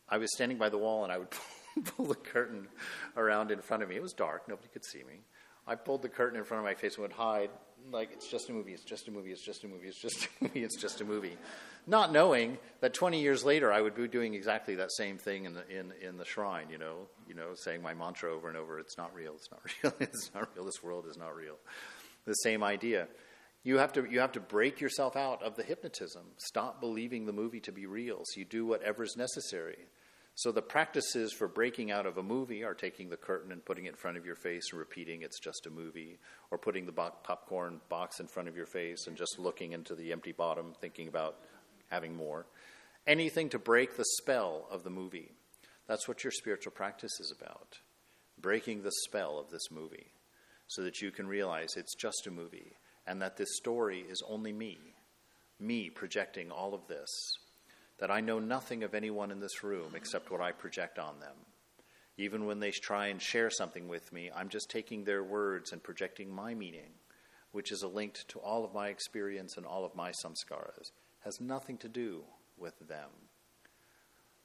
I 0.09 0.17
was 0.17 0.33
standing 0.33 0.57
by 0.57 0.69
the 0.69 0.77
wall 0.77 1.03
and 1.03 1.11
I 1.11 1.17
would 1.17 1.29
pull 1.83 2.05
the 2.05 2.15
curtain 2.15 2.67
around 3.15 3.51
in 3.51 3.61
front 3.61 3.83
of 3.83 3.89
me. 3.89 3.95
It 3.95 4.01
was 4.01 4.13
dark, 4.13 4.47
nobody 4.47 4.69
could 4.71 4.85
see 4.85 5.03
me. 5.03 5.21
I 5.67 5.75
pulled 5.75 6.01
the 6.01 6.09
curtain 6.09 6.39
in 6.39 6.45
front 6.45 6.59
of 6.59 6.65
my 6.65 6.75
face 6.75 6.95
and 6.95 7.01
would 7.03 7.11
hide 7.11 7.49
like 7.91 8.09
it's 8.11 8.27
just 8.27 8.49
a 8.49 8.53
movie, 8.53 8.73
it's 8.73 8.83
just 8.83 9.07
a 9.07 9.11
movie, 9.11 9.31
it's 9.31 9.43
just 9.43 9.63
a 9.63 9.67
movie, 9.67 9.87
it's 9.87 10.01
just 10.01 10.25
a 10.25 10.27
movie, 10.43 10.63
it's 10.63 10.75
just 10.75 11.01
a 11.01 11.05
movie. 11.05 11.37
Not 11.85 12.11
knowing 12.11 12.57
that 12.81 12.93
20 12.93 13.21
years 13.21 13.43
later 13.43 13.71
I 13.71 13.81
would 13.81 13.95
be 13.95 14.07
doing 14.07 14.33
exactly 14.33 14.75
that 14.75 14.91
same 14.91 15.17
thing 15.17 15.45
in 15.45 15.53
the, 15.53 15.67
in, 15.69 15.93
in 16.01 16.17
the 16.17 16.25
shrine, 16.25 16.69
you 16.69 16.77
know, 16.77 17.07
you 17.27 17.35
know, 17.35 17.53
saying 17.55 17.81
my 17.81 17.93
mantra 17.93 18.33
over 18.33 18.47
and 18.47 18.57
over, 18.57 18.79
it's 18.79 18.97
not 18.97 19.13
real, 19.13 19.33
it's 19.35 19.49
not 19.51 19.61
real, 19.83 19.93
it's 19.99 20.31
not 20.33 20.49
real, 20.55 20.65
this 20.65 20.83
world 20.83 21.05
is 21.09 21.17
not 21.17 21.35
real. 21.35 21.55
The 22.25 22.33
same 22.33 22.63
idea. 22.63 23.07
You 23.67 23.79
have, 23.79 23.91
to, 23.93 24.09
you 24.09 24.21
have 24.21 24.31
to 24.31 24.39
break 24.39 24.79
yourself 24.79 25.17
out 25.17 25.43
of 25.43 25.57
the 25.57 25.61
hypnotism. 25.61 26.23
Stop 26.37 26.79
believing 26.79 27.25
the 27.25 27.33
movie 27.33 27.59
to 27.59 27.73
be 27.73 27.85
real. 27.85 28.21
So 28.23 28.39
you 28.39 28.45
do 28.45 28.65
whatever 28.65 29.03
is 29.03 29.17
necessary. 29.17 29.75
So 30.35 30.53
the 30.53 30.61
practices 30.61 31.33
for 31.33 31.49
breaking 31.49 31.91
out 31.91 32.05
of 32.05 32.17
a 32.17 32.23
movie 32.23 32.63
are 32.63 32.73
taking 32.73 33.09
the 33.09 33.17
curtain 33.17 33.51
and 33.51 33.65
putting 33.65 33.83
it 33.83 33.89
in 33.89 33.95
front 33.95 34.15
of 34.15 34.25
your 34.25 34.37
face 34.37 34.69
and 34.71 34.79
repeating 34.79 35.21
it's 35.21 35.41
just 35.41 35.65
a 35.65 35.69
movie, 35.69 36.17
or 36.49 36.57
putting 36.57 36.85
the 36.85 36.93
bo- 36.93 37.11
popcorn 37.23 37.81
box 37.89 38.21
in 38.21 38.27
front 38.27 38.47
of 38.47 38.55
your 38.55 38.65
face 38.65 39.05
and 39.05 39.17
just 39.17 39.37
looking 39.37 39.73
into 39.73 39.95
the 39.95 40.13
empty 40.13 40.31
bottom, 40.31 40.73
thinking 40.79 41.09
about 41.09 41.35
having 41.89 42.15
more. 42.15 42.45
Anything 43.05 43.49
to 43.49 43.59
break 43.59 43.97
the 43.97 44.05
spell 44.21 44.65
of 44.71 44.85
the 44.85 44.89
movie. 44.89 45.33
That's 45.87 46.07
what 46.07 46.23
your 46.23 46.31
spiritual 46.31 46.71
practice 46.71 47.19
is 47.19 47.35
about. 47.37 47.79
Breaking 48.39 48.83
the 48.83 48.93
spell 49.03 49.37
of 49.37 49.51
this 49.51 49.69
movie 49.69 50.13
so 50.67 50.83
that 50.83 51.01
you 51.01 51.11
can 51.11 51.27
realize 51.27 51.75
it's 51.75 51.95
just 51.95 52.27
a 52.27 52.31
movie 52.31 52.77
and 53.07 53.21
that 53.21 53.37
this 53.37 53.55
story 53.55 54.05
is 54.07 54.21
only 54.27 54.51
me, 54.51 54.77
me 55.59 55.89
projecting 55.89 56.51
all 56.51 56.73
of 56.73 56.87
this 56.87 57.09
that 57.99 58.11
I 58.11 58.21
know 58.21 58.39
nothing 58.39 58.83
of 58.83 58.93
anyone 58.93 59.31
in 59.31 59.39
this 59.39 59.63
room 59.63 59.93
except 59.95 60.29
what 60.29 60.41
I 60.41 60.51
project 60.51 60.99
on 60.99 61.19
them. 61.19 61.35
Even 62.17 62.45
when 62.45 62.59
they 62.59 62.71
try 62.71 63.07
and 63.07 63.21
share 63.21 63.49
something 63.49 63.87
with 63.87 64.11
me, 64.11 64.31
I'm 64.35 64.49
just 64.49 64.69
taking 64.69 65.03
their 65.03 65.23
words 65.23 65.71
and 65.71 65.81
projecting 65.81 66.33
my 66.33 66.53
meaning, 66.53 66.91
which 67.51 67.71
is 67.71 67.83
a 67.83 67.87
link 67.87 68.19
to 68.29 68.39
all 68.39 68.65
of 68.65 68.73
my 68.73 68.89
experience 68.89 69.57
and 69.57 69.65
all 69.65 69.85
of 69.85 69.95
my 69.95 70.11
samskaras. 70.11 70.91
Has 71.23 71.41
nothing 71.41 71.77
to 71.79 71.89
do 71.89 72.23
with 72.57 72.77
them. 72.87 73.09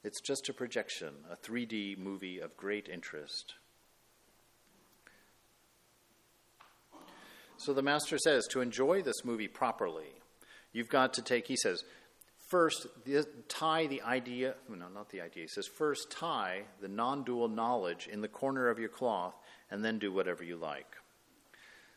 It's 0.03 0.21
just 0.21 0.49
a 0.49 0.53
projection, 0.53 1.13
a 1.31 1.35
3D 1.35 1.97
movie 1.97 2.39
of 2.39 2.57
great 2.57 2.89
interest. 2.89 3.55
So 7.63 7.71
the 7.71 7.81
master 7.81 8.17
says 8.17 8.45
to 8.47 8.59
enjoy 8.59 9.03
this 9.03 9.23
movie 9.23 9.47
properly, 9.47 10.11
you've 10.73 10.89
got 10.89 11.13
to 11.13 11.21
take, 11.21 11.47
he 11.47 11.55
says, 11.55 11.81
first 12.49 12.87
tie 13.47 13.87
the 13.87 14.01
idea, 14.01 14.55
no, 14.67 14.89
not 14.89 15.09
the 15.11 15.21
idea. 15.21 15.43
He 15.43 15.47
says, 15.47 15.65
first 15.65 16.11
tie 16.11 16.63
the 16.81 16.89
non 16.89 17.23
dual 17.23 17.47
knowledge 17.47 18.09
in 18.11 18.19
the 18.19 18.27
corner 18.27 18.67
of 18.67 18.79
your 18.79 18.89
cloth 18.89 19.33
and 19.71 19.83
then 19.83 19.97
do 19.97 20.11
whatever 20.11 20.43
you 20.43 20.57
like. 20.57 20.97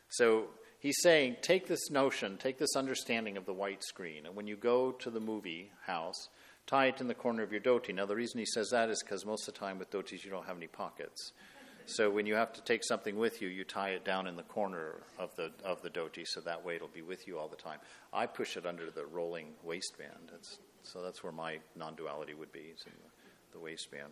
So 0.09 0.45
he's 0.79 1.01
saying, 1.01 1.35
take 1.41 1.67
this 1.67 1.91
notion, 1.91 2.37
take 2.37 2.57
this 2.57 2.77
understanding 2.77 3.35
of 3.35 3.45
the 3.45 3.53
white 3.53 3.83
screen, 3.83 4.25
and 4.25 4.37
when 4.37 4.47
you 4.47 4.55
go 4.55 4.93
to 4.93 5.09
the 5.09 5.19
movie 5.19 5.71
house, 5.85 6.29
tie 6.65 6.87
it 6.87 7.01
in 7.01 7.09
the 7.09 7.13
corner 7.13 7.43
of 7.43 7.51
your 7.51 7.59
dhoti. 7.59 7.93
Now, 7.93 8.05
the 8.05 8.15
reason 8.15 8.39
he 8.39 8.45
says 8.45 8.69
that 8.69 8.89
is 8.89 9.03
because 9.03 9.25
most 9.25 9.49
of 9.49 9.53
the 9.53 9.59
time 9.59 9.79
with 9.79 9.91
dhotis 9.91 10.23
you 10.23 10.31
don't 10.31 10.45
have 10.45 10.57
any 10.57 10.67
pockets. 10.67 11.33
So 11.89 12.09
when 12.09 12.25
you 12.25 12.35
have 12.35 12.51
to 12.51 12.61
take 12.63 12.83
something 12.83 13.15
with 13.15 13.41
you, 13.41 13.47
you 13.47 13.63
tie 13.63 13.91
it 13.91 14.03
down 14.03 14.27
in 14.27 14.35
the 14.35 14.43
corner 14.43 14.95
of 15.17 15.33
the 15.37 15.51
of 15.63 15.81
the 15.81 15.89
dhoti, 15.89 16.25
so 16.25 16.41
that 16.41 16.65
way 16.65 16.75
it'll 16.75 16.89
be 16.89 17.01
with 17.01 17.25
you 17.25 17.39
all 17.39 17.47
the 17.47 17.55
time. 17.55 17.79
I 18.11 18.25
push 18.25 18.57
it 18.57 18.65
under 18.65 18.91
the 18.91 19.05
rolling 19.05 19.53
waistband, 19.63 20.29
that's, 20.29 20.59
so 20.83 21.01
that's 21.01 21.23
where 21.23 21.31
my 21.31 21.59
non-duality 21.77 22.33
would 22.33 22.51
be, 22.51 22.59
in 22.59 22.91
the, 23.03 23.53
the 23.53 23.59
waistband. 23.59 24.09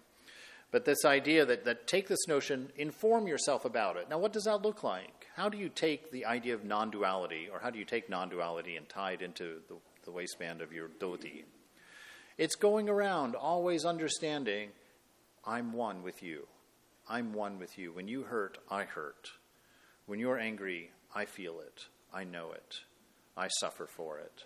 But 0.72 0.86
this 0.86 1.04
idea 1.04 1.46
that, 1.46 1.66
that 1.66 1.86
take 1.86 2.08
this 2.08 2.28
notion, 2.30 2.70
inform 2.78 3.28
yourself 3.28 3.66
about 3.66 3.98
it. 3.98 4.10
Now, 4.10 4.20
what 4.20 4.32
does 4.32 4.46
that 4.46 4.62
look 4.62 4.82
like? 4.82 5.28
How 5.36 5.50
do 5.50 5.58
you 5.58 5.68
take 5.68 6.12
the 6.12 6.26
idea 6.26 6.54
of 6.54 6.64
non 6.64 6.92
duality, 6.92 7.50
or 7.52 7.60
how 7.60 7.72
do 7.72 7.78
you 7.78 7.86
take 7.86 8.10
non 8.10 8.30
duality 8.30 8.78
and 8.78 8.88
tie 8.88 9.12
it 9.12 9.22
into 9.22 9.62
the, 9.68 9.76
the 10.06 10.12
waistband 10.12 10.62
of 10.62 10.72
your 10.72 10.88
dhoti? 10.88 11.44
It's 12.38 12.56
going 12.56 12.88
around 12.88 13.36
always 13.36 13.84
understanding 13.84 14.70
I'm 15.46 15.74
one 15.74 16.04
with 16.04 16.24
you. 16.24 16.48
I'm 17.08 17.34
one 17.34 17.60
with 17.60 17.78
you. 17.78 17.92
When 17.92 18.08
you 18.08 18.24
hurt, 18.24 18.58
I 18.70 18.84
hurt. 18.84 19.32
When 20.06 20.20
you're 20.20 20.40
angry, 20.40 20.92
I 21.14 21.26
feel 21.26 21.60
it. 21.60 21.86
I 22.14 22.24
know 22.24 22.52
it. 22.52 22.80
I 23.38 23.48
suffer 23.60 23.86
for 23.86 24.20
it. 24.20 24.46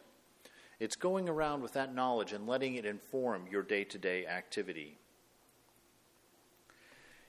It's 0.80 0.96
going 0.96 1.28
around 1.28 1.62
with 1.62 1.74
that 1.74 1.94
knowledge 1.94 2.32
and 2.32 2.48
letting 2.48 2.76
it 2.76 2.86
inform 2.86 3.48
your 3.52 3.64
day 3.64 3.84
to 3.86 3.98
day 3.98 4.26
activity. 4.26 4.98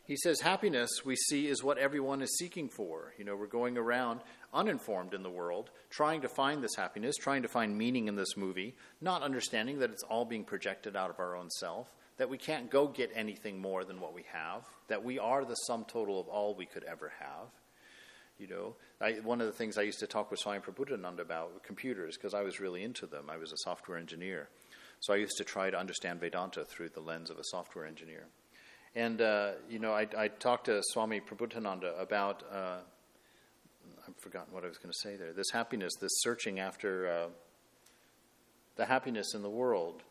He 0.05 0.16
says, 0.16 0.40
Happiness, 0.40 0.90
we 1.05 1.14
see, 1.14 1.47
is 1.47 1.62
what 1.62 1.79
everyone 1.79 2.23
is 2.23 2.37
seeking 2.37 2.69
for. 2.69 3.14
You 3.16 3.25
know, 3.25 3.37
we're 3.37 3.47
going 3.47 3.79
around 3.79 4.21
uninformed 4.53 5.14
in 5.14 5.23
the 5.23 5.31
world, 5.31 5.71
trying 5.88 6.23
to 6.23 6.29
find 6.29 6.62
this 6.62 6.75
happiness, 6.77 7.14
trying 7.16 7.43
to 7.43 7.49
find 7.49 7.79
meaning 7.79 8.09
in 8.09 8.16
this 8.16 8.37
movie, 8.37 8.75
not 9.01 9.23
understanding 9.23 9.79
that 9.79 9.90
it's 9.90 10.03
all 10.03 10.25
being 10.25 10.43
projected 10.43 10.97
out 10.97 11.11
of 11.11 11.21
our 11.21 11.37
own 11.37 11.49
self, 11.51 11.95
that 12.20 12.28
we 12.28 12.37
can't 12.37 12.70
go 12.70 12.87
get 12.87 13.11
anything 13.14 13.59
more 13.59 13.83
than 13.83 13.98
what 13.98 14.12
we 14.12 14.26
have, 14.30 14.62
that 14.88 15.02
we 15.02 15.18
are 15.18 15.42
the 15.42 15.54
sum 15.54 15.87
total 15.88 16.20
of 16.20 16.28
all 16.28 16.54
we 16.54 16.66
could 16.66 16.85
ever 16.85 17.11
have. 17.18 17.48
You 18.38 18.46
know, 18.46 18.74
I, 19.00 19.12
one 19.24 19.40
of 19.40 19.46
the 19.46 19.54
things 19.54 19.78
I 19.78 19.83
used 19.83 20.00
to 20.00 20.06
talk 20.06 20.30
with 20.30 20.38
Swami 20.38 20.59
Prabhupada 20.59 21.18
about 21.18 21.64
computers, 21.64 22.18
because 22.18 22.35
I 22.35 22.42
was 22.42 22.61
really 22.61 22.85
into 22.85 23.06
them. 23.06 23.30
I 23.30 23.38
was 23.38 23.52
a 23.52 23.56
software 23.64 23.96
engineer. 23.96 24.50
So 25.00 25.14
I 25.14 25.16
used 25.16 25.38
to 25.38 25.44
try 25.44 25.70
to 25.70 25.78
understand 25.78 26.20
Vedanta 26.20 26.66
through 26.66 26.90
the 26.90 27.00
lens 27.00 27.30
of 27.30 27.38
a 27.38 27.44
software 27.44 27.87
engineer. 27.87 28.26
And, 28.94 29.22
uh, 29.22 29.52
you 29.70 29.78
know, 29.78 29.94
I, 29.94 30.06
I, 30.18 30.28
talked 30.28 30.66
to 30.66 30.83
Swami 30.92 31.22
Prabhupada 31.22 31.98
about, 31.98 32.42
uh, 32.52 32.80
I've 34.06 34.16
forgotten 34.18 34.52
what 34.52 34.62
I 34.62 34.68
was 34.68 34.76
going 34.76 34.92
to 34.92 34.98
say 34.98 35.16
there, 35.16 35.33
this 35.33 35.52
happiness, 35.54 35.94
this 35.98 36.12
searching 36.16 36.61
after 36.61 37.11
uh, 37.11 37.28
the 38.76 38.85
happiness 38.85 39.35
in 39.35 39.40
the 39.40 39.48
world. 39.48 40.02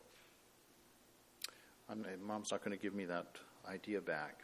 I'm, 1.89 2.06
eh, 2.06 2.15
Mom's 2.21 2.52
not 2.52 2.63
going 2.63 2.78
to 2.78 2.82
give 2.82 2.93
me 2.93 3.06
that 3.06 3.28
idea 3.67 4.02
back. 4.02 4.43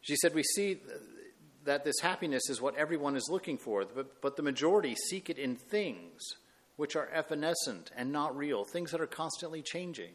She 0.00 0.16
said, 0.16 0.34
We 0.34 0.42
see 0.42 0.74
uh, 0.74 0.94
that 1.64 1.84
this 1.84 2.00
happiness 2.00 2.48
is 2.48 2.60
what 2.60 2.76
everyone 2.76 3.16
is 3.16 3.28
looking 3.30 3.58
for, 3.58 3.84
but, 3.84 4.20
but 4.20 4.36
the 4.36 4.42
majority 4.42 4.94
seek 4.94 5.30
it 5.30 5.38
in 5.38 5.56
things 5.56 6.20
which 6.76 6.96
are 6.96 7.08
evanescent 7.08 7.90
and 7.96 8.10
not 8.10 8.36
real, 8.36 8.64
things 8.64 8.90
that 8.90 9.00
are 9.00 9.06
constantly 9.06 9.62
changing. 9.62 10.12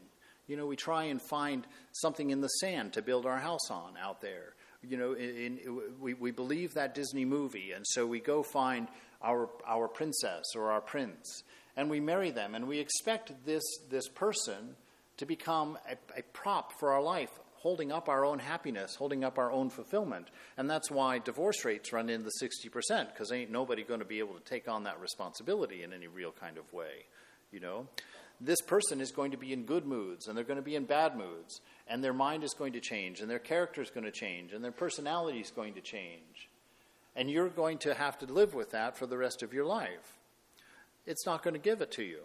You 0.47 0.57
know, 0.57 0.65
we 0.65 0.75
try 0.75 1.05
and 1.05 1.21
find 1.21 1.67
something 1.91 2.29
in 2.29 2.41
the 2.41 2.47
sand 2.47 2.93
to 2.93 3.01
build 3.01 3.25
our 3.25 3.37
house 3.37 3.69
on 3.69 3.93
out 4.01 4.21
there. 4.21 4.55
You 4.81 4.97
know, 4.97 5.13
in, 5.13 5.57
in, 5.57 5.81
we, 5.99 6.13
we 6.13 6.31
believe 6.31 6.73
that 6.73 6.95
Disney 6.95 7.25
movie, 7.25 7.71
and 7.73 7.85
so 7.87 8.05
we 8.05 8.19
go 8.19 8.43
find 8.43 8.87
our, 9.21 9.49
our 9.65 9.87
princess 9.87 10.45
or 10.55 10.71
our 10.71 10.81
prince, 10.81 11.43
and 11.75 11.89
we 11.89 11.99
marry 11.99 12.31
them, 12.31 12.55
and 12.55 12.67
we 12.67 12.79
expect 12.79 13.33
this, 13.45 13.63
this 13.89 14.07
person 14.07 14.75
to 15.17 15.25
become 15.25 15.77
a, 15.89 16.19
a 16.19 16.23
prop 16.33 16.73
for 16.79 16.91
our 16.91 17.01
life, 17.01 17.31
holding 17.55 17.91
up 17.91 18.07
our 18.07 18.23
own 18.23 18.39
happiness, 18.39 18.95
holding 18.95 19.23
up 19.23 19.37
our 19.37 19.51
own 19.51 19.69
fulfillment. 19.69 20.29
And 20.57 20.69
that's 20.69 20.91
why 20.91 21.19
divorce 21.19 21.65
rates 21.65 21.91
run 21.91 22.09
in 22.09 22.23
the 22.23 22.31
60%, 22.41 23.07
because 23.11 23.31
ain't 23.31 23.51
nobody 23.51 23.83
going 23.83 23.99
to 23.99 24.05
be 24.05 24.19
able 24.19 24.35
to 24.35 24.43
take 24.43 24.67
on 24.67 24.83
that 24.83 24.99
responsibility 24.99 25.83
in 25.83 25.93
any 25.93 26.07
real 26.07 26.31
kind 26.31 26.57
of 26.57 26.71
way, 26.73 27.05
you 27.51 27.59
know? 27.59 27.87
this 28.39 28.61
person 28.61 29.01
is 29.01 29.11
going 29.11 29.31
to 29.31 29.37
be 29.37 29.51
in 29.51 29.63
good 29.63 29.85
moods 29.85 30.27
and 30.27 30.37
they're 30.37 30.43
going 30.43 30.57
to 30.57 30.63
be 30.63 30.75
in 30.75 30.85
bad 30.85 31.17
moods, 31.17 31.61
and 31.87 32.03
their 32.03 32.13
mind 32.13 32.43
is 32.43 32.53
going 32.53 32.73
to 32.73 32.79
change, 32.79 33.19
and 33.19 33.29
their 33.29 33.39
character 33.39 33.81
is 33.81 33.89
going 33.89 34.05
to 34.05 34.11
change, 34.11 34.53
and 34.53 34.63
their 34.63 34.71
personality 34.71 35.39
is 35.39 35.51
going 35.51 35.73
to 35.73 35.81
change. 35.81 36.49
And 37.15 37.31
you're 37.31 37.49
going 37.49 37.79
to 37.79 37.95
have 37.95 38.19
to 38.19 38.25
live 38.31 38.53
with 38.53 38.71
that 38.71 38.95
for 38.95 39.07
the 39.07 39.17
rest 39.17 39.41
of 39.41 39.53
your 39.53 39.65
life. 39.65 40.17
It's 41.05 41.25
not 41.25 41.43
going 41.43 41.55
to 41.55 41.59
give 41.59 41.81
it 41.81 41.91
to 41.93 42.03
you. 42.03 42.21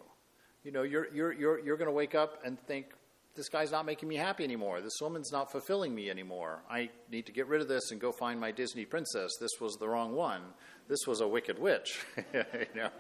You 0.64 0.72
know, 0.72 0.82
you're, 0.82 1.12
you're, 1.12 1.32
you're, 1.32 1.58
you're 1.58 1.76
going 1.76 1.88
to 1.88 1.92
wake 1.92 2.14
up 2.14 2.38
and 2.44 2.58
think, 2.66 2.86
this 3.34 3.48
guy's 3.48 3.72
not 3.72 3.86
making 3.86 4.08
me 4.08 4.16
happy 4.16 4.44
anymore. 4.44 4.80
This 4.82 5.00
woman's 5.00 5.32
not 5.32 5.50
fulfilling 5.50 5.94
me 5.94 6.10
anymore. 6.10 6.62
I 6.70 6.90
need 7.10 7.26
to 7.26 7.32
get 7.32 7.46
rid 7.46 7.62
of 7.62 7.68
this 7.68 7.90
and 7.90 8.00
go 8.00 8.12
find 8.12 8.38
my 8.38 8.52
Disney 8.52 8.84
princess. 8.84 9.30
This 9.40 9.52
was 9.58 9.74
the 9.76 9.88
wrong 9.88 10.14
one. 10.14 10.42
This 10.88 11.06
was 11.06 11.20
a 11.22 11.28
wicked 11.28 11.58
witch. 11.58 12.00
you 12.34 12.44
know, 12.76 12.90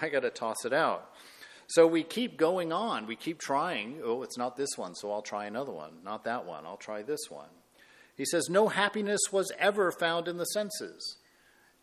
I 0.00 0.08
got 0.10 0.20
to 0.20 0.30
toss 0.30 0.64
it 0.64 0.72
out. 0.72 1.10
So 1.66 1.86
we 1.86 2.02
keep 2.02 2.38
going 2.38 2.72
on. 2.72 3.06
We 3.06 3.16
keep 3.16 3.38
trying. 3.38 4.00
Oh, 4.02 4.22
it's 4.22 4.38
not 4.38 4.56
this 4.56 4.70
one, 4.76 4.94
so 4.94 5.12
I'll 5.12 5.22
try 5.22 5.46
another 5.46 5.72
one. 5.72 5.92
Not 6.04 6.24
that 6.24 6.46
one, 6.46 6.64
I'll 6.64 6.78
try 6.78 7.02
this 7.02 7.28
one. 7.28 7.50
He 8.16 8.24
says, 8.24 8.48
No 8.48 8.68
happiness 8.68 9.20
was 9.30 9.52
ever 9.58 9.92
found 9.92 10.28
in 10.28 10.38
the 10.38 10.46
senses. 10.46 11.18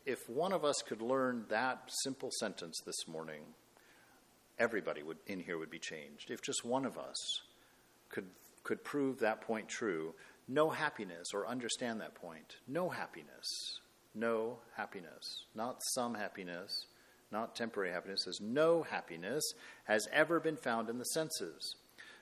If 0.05 0.29
one 0.29 0.53
of 0.53 0.63
us 0.63 0.81
could 0.87 1.01
learn 1.01 1.45
that 1.49 1.89
simple 2.03 2.29
sentence 2.39 2.79
this 2.85 3.07
morning, 3.07 3.41
everybody 4.59 5.03
would, 5.03 5.17
in 5.27 5.39
here 5.39 5.57
would 5.57 5.69
be 5.69 5.79
changed. 5.79 6.31
If 6.31 6.41
just 6.41 6.65
one 6.65 6.85
of 6.85 6.97
us 6.97 7.41
could, 8.09 8.27
could 8.63 8.83
prove 8.83 9.19
that 9.19 9.41
point 9.41 9.67
true, 9.67 10.13
no 10.47 10.69
happiness, 10.69 11.33
or 11.33 11.47
understand 11.47 12.01
that 12.01 12.15
point, 12.15 12.57
no 12.67 12.89
happiness, 12.89 13.79
no 14.13 14.59
happiness, 14.75 15.45
not 15.55 15.77
some 15.93 16.13
happiness, 16.13 16.85
not 17.31 17.55
temporary 17.55 17.91
happiness, 17.91 18.23
says 18.23 18.39
no 18.41 18.83
happiness 18.83 19.43
has 19.85 20.07
ever 20.13 20.39
been 20.39 20.57
found 20.57 20.89
in 20.89 20.99
the 20.99 21.05
senses. 21.05 21.75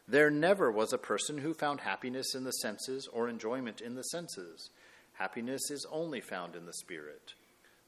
There 0.07 0.31
never 0.31 0.71
was 0.71 0.91
a 0.91 0.97
person 0.97 1.37
who 1.37 1.53
found 1.53 1.79
happiness 1.79 2.35
in 2.35 2.43
the 2.43 2.51
senses 2.51 3.07
or 3.11 3.29
enjoyment 3.29 3.79
in 3.79 3.95
the 3.95 4.03
senses. 4.03 4.69
Happiness 5.13 5.69
is 5.69 5.85
only 5.91 6.19
found 6.19 6.55
in 6.55 6.65
the 6.65 6.73
spirit. 6.73 7.33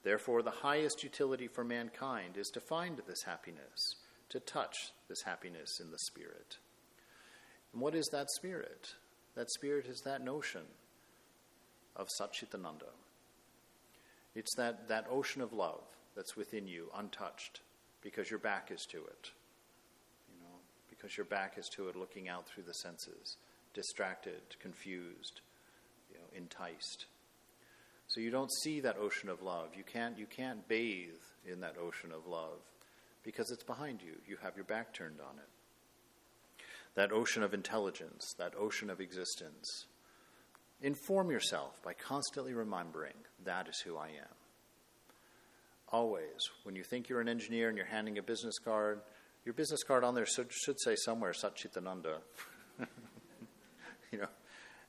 Therefore, 0.04 0.44
the 0.44 0.52
highest 0.52 1.04
utility 1.04 1.48
for 1.48 1.64
mankind 1.64 2.38
is 2.38 2.50
to 2.50 2.60
find 2.60 3.02
this 3.08 3.24
happiness, 3.24 3.96
to 4.30 4.40
touch 4.40 4.76
this 5.08 5.22
happiness 5.24 5.80
in 5.80 5.92
the 5.92 6.00
spirit. 6.00 6.58
And 7.74 7.82
what 7.82 7.96
is 7.96 8.08
that 8.12 8.30
spirit? 8.32 8.94
That 9.36 9.52
spirit 9.52 9.86
is 9.86 10.02
that 10.06 10.24
notion 10.24 10.62
of 11.96 12.08
Satchitananda. 12.20 12.92
It's 14.34 14.56
that, 14.56 14.88
that 14.90 15.08
ocean 15.10 15.42
of 15.42 15.54
love 15.54 15.84
that's 16.16 16.36
within 16.36 16.68
you 16.68 16.90
untouched 16.96 17.62
because 18.02 18.30
your 18.30 18.40
back 18.40 18.70
is 18.72 18.86
to 18.92 18.98
it. 18.98 19.32
You 20.30 20.40
know, 20.42 20.56
because 20.90 21.18
your 21.18 21.26
back 21.26 21.58
is 21.58 21.70
to 21.76 21.90
it 21.90 21.96
looking 21.96 22.30
out 22.30 22.48
through 22.48 22.64
the 22.64 22.74
senses, 22.74 23.38
distracted, 23.74 24.42
confused, 24.62 25.42
you 26.10 26.18
know, 26.18 26.38
enticed. 26.38 27.06
So 28.08 28.22
you 28.22 28.30
don't 28.30 28.52
see 28.64 28.82
that 28.82 28.98
ocean 28.98 29.30
of 29.30 29.42
love. 29.42 29.70
You 29.76 29.84
can't 29.84 30.18
you 30.18 30.28
can't 30.28 30.68
bathe 30.68 31.10
in 31.46 31.62
that 31.62 31.76
ocean 31.78 32.12
of 32.12 32.28
love 32.28 32.60
because 33.26 33.50
it's 33.50 33.64
behind 33.64 34.02
you. 34.02 34.14
You 34.28 34.38
have 34.44 34.56
your 34.56 34.66
back 34.66 34.94
turned 34.94 35.20
on 35.20 35.38
it. 35.38 36.64
That 36.94 37.12
ocean 37.12 37.44
of 37.44 37.54
intelligence, 37.54 38.36
that 38.38 38.54
ocean 38.58 38.90
of 38.90 39.02
existence. 39.02 39.88
Inform 40.82 41.32
yourself 41.32 41.82
by 41.84 41.94
constantly 41.94 42.54
remembering 42.54 43.16
that 43.44 43.68
is 43.68 43.80
who 43.80 43.98
I 43.98 44.08
am. 44.08 44.36
Always, 45.90 46.50
when 46.64 46.76
you 46.76 46.84
think 46.84 47.10
you're 47.10 47.22
an 47.22 47.28
engineer 47.28 47.68
and 47.70 47.78
you're 47.78 47.88
handing 47.88 48.18
a 48.18 48.24
business 48.24 48.60
card, 48.60 49.02
your 49.44 49.54
business 49.54 49.84
card 49.84 50.04
on 50.04 50.16
there 50.16 50.26
should, 50.26 50.52
should 50.52 50.80
say 50.80 50.96
somewhere 50.96 51.32
Satchitananda. 51.32 52.18
you 54.12 54.20
know, 54.20 54.28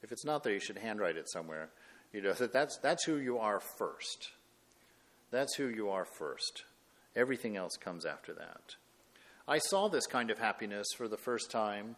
if 0.03 0.12
it's 0.12 0.25
not 0.25 0.42
there, 0.42 0.53
you 0.53 0.61
should 0.61 0.79
handwrite 0.79 1.16
it 1.16 1.29
somewhere. 1.29 1.70
You 2.12 2.22
know, 2.22 2.33
that 2.35 2.53
that's, 2.53 2.79
that's 2.79 3.05
who 3.05 3.16
you 3.16 3.38
are 3.38 3.61
first. 3.61 4.31
That's 5.31 5.55
who 5.55 5.68
you 5.68 5.90
are 5.90 6.05
first. 6.05 6.64
Everything 7.17 7.57
else 7.57 7.77
comes 7.77 8.05
after 8.05 8.35
that. 8.35 8.77
I 9.49 9.59
saw 9.59 9.89
this 9.89 10.07
kind 10.07 10.31
of 10.31 10.39
happiness 10.39 10.87
for 10.97 11.09
the 11.09 11.17
first 11.17 11.51
time 11.51 11.97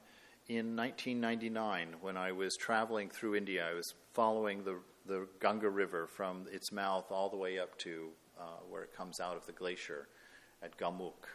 in 0.48 0.76
1999 0.76 1.96
when 2.00 2.16
I 2.16 2.30
was 2.32 2.56
traveling 2.56 3.10
through 3.10 3.34
India. 3.34 3.68
I 3.68 3.74
was 3.74 3.92
following 4.14 4.62
the, 4.62 4.78
the 5.06 5.26
Ganga 5.40 5.68
River 5.68 6.06
from 6.06 6.46
its 6.52 6.70
mouth 6.70 7.10
all 7.10 7.28
the 7.28 7.36
way 7.36 7.58
up 7.58 7.76
to 7.78 8.10
uh, 8.38 8.44
where 8.70 8.82
it 8.82 8.94
comes 8.96 9.18
out 9.18 9.36
of 9.36 9.44
the 9.46 9.52
glacier 9.52 10.06
at 10.62 10.78
Gaumukh. 10.78 11.26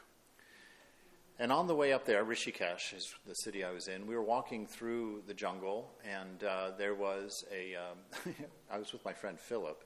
And 1.39 1.51
on 1.51 1.67
the 1.67 1.75
way 1.75 1.93
up 1.93 2.05
there, 2.05 2.23
Rishikesh 2.23 2.93
is 2.95 3.13
the 3.27 3.33
city 3.33 3.63
I 3.63 3.71
was 3.71 3.87
in. 3.87 4.07
We 4.07 4.15
were 4.15 4.23
walking 4.23 4.67
through 4.67 5.23
the 5.27 5.33
jungle, 5.33 5.91
and 6.09 6.43
uh, 6.43 6.71
there 6.77 6.93
was 6.93 7.43
a. 7.51 7.75
Um, 7.75 8.33
I 8.71 8.77
was 8.77 8.93
with 8.93 9.03
my 9.03 9.13
friend 9.13 9.39
Philip, 9.39 9.83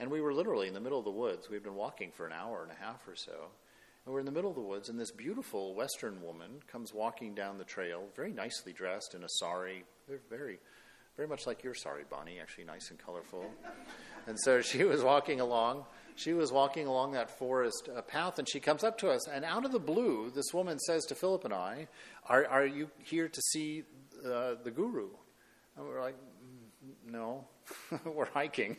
and 0.00 0.10
we 0.10 0.20
were 0.20 0.32
literally 0.32 0.66
in 0.66 0.74
the 0.74 0.80
middle 0.80 0.98
of 0.98 1.04
the 1.04 1.10
woods. 1.10 1.50
We'd 1.50 1.62
been 1.62 1.74
walking 1.74 2.10
for 2.10 2.26
an 2.26 2.32
hour 2.32 2.62
and 2.62 2.72
a 2.72 2.84
half 2.84 3.06
or 3.06 3.14
so. 3.14 3.50
And 4.04 4.14
we're 4.14 4.20
in 4.20 4.26
the 4.26 4.32
middle 4.32 4.48
of 4.48 4.56
the 4.56 4.62
woods, 4.62 4.88
and 4.88 4.98
this 4.98 5.10
beautiful 5.10 5.74
Western 5.74 6.22
woman 6.22 6.62
comes 6.72 6.94
walking 6.94 7.34
down 7.34 7.58
the 7.58 7.64
trail, 7.64 8.04
very 8.16 8.32
nicely 8.32 8.72
dressed 8.72 9.14
in 9.14 9.22
a 9.22 9.28
sari, 9.28 9.84
very, 10.30 10.58
very 11.18 11.28
much 11.28 11.46
like 11.46 11.62
your 11.62 11.74
sari, 11.74 12.04
Bonnie, 12.08 12.40
actually 12.40 12.64
nice 12.64 12.88
and 12.88 12.98
colorful. 12.98 13.44
and 14.26 14.40
so 14.40 14.62
she 14.62 14.84
was 14.84 15.02
walking 15.02 15.38
along. 15.38 15.84
She 16.16 16.32
was 16.32 16.50
walking 16.50 16.86
along 16.86 17.12
that 17.12 17.38
forest 17.38 17.90
uh, 17.94 18.00
path, 18.00 18.38
and 18.38 18.48
she 18.48 18.58
comes 18.58 18.84
up 18.84 18.96
to 18.98 19.10
us. 19.10 19.28
And 19.28 19.44
out 19.44 19.66
of 19.66 19.72
the 19.72 19.78
blue, 19.78 20.30
this 20.34 20.52
woman 20.54 20.78
says 20.78 21.04
to 21.06 21.14
Philip 21.14 21.44
and 21.44 21.52
I, 21.52 21.88
"Are, 22.26 22.46
are 22.46 22.66
you 22.66 22.90
here 22.98 23.28
to 23.28 23.40
see 23.52 23.84
uh, 24.24 24.54
the 24.64 24.70
guru?" 24.70 25.10
And 25.76 25.86
we're 25.86 26.00
like, 26.00 26.16
mm, 26.16 27.12
"No, 27.12 27.44
we're 28.04 28.30
hiking." 28.30 28.78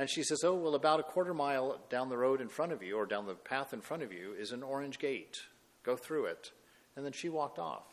And 0.00 0.08
she 0.08 0.22
says, 0.22 0.42
Oh, 0.44 0.54
well, 0.54 0.74
about 0.74 0.98
a 0.98 1.02
quarter 1.02 1.34
mile 1.34 1.78
down 1.90 2.08
the 2.08 2.16
road 2.16 2.40
in 2.40 2.48
front 2.48 2.72
of 2.72 2.82
you, 2.82 2.96
or 2.96 3.04
down 3.04 3.26
the 3.26 3.34
path 3.34 3.74
in 3.74 3.82
front 3.82 4.02
of 4.02 4.14
you, 4.14 4.32
is 4.32 4.50
an 4.50 4.62
orange 4.62 4.98
gate. 4.98 5.42
Go 5.82 5.94
through 5.94 6.24
it. 6.24 6.52
And 6.96 7.04
then 7.04 7.12
she 7.12 7.28
walked 7.28 7.58
off. 7.58 7.84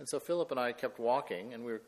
And 0.00 0.08
so 0.08 0.18
Philip 0.18 0.50
and 0.50 0.58
I 0.58 0.72
kept 0.72 0.98
walking, 0.98 1.54
and 1.54 1.64
we 1.64 1.70
were 1.70 1.82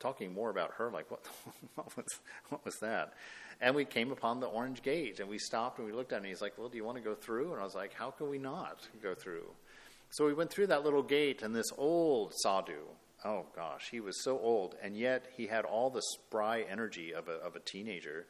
talking 0.00 0.32
more 0.32 0.48
about 0.48 0.72
her, 0.78 0.90
like, 0.90 1.10
what, 1.10 1.20
what, 1.74 1.94
was, 1.94 2.06
what 2.48 2.64
was 2.64 2.78
that? 2.80 3.12
And 3.60 3.74
we 3.74 3.84
came 3.84 4.10
upon 4.10 4.40
the 4.40 4.46
orange 4.46 4.80
gate, 4.80 5.20
and 5.20 5.28
we 5.28 5.36
stopped 5.36 5.78
and 5.78 5.86
we 5.86 5.92
looked 5.92 6.12
at 6.12 6.16
it, 6.16 6.18
and 6.20 6.26
he's 6.26 6.40
like, 6.40 6.56
Well, 6.56 6.70
do 6.70 6.78
you 6.78 6.84
want 6.84 6.96
to 6.96 7.04
go 7.04 7.14
through? 7.14 7.52
And 7.52 7.60
I 7.60 7.64
was 7.64 7.74
like, 7.74 7.92
How 7.92 8.10
can 8.10 8.30
we 8.30 8.38
not 8.38 8.88
go 9.02 9.14
through? 9.14 9.44
So 10.12 10.24
we 10.24 10.32
went 10.32 10.50
through 10.50 10.68
that 10.68 10.82
little 10.82 11.02
gate, 11.02 11.42
and 11.42 11.54
this 11.54 11.70
old 11.76 12.32
sadhu, 12.42 12.80
oh 13.22 13.44
gosh, 13.54 13.90
he 13.90 14.00
was 14.00 14.24
so 14.24 14.38
old, 14.38 14.76
and 14.82 14.96
yet 14.96 15.26
he 15.36 15.46
had 15.46 15.66
all 15.66 15.90
the 15.90 16.02
spry 16.14 16.64
energy 16.70 17.12
of 17.12 17.28
a, 17.28 17.32
of 17.32 17.54
a 17.54 17.60
teenager. 17.60 18.24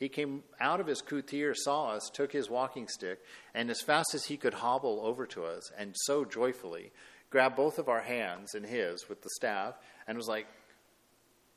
He 0.00 0.08
came 0.08 0.42
out 0.58 0.80
of 0.80 0.86
his 0.86 1.02
kutir, 1.02 1.54
saw 1.54 1.90
us, 1.90 2.10
took 2.12 2.32
his 2.32 2.48
walking 2.48 2.88
stick, 2.88 3.20
and 3.54 3.70
as 3.70 3.82
fast 3.82 4.14
as 4.14 4.24
he 4.24 4.38
could 4.38 4.54
hobble 4.54 5.02
over 5.04 5.26
to 5.26 5.44
us, 5.44 5.70
and 5.76 5.94
so 5.94 6.24
joyfully, 6.24 6.90
grabbed 7.28 7.54
both 7.54 7.78
of 7.78 7.90
our 7.90 8.00
hands 8.00 8.54
in 8.54 8.64
his 8.64 9.10
with 9.10 9.20
the 9.20 9.28
staff, 9.36 9.74
and 10.08 10.16
was 10.16 10.26
like 10.26 10.46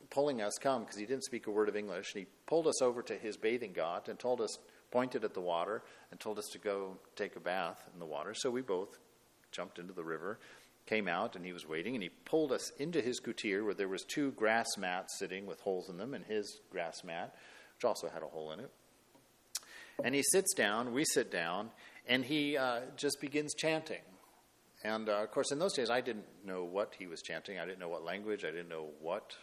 pulling 0.09 0.41
us, 0.41 0.57
come, 0.61 0.83
because 0.83 0.97
he 0.97 1.05
didn't 1.05 1.23
speak 1.23 1.47
a 1.47 1.51
word 1.51 1.69
of 1.69 1.77
English. 1.77 2.13
And 2.13 2.25
he 2.25 2.27
pulled 2.45 2.67
us 2.67 2.81
over 2.81 3.01
to 3.03 3.15
his 3.15 3.37
bathing 3.37 3.73
ghat 3.73 4.09
and 4.09 4.19
told 4.19 4.41
us, 4.41 4.57
pointed 4.91 5.23
at 5.23 5.33
the 5.33 5.41
water, 5.41 5.81
and 6.11 6.19
told 6.19 6.37
us 6.37 6.49
to 6.51 6.59
go 6.59 6.97
take 7.15 7.37
a 7.37 7.39
bath 7.39 7.81
in 7.93 7.99
the 7.99 8.05
water. 8.05 8.33
So 8.35 8.51
we 8.51 8.61
both 8.61 8.99
jumped 9.51 9.79
into 9.79 9.93
the 9.93 10.03
river 10.03 10.37
came 10.85 11.07
out 11.07 11.37
and 11.37 11.45
he 11.45 11.53
was 11.53 11.65
waiting 11.65 11.95
and 11.95 12.03
he 12.03 12.09
pulled 12.09 12.51
us 12.51 12.71
into 12.77 12.99
his 12.99 13.21
kutir 13.21 13.63
where 13.63 13.73
there 13.73 13.87
was 13.87 14.03
two 14.03 14.31
grass 14.31 14.67
mats 14.77 15.17
sitting 15.17 15.45
with 15.45 15.61
holes 15.61 15.89
in 15.89 15.97
them 15.97 16.13
and 16.13 16.25
his 16.25 16.59
grass 16.71 17.05
mat 17.05 17.33
which 17.83 17.89
also 17.89 18.07
had 18.07 18.23
a 18.23 18.27
hole 18.27 18.51
in 18.51 18.59
it. 18.59 18.71
And 20.03 20.15
he 20.15 20.23
sits 20.23 20.53
down, 20.53 20.93
we 20.93 21.03
sit 21.05 21.31
down, 21.31 21.69
and 22.07 22.23
he 22.23 22.57
uh, 22.57 22.81
just 22.95 23.19
begins 23.19 23.53
chanting. 23.53 24.01
And 24.83 25.09
uh, 25.09 25.23
of 25.23 25.31
course, 25.31 25.51
in 25.51 25.59
those 25.59 25.73
days, 25.73 25.89
I 25.89 26.01
didn't 26.01 26.25
know 26.45 26.63
what 26.63 26.93
he 26.97 27.07
was 27.07 27.21
chanting. 27.21 27.59
I 27.59 27.65
didn't 27.65 27.79
know 27.79 27.89
what 27.89 28.03
language. 28.03 28.43
I 28.45 28.51
didn't 28.51 28.69
know 28.69 28.87
what 29.01 29.33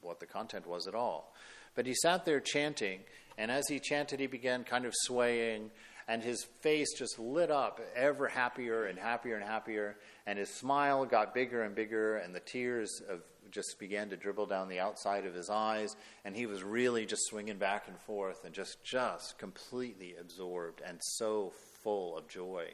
what 0.00 0.18
the 0.18 0.26
content 0.26 0.66
was 0.66 0.88
at 0.88 0.94
all. 0.96 1.32
But 1.76 1.86
he 1.86 1.94
sat 1.94 2.24
there 2.24 2.40
chanting, 2.40 3.00
and 3.38 3.52
as 3.52 3.64
he 3.68 3.78
chanted, 3.78 4.18
he 4.18 4.26
began 4.26 4.64
kind 4.64 4.84
of 4.84 4.92
swaying, 4.94 5.70
and 6.08 6.22
his 6.22 6.44
face 6.60 6.88
just 6.98 7.20
lit 7.20 7.52
up, 7.52 7.80
ever 7.94 8.26
happier 8.26 8.86
and 8.86 8.98
happier 8.98 9.36
and 9.36 9.44
happier, 9.44 9.96
and 10.26 10.38
his 10.38 10.50
smile 10.50 11.04
got 11.04 11.34
bigger 11.34 11.62
and 11.62 11.76
bigger, 11.76 12.16
and 12.16 12.34
the 12.34 12.40
tears 12.40 13.00
of 13.08 13.20
just 13.52 13.76
began 13.78 14.10
to 14.10 14.16
dribble 14.16 14.46
down 14.46 14.68
the 14.68 14.80
outside 14.80 15.26
of 15.26 15.34
his 15.34 15.50
eyes, 15.50 15.94
and 16.24 16.34
he 16.34 16.46
was 16.46 16.62
really 16.62 17.06
just 17.06 17.26
swinging 17.26 17.58
back 17.58 17.86
and 17.86 17.98
forth 18.00 18.44
and 18.44 18.54
just 18.54 18.82
just 18.82 19.38
completely 19.38 20.14
absorbed 20.20 20.82
and 20.84 20.98
so 21.00 21.52
full 21.82 22.16
of 22.16 22.28
joy. 22.28 22.66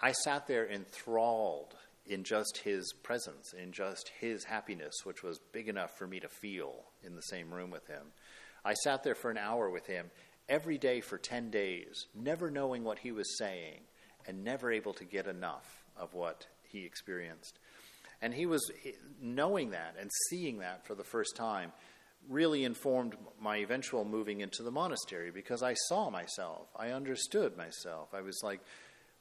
I 0.00 0.12
sat 0.12 0.46
there 0.46 0.68
enthralled 0.68 1.74
in 2.06 2.24
just 2.24 2.58
his 2.58 2.92
presence, 3.02 3.52
in 3.54 3.72
just 3.72 4.10
his 4.20 4.44
happiness, 4.44 4.94
which 5.04 5.22
was 5.22 5.38
big 5.52 5.68
enough 5.68 5.96
for 5.96 6.06
me 6.06 6.20
to 6.20 6.28
feel 6.28 6.84
in 7.02 7.14
the 7.14 7.22
same 7.22 7.52
room 7.52 7.70
with 7.70 7.86
him. 7.86 8.12
I 8.64 8.74
sat 8.74 9.02
there 9.02 9.14
for 9.14 9.30
an 9.30 9.38
hour 9.38 9.70
with 9.70 9.86
him 9.86 10.10
every 10.48 10.78
day 10.78 11.00
for 11.00 11.18
10 11.18 11.50
days, 11.50 12.06
never 12.14 12.50
knowing 12.50 12.84
what 12.84 12.98
he 12.98 13.12
was 13.12 13.38
saying 13.38 13.80
and 14.26 14.44
never 14.44 14.70
able 14.70 14.94
to 14.94 15.04
get 15.04 15.26
enough 15.26 15.84
of 15.96 16.14
what 16.14 16.46
he 16.62 16.84
experienced. 16.84 17.58
And 18.24 18.32
he 18.32 18.46
was 18.46 18.72
knowing 19.20 19.72
that 19.72 19.96
and 20.00 20.10
seeing 20.30 20.60
that 20.60 20.86
for 20.86 20.94
the 20.94 21.04
first 21.04 21.36
time 21.36 21.72
really 22.26 22.64
informed 22.64 23.14
my 23.38 23.58
eventual 23.58 24.06
moving 24.06 24.40
into 24.40 24.62
the 24.62 24.70
monastery 24.70 25.30
because 25.30 25.62
I 25.62 25.74
saw 25.74 26.08
myself. 26.08 26.68
I 26.74 26.92
understood 26.92 27.54
myself. 27.54 28.14
I 28.14 28.22
was 28.22 28.40
like, 28.42 28.60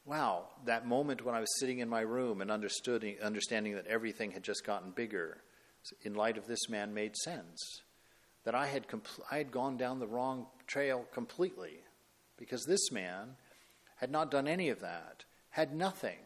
wow, 0.06 0.48
that 0.64 0.88
moment 0.88 1.26
when 1.26 1.36
I 1.36 1.42
was 1.42 1.60
sitting 1.60 1.80
in 1.80 1.90
my 1.90 2.00
room 2.00 2.40
and 2.40 2.50
understood, 2.50 3.06
understanding 3.22 3.76
that 3.76 3.88
everything 3.88 4.32
had 4.32 4.42
just 4.42 4.66
gotten 4.66 4.92
bigger 4.92 5.44
in 6.04 6.14
light 6.14 6.38
of 6.38 6.48
this 6.48 6.70
man 6.70 6.94
made 6.94 7.18
sense. 7.18 7.82
That 8.46 8.56
I 8.56 8.68
had, 8.68 8.88
compl- 8.88 9.20
I 9.30 9.38
had 9.38 9.52
gone 9.52 9.76
down 9.76 10.00
the 10.00 10.08
wrong 10.08 10.48
trail 10.66 11.06
completely 11.12 11.82
because 12.38 12.64
this 12.64 12.90
man 12.90 13.36
had 13.98 14.12
not 14.12 14.32
done 14.32 14.48
any 14.48 14.70
of 14.70 14.80
that, 14.80 15.26
had 15.50 15.76
nothing. 15.76 16.20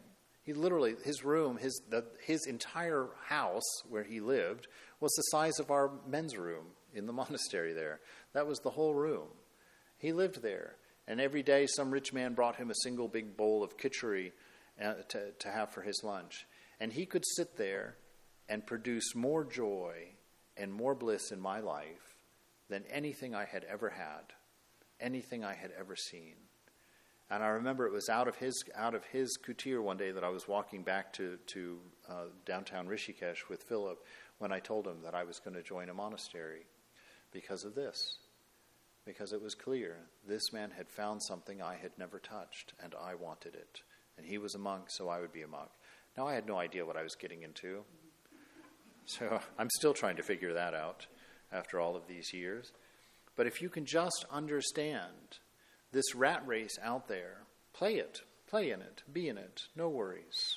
He 0.48 0.54
literally, 0.54 0.96
his 1.04 1.26
room, 1.26 1.58
his, 1.58 1.78
the, 1.90 2.06
his 2.24 2.46
entire 2.46 3.08
house 3.26 3.82
where 3.86 4.02
he 4.02 4.18
lived 4.18 4.66
was 4.98 5.12
the 5.12 5.22
size 5.24 5.60
of 5.60 5.70
our 5.70 5.90
men's 6.06 6.38
room 6.38 6.68
in 6.94 7.04
the 7.04 7.12
monastery 7.22 7.74
there. 7.74 8.00
That 8.32 8.46
was 8.46 8.58
the 8.60 8.70
whole 8.70 8.94
room. 8.94 9.26
He 9.98 10.10
lived 10.10 10.40
there. 10.40 10.76
And 11.06 11.20
every 11.20 11.42
day, 11.42 11.66
some 11.66 11.90
rich 11.90 12.14
man 12.14 12.32
brought 12.32 12.56
him 12.56 12.70
a 12.70 12.82
single 12.82 13.08
big 13.08 13.36
bowl 13.36 13.62
of 13.62 13.76
khichdi 13.76 14.32
uh, 14.82 14.94
to, 15.10 15.32
to 15.32 15.50
have 15.50 15.70
for 15.70 15.82
his 15.82 16.00
lunch. 16.02 16.46
And 16.80 16.94
he 16.94 17.04
could 17.04 17.24
sit 17.36 17.58
there 17.58 17.98
and 18.48 18.64
produce 18.64 19.14
more 19.14 19.44
joy 19.44 19.96
and 20.56 20.72
more 20.72 20.94
bliss 20.94 21.30
in 21.30 21.40
my 21.40 21.60
life 21.60 22.16
than 22.70 22.84
anything 22.90 23.34
I 23.34 23.44
had 23.44 23.64
ever 23.64 23.90
had, 23.90 24.32
anything 24.98 25.44
I 25.44 25.52
had 25.52 25.72
ever 25.78 25.94
seen. 25.94 26.36
And 27.30 27.42
I 27.42 27.48
remember 27.48 27.86
it 27.86 27.92
was 27.92 28.08
out 28.08 28.26
of 28.26 28.36
his 28.36 28.64
out 28.74 28.94
of 28.94 29.04
his 29.04 29.36
kutir 29.36 29.82
one 29.82 29.98
day 29.98 30.12
that 30.12 30.24
I 30.24 30.30
was 30.30 30.48
walking 30.48 30.82
back 30.82 31.12
to 31.14 31.36
to 31.48 31.78
uh, 32.08 32.24
downtown 32.46 32.88
Rishikesh 32.88 33.48
with 33.50 33.62
Philip 33.62 34.02
when 34.38 34.52
I 34.52 34.60
told 34.60 34.86
him 34.86 35.02
that 35.04 35.14
I 35.14 35.24
was 35.24 35.38
going 35.38 35.54
to 35.54 35.62
join 35.62 35.90
a 35.90 35.94
monastery 35.94 36.66
because 37.32 37.64
of 37.64 37.74
this, 37.74 38.18
because 39.04 39.32
it 39.32 39.42
was 39.42 39.54
clear 39.54 39.96
this 40.26 40.52
man 40.52 40.70
had 40.70 40.88
found 40.88 41.22
something 41.22 41.60
I 41.60 41.74
had 41.76 41.92
never 41.98 42.18
touched, 42.18 42.72
and 42.82 42.94
I 42.94 43.14
wanted 43.14 43.54
it. 43.54 43.82
And 44.16 44.26
he 44.26 44.38
was 44.38 44.54
a 44.54 44.58
monk, 44.58 44.86
so 44.88 45.08
I 45.08 45.20
would 45.20 45.32
be 45.32 45.42
a 45.42 45.48
monk. 45.48 45.68
Now 46.16 46.26
I 46.26 46.34
had 46.34 46.46
no 46.46 46.56
idea 46.56 46.86
what 46.86 46.96
I 46.96 47.02
was 47.02 47.14
getting 47.14 47.42
into, 47.42 47.84
so 49.04 49.40
I'm 49.58 49.70
still 49.70 49.92
trying 49.92 50.16
to 50.16 50.22
figure 50.22 50.54
that 50.54 50.74
out 50.74 51.06
after 51.52 51.78
all 51.78 51.94
of 51.94 52.06
these 52.08 52.32
years. 52.32 52.72
But 53.36 53.46
if 53.46 53.60
you 53.60 53.68
can 53.68 53.84
just 53.84 54.24
understand 54.30 55.38
this 55.92 56.14
rat 56.14 56.46
race 56.46 56.78
out 56.82 57.08
there. 57.08 57.38
Play 57.72 57.94
it, 57.94 58.20
play 58.48 58.70
in 58.70 58.80
it, 58.80 59.02
be 59.12 59.28
in 59.28 59.38
it, 59.38 59.62
no 59.76 59.88
worries. 59.88 60.56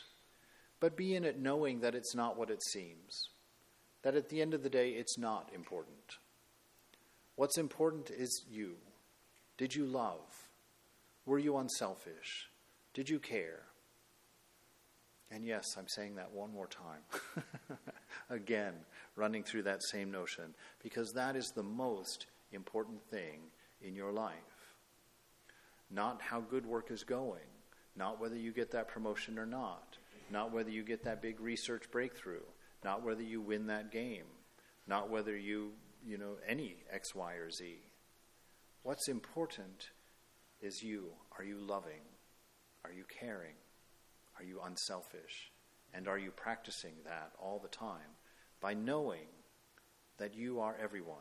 But 0.80 0.98
be 0.98 1.16
in 1.16 1.24
it 1.24 1.40
knowing 1.40 1.82
that 1.82 1.96
it's 1.96 2.16
not 2.16 2.38
what 2.38 2.50
it 2.50 2.64
seems, 2.64 3.30
that 4.02 4.16
at 4.16 4.30
the 4.30 4.42
end 4.42 4.54
of 4.54 4.64
the 4.64 4.70
day, 4.70 4.92
it's 4.92 5.18
not 5.18 5.52
important. 5.54 6.18
What's 7.36 7.58
important 7.58 8.10
is 8.10 8.44
you. 8.50 8.76
Did 9.58 9.76
you 9.76 9.86
love? 9.86 10.50
Were 11.26 11.40
you 11.40 11.58
unselfish? 11.58 12.50
Did 12.94 13.10
you 13.10 13.20
care? 13.20 13.62
And 15.30 15.46
yes, 15.46 15.66
I'm 15.78 15.88
saying 15.88 16.16
that 16.16 16.32
one 16.32 16.52
more 16.52 16.68
time. 16.68 17.48
Again, 18.30 18.74
running 19.16 19.44
through 19.44 19.64
that 19.64 19.84
same 19.92 20.12
notion, 20.12 20.56
because 20.84 21.14
that 21.14 21.36
is 21.36 21.54
the 21.56 21.64
most 21.64 22.26
important 22.52 23.02
thing 23.10 23.40
in 23.82 23.96
your 23.96 24.12
life 24.12 24.51
not 25.92 26.22
how 26.22 26.40
good 26.40 26.66
work 26.66 26.90
is 26.90 27.04
going, 27.04 27.42
not 27.96 28.20
whether 28.20 28.36
you 28.36 28.52
get 28.52 28.72
that 28.72 28.88
promotion 28.88 29.38
or 29.38 29.46
not, 29.46 29.98
not 30.30 30.54
whether 30.54 30.70
you 30.70 30.84
get 30.84 31.04
that 31.04 31.22
big 31.22 31.40
research 31.40 31.92
breakthrough, 31.92 32.44
not 32.84 33.04
whether 33.04 33.22
you 33.22 33.42
win 33.42 33.68
that 33.68 33.92
game, 33.92 34.26
not 34.88 35.10
whether 35.10 35.38
you, 35.38 35.72
you 36.06 36.18
know, 36.18 36.36
any 36.48 36.78
X, 36.92 37.14
Y, 37.14 37.34
or 37.34 37.52
Z. 37.52 37.78
What's 38.84 39.10
important 39.10 39.90
is 40.62 40.82
you. 40.82 41.10
Are 41.38 41.44
you 41.44 41.58
loving? 41.58 42.02
Are 42.86 42.92
you 42.92 43.04
caring? 43.20 43.56
Are 44.40 44.44
you 44.44 44.62
unselfish? 44.66 45.52
And 45.94 46.08
are 46.08 46.18
you 46.18 46.32
practicing 46.32 46.94
that 47.06 47.34
all 47.40 47.60
the 47.60 47.68
time 47.68 48.16
by 48.62 48.74
knowing 48.74 49.28
that 50.18 50.36
you 50.36 50.62
are 50.62 50.76
everyone? 50.82 51.18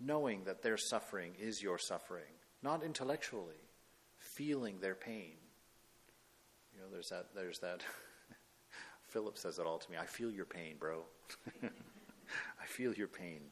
Knowing 0.00 0.44
that 0.44 0.62
their 0.62 0.76
suffering 0.76 1.32
is 1.38 1.62
your 1.62 1.78
suffering 1.78 2.33
not 2.64 2.82
intellectually, 2.82 3.60
feeling 4.16 4.78
their 4.80 4.94
pain, 4.94 5.34
You 6.74 6.80
know, 6.80 6.86
there's 6.90 7.10
that, 7.10 7.26
there's 7.34 7.58
that. 7.58 7.82
Philip 9.08 9.36
says 9.36 9.58
it 9.58 9.66
all 9.66 9.78
to 9.78 9.90
me. 9.90 9.98
I 9.98 10.06
feel 10.06 10.30
your 10.30 10.46
pain, 10.46 10.76
bro. 10.80 11.02
I 11.62 12.66
feel 12.66 12.94
your 12.94 13.06
pain. 13.06 13.42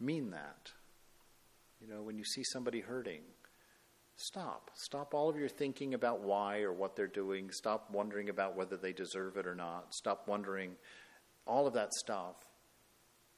Mean 0.00 0.30
that. 0.30 0.72
You 1.80 1.86
know, 1.92 2.02
when 2.02 2.16
you 2.16 2.24
see 2.24 2.42
somebody 2.42 2.80
hurting, 2.80 3.20
stop. 4.16 4.70
Stop 4.74 5.14
all 5.14 5.28
of 5.28 5.36
your 5.36 5.48
thinking 5.48 5.92
about 5.92 6.22
why 6.22 6.62
or 6.62 6.72
what 6.72 6.96
they're 6.96 7.06
doing. 7.06 7.50
Stop 7.52 7.90
wondering 7.92 8.30
about 8.30 8.56
whether 8.56 8.78
they 8.78 8.92
deserve 8.92 9.36
it 9.36 9.46
or 9.46 9.54
not. 9.54 9.94
Stop 9.94 10.26
wondering 10.26 10.76
all 11.46 11.66
of 11.66 11.74
that 11.74 11.92
stuff 11.92 12.36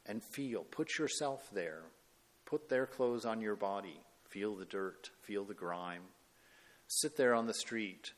and 0.06 0.22
feel. 0.22 0.62
Put 0.62 0.98
yourself 0.98 1.50
there. 1.52 1.82
Put 2.46 2.68
their 2.68 2.86
clothes 2.86 3.24
on 3.24 3.40
your 3.40 3.56
body. 3.56 4.00
Feel 4.34 4.56
the 4.56 4.64
dirt. 4.64 5.10
Feel 5.22 5.44
the 5.44 5.54
grime. 5.54 6.02
Sit 6.88 7.16
there 7.16 7.34
on 7.34 7.46
the 7.46 7.54
street. 7.54 8.12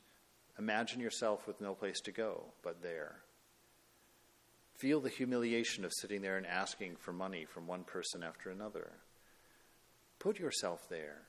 Imagine 0.59 0.99
yourself 0.99 1.47
with 1.47 1.61
no 1.61 1.75
place 1.75 2.01
to 2.01 2.11
go 2.11 2.45
but 2.63 2.81
there. 2.83 3.17
Feel 4.79 5.01
the 5.01 5.11
humiliation 5.11 5.85
of 5.85 5.93
sitting 5.93 6.23
there 6.23 6.39
and 6.39 6.47
asking 6.47 6.97
for 6.97 7.13
money 7.13 7.45
from 7.45 7.67
one 7.67 7.85
person 7.85 8.23
after 8.23 8.49
another. 8.49 8.93
Put 10.19 10.39
yourself 10.39 10.89
there. 10.89 11.21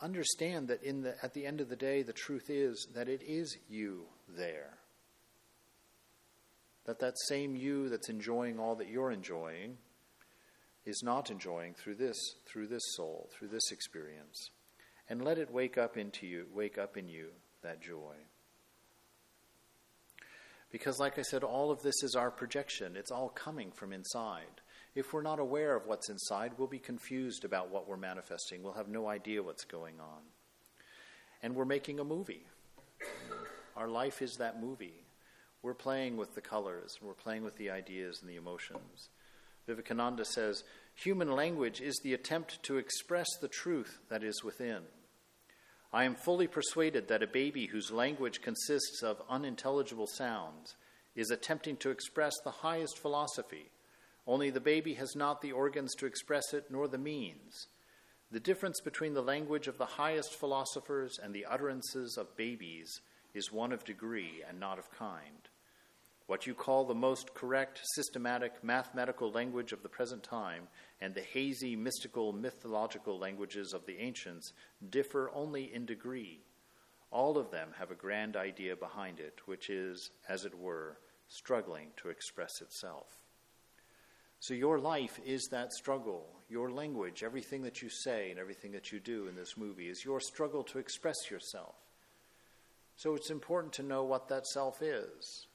Understand 0.00 0.68
that 0.68 0.84
in 0.84 1.02
the, 1.02 1.16
at 1.24 1.34
the 1.34 1.44
end 1.44 1.60
of 1.60 1.68
the 1.68 1.76
day, 1.76 2.02
the 2.02 2.12
truth 2.12 2.48
is 2.48 2.86
that 2.94 3.08
it 3.08 3.22
is 3.26 3.56
you 3.68 4.04
there. 4.28 4.78
That 6.86 7.00
that 7.00 7.18
same 7.26 7.56
you 7.56 7.88
that's 7.88 8.08
enjoying 8.08 8.60
all 8.60 8.76
that 8.76 8.88
you're 8.88 9.10
enjoying 9.10 9.78
is 10.84 11.02
not 11.02 11.30
enjoying 11.30 11.74
through 11.74 11.94
this, 11.94 12.18
through 12.46 12.66
this 12.66 12.82
soul, 12.96 13.30
through 13.32 13.48
this 13.48 13.70
experience. 13.70 14.50
And 15.08 15.24
let 15.24 15.38
it 15.38 15.52
wake 15.52 15.78
up 15.78 15.96
into 15.96 16.26
you, 16.26 16.46
wake 16.52 16.78
up 16.78 16.96
in 16.96 17.08
you 17.08 17.28
that 17.62 17.82
joy. 17.82 18.14
Because, 20.70 20.98
like 20.98 21.18
I 21.18 21.22
said, 21.22 21.44
all 21.44 21.70
of 21.70 21.82
this 21.82 22.02
is 22.02 22.14
our 22.14 22.30
projection. 22.30 22.96
It's 22.96 23.10
all 23.10 23.28
coming 23.28 23.70
from 23.70 23.92
inside. 23.92 24.62
If 24.94 25.12
we're 25.12 25.22
not 25.22 25.38
aware 25.38 25.76
of 25.76 25.86
what's 25.86 26.08
inside, 26.08 26.52
we'll 26.56 26.68
be 26.68 26.78
confused 26.78 27.44
about 27.44 27.70
what 27.70 27.86
we're 27.86 27.96
manifesting. 27.96 28.62
We'll 28.62 28.72
have 28.72 28.88
no 28.88 29.06
idea 29.06 29.42
what's 29.42 29.64
going 29.64 30.00
on. 30.00 30.22
And 31.42 31.54
we're 31.54 31.64
making 31.64 32.00
a 32.00 32.04
movie. 32.04 32.46
Our 33.76 33.88
life 33.88 34.22
is 34.22 34.36
that 34.36 34.60
movie. 34.60 35.04
We're 35.62 35.74
playing 35.74 36.16
with 36.16 36.34
the 36.34 36.40
colors, 36.40 36.98
we're 37.00 37.14
playing 37.14 37.44
with 37.44 37.56
the 37.56 37.70
ideas 37.70 38.18
and 38.20 38.28
the 38.28 38.36
emotions. 38.36 39.10
Vivekananda 39.66 40.24
says, 40.24 40.64
Human 40.94 41.32
language 41.32 41.80
is 41.80 41.98
the 42.02 42.14
attempt 42.14 42.62
to 42.64 42.76
express 42.76 43.28
the 43.40 43.48
truth 43.48 43.98
that 44.08 44.22
is 44.22 44.44
within. 44.44 44.82
I 45.92 46.04
am 46.04 46.14
fully 46.14 46.46
persuaded 46.46 47.08
that 47.08 47.22
a 47.22 47.26
baby 47.26 47.66
whose 47.66 47.90
language 47.90 48.40
consists 48.40 49.02
of 49.02 49.22
unintelligible 49.28 50.06
sounds 50.06 50.76
is 51.14 51.30
attempting 51.30 51.76
to 51.78 51.90
express 51.90 52.32
the 52.42 52.50
highest 52.50 52.98
philosophy, 52.98 53.70
only 54.26 54.50
the 54.50 54.60
baby 54.60 54.94
has 54.94 55.14
not 55.16 55.40
the 55.40 55.52
organs 55.52 55.94
to 55.96 56.06
express 56.06 56.54
it 56.54 56.66
nor 56.70 56.88
the 56.88 56.98
means. 56.98 57.66
The 58.30 58.40
difference 58.40 58.80
between 58.80 59.14
the 59.14 59.22
language 59.22 59.66
of 59.66 59.76
the 59.76 59.84
highest 59.84 60.34
philosophers 60.34 61.18
and 61.22 61.34
the 61.34 61.44
utterances 61.44 62.16
of 62.16 62.36
babies 62.36 63.00
is 63.34 63.52
one 63.52 63.72
of 63.72 63.84
degree 63.84 64.42
and 64.48 64.58
not 64.58 64.78
of 64.78 64.90
kind. 64.90 65.48
What 66.32 66.46
you 66.46 66.54
call 66.54 66.86
the 66.86 66.94
most 66.94 67.34
correct, 67.34 67.82
systematic, 67.94 68.64
mathematical 68.64 69.30
language 69.30 69.74
of 69.74 69.82
the 69.82 69.90
present 69.90 70.22
time 70.22 70.66
and 70.98 71.14
the 71.14 71.20
hazy, 71.20 71.76
mystical, 71.76 72.32
mythological 72.32 73.18
languages 73.18 73.74
of 73.74 73.84
the 73.84 73.98
ancients 73.98 74.54
differ 74.88 75.30
only 75.34 75.74
in 75.74 75.84
degree. 75.84 76.40
All 77.10 77.36
of 77.36 77.50
them 77.50 77.68
have 77.78 77.90
a 77.90 77.94
grand 77.94 78.34
idea 78.34 78.74
behind 78.76 79.20
it, 79.20 79.40
which 79.44 79.68
is, 79.68 80.10
as 80.26 80.46
it 80.46 80.58
were, 80.58 80.96
struggling 81.28 81.88
to 81.98 82.08
express 82.08 82.62
itself. 82.62 83.08
So, 84.40 84.54
your 84.54 84.78
life 84.78 85.20
is 85.26 85.48
that 85.50 85.74
struggle. 85.74 86.40
Your 86.48 86.70
language, 86.70 87.22
everything 87.22 87.60
that 87.64 87.82
you 87.82 87.90
say 87.90 88.30
and 88.30 88.40
everything 88.40 88.72
that 88.72 88.90
you 88.90 89.00
do 89.00 89.28
in 89.28 89.36
this 89.36 89.58
movie, 89.58 89.90
is 89.90 90.02
your 90.02 90.18
struggle 90.18 90.64
to 90.64 90.78
express 90.78 91.30
yourself. 91.30 91.74
So, 92.96 93.16
it's 93.16 93.28
important 93.28 93.74
to 93.74 93.82
know 93.82 94.04
what 94.04 94.30
that 94.30 94.46
self 94.46 94.80
is. 94.80 95.46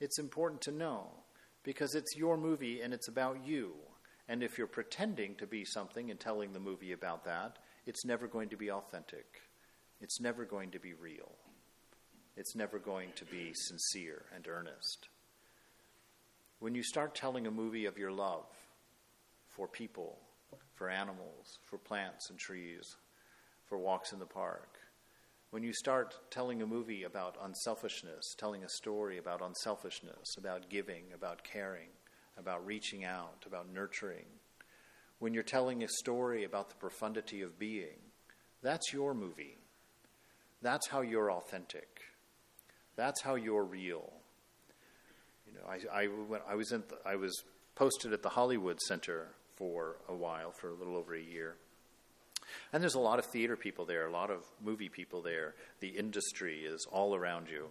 It's 0.00 0.18
important 0.18 0.62
to 0.62 0.72
know 0.72 1.08
because 1.62 1.94
it's 1.94 2.16
your 2.16 2.36
movie 2.36 2.80
and 2.80 2.94
it's 2.94 3.08
about 3.08 3.44
you. 3.44 3.72
And 4.28 4.42
if 4.42 4.58
you're 4.58 4.66
pretending 4.66 5.34
to 5.36 5.46
be 5.46 5.64
something 5.64 6.10
and 6.10 6.20
telling 6.20 6.52
the 6.52 6.60
movie 6.60 6.92
about 6.92 7.24
that, 7.24 7.58
it's 7.86 8.04
never 8.04 8.26
going 8.26 8.50
to 8.50 8.56
be 8.56 8.70
authentic. 8.70 9.26
It's 10.00 10.20
never 10.20 10.44
going 10.44 10.70
to 10.72 10.78
be 10.78 10.92
real. 10.92 11.32
It's 12.36 12.54
never 12.54 12.78
going 12.78 13.10
to 13.16 13.24
be 13.24 13.52
sincere 13.54 14.22
and 14.34 14.46
earnest. 14.46 15.08
When 16.60 16.74
you 16.74 16.82
start 16.82 17.14
telling 17.14 17.46
a 17.46 17.50
movie 17.50 17.86
of 17.86 17.98
your 17.98 18.12
love 18.12 18.46
for 19.48 19.66
people, 19.66 20.18
for 20.74 20.88
animals, 20.88 21.58
for 21.68 21.78
plants 21.78 22.30
and 22.30 22.38
trees, 22.38 22.96
for 23.66 23.78
walks 23.78 24.12
in 24.12 24.18
the 24.18 24.26
park, 24.26 24.76
when 25.50 25.62
you 25.62 25.72
start 25.72 26.14
telling 26.30 26.60
a 26.62 26.66
movie 26.66 27.04
about 27.04 27.36
unselfishness, 27.42 28.34
telling 28.36 28.64
a 28.64 28.68
story 28.68 29.18
about 29.18 29.40
unselfishness, 29.40 30.36
about 30.36 30.68
giving, 30.68 31.04
about 31.14 31.42
caring, 31.42 31.88
about 32.36 32.64
reaching 32.66 33.04
out, 33.04 33.44
about 33.46 33.72
nurturing, 33.72 34.26
when 35.18 35.34
you're 35.34 35.42
telling 35.42 35.82
a 35.82 35.88
story 35.88 36.44
about 36.44 36.68
the 36.68 36.76
profundity 36.76 37.42
of 37.42 37.58
being, 37.58 37.98
that's 38.62 38.92
your 38.92 39.14
movie. 39.14 39.56
That's 40.60 40.88
how 40.88 41.00
you're 41.00 41.30
authentic. 41.32 42.00
That's 42.96 43.22
how 43.22 43.36
you're 43.36 43.64
real. 43.64 44.12
You 45.46 45.54
know, 45.54 45.66
I, 45.68 46.02
I, 46.02 46.52
I 46.52 46.54
was 46.56 46.72
in, 46.72 46.82
I 47.06 47.16
was 47.16 47.42
posted 47.74 48.12
at 48.12 48.22
the 48.22 48.28
Hollywood 48.28 48.80
Center 48.80 49.28
for 49.56 49.96
a 50.08 50.14
while, 50.14 50.52
for 50.52 50.70
a 50.70 50.74
little 50.74 50.96
over 50.96 51.14
a 51.14 51.20
year. 51.20 51.56
And 52.72 52.82
there's 52.82 52.94
a 52.94 53.00
lot 53.00 53.18
of 53.18 53.26
theater 53.26 53.56
people 53.56 53.84
there, 53.84 54.06
a 54.06 54.12
lot 54.12 54.30
of 54.30 54.44
movie 54.62 54.88
people 54.88 55.22
there. 55.22 55.54
The 55.80 55.88
industry 55.88 56.60
is 56.64 56.86
all 56.90 57.14
around 57.14 57.48
you. 57.48 57.68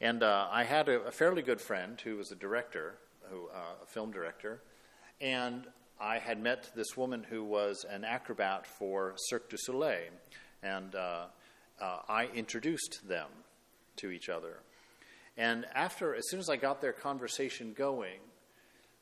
And 0.00 0.22
uh, 0.22 0.48
I 0.50 0.64
had 0.64 0.88
a, 0.88 1.02
a, 1.02 1.10
fairly 1.10 1.42
good 1.42 1.60
friend 1.60 2.00
who 2.00 2.16
was 2.16 2.32
a 2.32 2.34
director, 2.34 2.94
who, 3.30 3.48
uh, 3.54 3.82
a 3.82 3.86
film 3.86 4.10
director, 4.10 4.60
and 5.20 5.66
I 6.00 6.18
had 6.18 6.42
met 6.42 6.70
this 6.74 6.96
woman 6.96 7.24
who 7.28 7.44
was 7.44 7.84
an 7.88 8.04
acrobat 8.04 8.66
for 8.66 9.14
Cirque 9.16 9.48
du 9.48 9.56
Soleil, 9.56 10.10
and 10.62 10.94
uh, 10.96 11.26
uh 11.80 11.98
I 12.08 12.26
introduced 12.34 13.06
them 13.06 13.28
to 13.98 14.10
each 14.10 14.28
other. 14.28 14.58
And 15.36 15.66
after, 15.74 16.14
as 16.14 16.24
soon 16.28 16.40
as 16.40 16.50
I 16.50 16.56
got 16.56 16.80
their 16.80 16.92
conversation 16.92 17.72
going, 17.72 18.18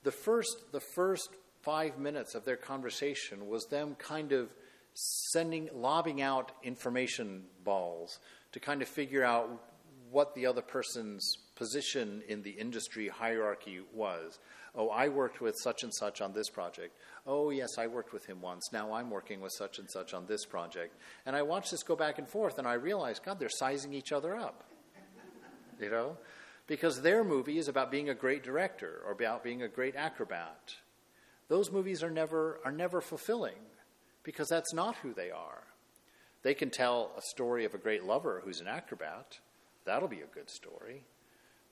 the 0.03 0.13
first, 0.13 0.73
the 0.73 0.81
first 0.81 1.31
five 1.63 1.99
minutes 1.99 2.35
of 2.35 2.45
their 2.45 2.57
conversation 2.57 3.49
was 3.49 3.65
them 3.67 3.95
kind 3.97 4.33
of 4.33 4.49
sending, 4.95 5.69
lobbing 5.75 6.21
out 6.21 6.53
information 6.63 7.45
balls 7.65 8.19
to 8.53 8.61
kind 8.61 8.83
of 8.83 8.89
figure 8.89 9.25
out 9.25 9.49
what 10.11 10.35
the 10.35 10.47
other 10.47 10.63
person's 10.63 11.37
position 11.55 12.23
in 12.29 12.43
the 12.43 12.51
industry 12.51 13.09
hierarchy 13.09 13.81
was. 13.93 14.39
Oh, 14.75 14.89
I 14.89 15.09
worked 15.09 15.41
with 15.41 15.57
such 15.63 15.83
and 15.83 15.93
such 15.93 16.21
on 16.21 16.33
this 16.33 16.49
project. 16.49 16.97
Oh, 17.27 17.51
yes, 17.51 17.77
I 17.79 17.87
worked 17.87 18.13
with 18.13 18.27
him 18.27 18.41
once. 18.41 18.71
Now 18.73 18.93
I'm 18.93 19.11
working 19.11 19.41
with 19.41 19.53
such 19.53 19.79
and 19.79 19.91
such 19.91 20.15
on 20.15 20.27
this 20.27 20.45
project. 20.45 20.97
And 21.27 21.35
I 21.35 21.43
watched 21.43 21.71
this 21.71 21.83
go 21.83 21.97
back 21.97 22.19
and 22.19 22.29
forth, 22.29 22.59
and 22.59 22.67
I 22.67 22.75
realized, 22.75 23.25
God, 23.25 23.39
they're 23.39 23.49
sizing 23.49 23.93
each 23.93 24.13
other 24.13 24.37
up. 24.37 24.65
you 25.81 25.91
know? 25.91 26.17
Because 26.67 27.03
their 27.03 27.25
movie 27.25 27.59
is 27.59 27.69
about 27.69 27.91
being 27.91 28.09
a 28.09 28.15
great 28.15 28.45
director 28.45 29.03
or 29.05 29.13
about 29.13 29.43
being 29.43 29.63
a 29.63 29.69
great 29.69 29.97
acrobat. 29.97 30.77
Those 31.49 31.73
movies 31.73 32.05
are 32.05 32.11
never, 32.11 32.61
are 32.65 32.73
never 32.73 33.01
fulfilling 33.01 33.59
because 34.23 34.49
that's 34.49 34.75
not 34.75 34.97
who 34.97 35.13
they 35.15 35.31
are. 35.31 35.65
They 36.43 36.55
can 36.55 36.71
tell 36.71 37.13
a 37.17 37.23
story 37.23 37.65
of 37.65 37.75
a 37.75 37.79
great 37.79 38.05
lover 38.05 38.43
who's 38.45 38.61
an 38.61 38.69
acrobat. 38.69 39.39
That'll 39.85 40.09
be 40.09 40.21
a 40.21 40.35
good 40.35 40.51
story. 40.51 41.05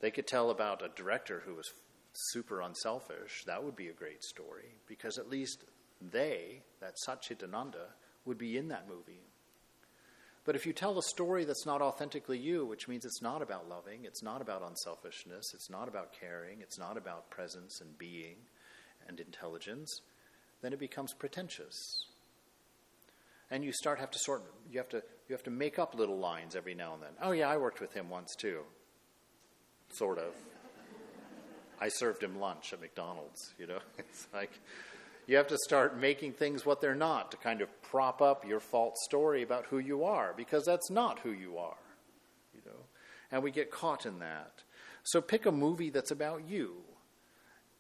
They 0.01 0.11
could 0.11 0.26
tell 0.26 0.51
about 0.51 0.82
a 0.82 0.90
director 0.94 1.42
who 1.44 1.55
was 1.55 1.70
super 2.12 2.61
unselfish. 2.61 3.44
That 3.46 3.64
would 3.64 3.76
be 3.76 3.88
a 3.88 3.92
great 3.92 4.22
story 4.22 4.74
because 4.86 5.18
at 5.18 5.30
least 5.30 5.64
they, 6.01 6.62
that 6.80 6.94
Satchitananda, 7.07 7.92
would 8.24 8.38
be 8.38 8.57
in 8.57 8.68
that 8.68 8.88
movie. 8.88 9.24
But 10.44 10.55
if 10.55 10.66
you 10.66 10.72
tell 10.72 10.99
a 10.99 11.03
story 11.03 11.44
that's 11.44 11.66
not 11.66 11.82
authentically 11.82 12.38
you, 12.38 12.64
which 12.64 12.88
means 12.88 13.05
it's 13.05 13.22
not 13.22 13.42
about 13.42 13.68
loving, 13.68 14.05
it's 14.05 14.22
not 14.22 14.40
about 14.40 14.62
unselfishness, 14.62 15.53
it's 15.55 15.68
not 15.68 15.88
about 15.88 16.12
caring, 16.18 16.61
it's 16.61 16.78
not 16.78 16.96
about 16.96 17.30
presence 17.30 17.80
and 17.80 17.99
being 17.99 18.36
and 19.07 19.20
intelligence, 19.20 20.01
then 20.62 20.72
it 20.72 20.78
becomes 20.78 21.12
pretentious 21.12 22.07
and 23.51 23.64
you 23.64 23.72
start 23.72 23.99
have 23.99 24.11
to 24.11 24.18
sort 24.18 24.42
you 24.70 24.78
have 24.78 24.88
to 24.90 25.03
you 25.28 25.34
have 25.34 25.42
to 25.44 25.51
make 25.51 25.78
up 25.78 25.94
little 25.94 26.18
lines 26.18 26.57
every 26.57 26.74
now 26.74 26.94
and 26.94 27.03
then. 27.03 27.11
Oh 27.22 27.32
yeah, 27.32 27.49
I 27.49 27.57
worked 27.57 27.80
with 27.80 27.92
him 27.92 28.09
once 28.09 28.34
too. 28.34 28.61
Sort 29.90 30.18
of. 30.18 30.34
I 31.80 31.88
served 31.88 32.22
him 32.22 32.40
lunch 32.40 32.72
at 32.72 32.80
McDonald's, 32.80 33.55
you 33.59 33.66
know. 33.66 33.78
It's 33.99 34.26
like 34.32 34.51
you 35.26 35.36
have 35.36 35.49
to 35.49 35.59
start 35.59 35.99
making 35.99 36.32
things 36.32 36.64
what 36.64 36.80
they're 36.80 36.94
not 36.94 37.30
to 37.30 37.36
kind 37.36 37.61
of 37.61 37.82
prop 37.82 38.22
up 38.22 38.46
your 38.46 38.61
false 38.61 38.96
story 39.05 39.42
about 39.42 39.66
who 39.66 39.78
you 39.78 40.05
are 40.05 40.34
because 40.36 40.64
that's 40.64 40.90
not 40.90 41.20
who 41.20 41.30
you 41.30 41.59
are. 41.59 41.76
You 42.55 42.61
know. 42.66 42.80
And 43.30 43.42
we 43.42 43.51
get 43.51 43.70
caught 43.70 44.07
in 44.07 44.18
that. 44.20 44.62
So 45.05 45.20
pick 45.20 45.46
a 45.46 45.53
movie 45.53 45.90
that's 45.90 46.11
about 46.11 46.49
you 46.49 46.76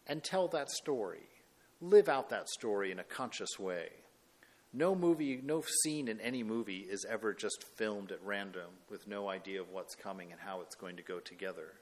and 0.06 0.22
tell 0.22 0.48
that 0.48 0.70
story. 0.70 1.28
Live 1.80 2.08
out 2.08 2.30
that 2.30 2.48
story 2.48 2.90
in 2.90 2.98
a 2.98 3.04
conscious 3.04 3.58
way. 3.58 3.88
No 4.72 4.94
movie, 4.94 5.40
no 5.42 5.62
scene 5.82 6.08
in 6.08 6.20
any 6.20 6.42
movie 6.42 6.86
is 6.90 7.06
ever 7.08 7.32
just 7.32 7.64
filmed 7.76 8.12
at 8.12 8.22
random 8.22 8.70
with 8.90 9.08
no 9.08 9.28
idea 9.28 9.60
of 9.60 9.70
what's 9.70 9.94
coming 9.94 10.30
and 10.30 10.40
how 10.40 10.60
it's 10.60 10.74
going 10.74 10.96
to 10.96 11.02
go 11.02 11.20
together. 11.20 11.72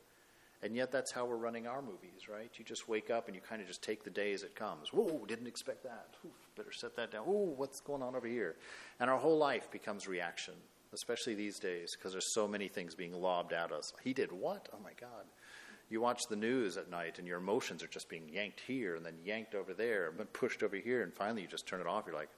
And 0.63 0.75
yet, 0.75 0.91
that's 0.91 1.13
how 1.13 1.27
we're 1.27 1.37
running 1.37 1.67
our 1.67 1.83
movies, 1.83 2.29
right? 2.31 2.51
You 2.55 2.65
just 2.65 2.89
wake 2.89 3.11
up 3.11 3.27
and 3.27 3.35
you 3.35 3.43
kind 3.43 3.61
of 3.61 3.69
just 3.69 3.83
take 3.83 4.05
the 4.05 4.11
day 4.11 4.33
as 4.33 4.43
it 4.43 4.55
comes. 4.55 4.93
Whoa, 4.93 5.25
didn't 5.27 5.47
expect 5.49 5.83
that. 5.83 6.09
Oof, 6.25 6.33
better 6.57 6.73
set 6.73 6.97
that 6.97 7.13
down. 7.13 7.27
Ooh, 7.29 7.53
what's 7.57 7.81
going 7.81 8.03
on 8.03 8.17
over 8.17 8.27
here? 8.27 8.57
And 8.99 9.11
our 9.11 9.19
whole 9.19 9.37
life 9.37 9.71
becomes 9.71 10.09
reaction, 10.09 10.55
especially 10.95 11.35
these 11.35 11.59
days, 11.59 11.95
because 11.95 12.13
there's 12.13 12.33
so 12.33 12.49
many 12.49 12.69
things 12.69 12.95
being 12.95 13.13
lobbed 13.13 13.53
at 13.53 13.71
us. 13.71 13.93
He 14.03 14.15
did 14.15 14.33
what? 14.33 14.69
Oh 14.73 14.79
my 14.83 14.93
God. 14.99 15.27
You 15.91 16.01
watch 16.01 16.23
the 16.31 16.37
news 16.37 16.79
at 16.79 16.91
night 16.91 17.19
and 17.19 17.29
your 17.29 17.39
emotions 17.39 17.83
are 17.83 17.89
just 17.89 18.09
being 18.09 18.29
yanked 18.29 18.61
here 18.61 18.97
and 18.97 19.05
then 19.05 19.19
yanked 19.25 19.55
over 19.55 19.75
there 19.75 20.11
and 20.19 20.33
pushed 20.33 20.63
over 20.63 20.77
here, 20.77 21.03
and 21.03 21.13
finally 21.13 21.43
you 21.43 21.49
just 21.49 21.67
turn 21.67 21.81
it 21.81 21.87
off. 21.87 22.05
You're 22.07 22.17
like, 22.17 22.31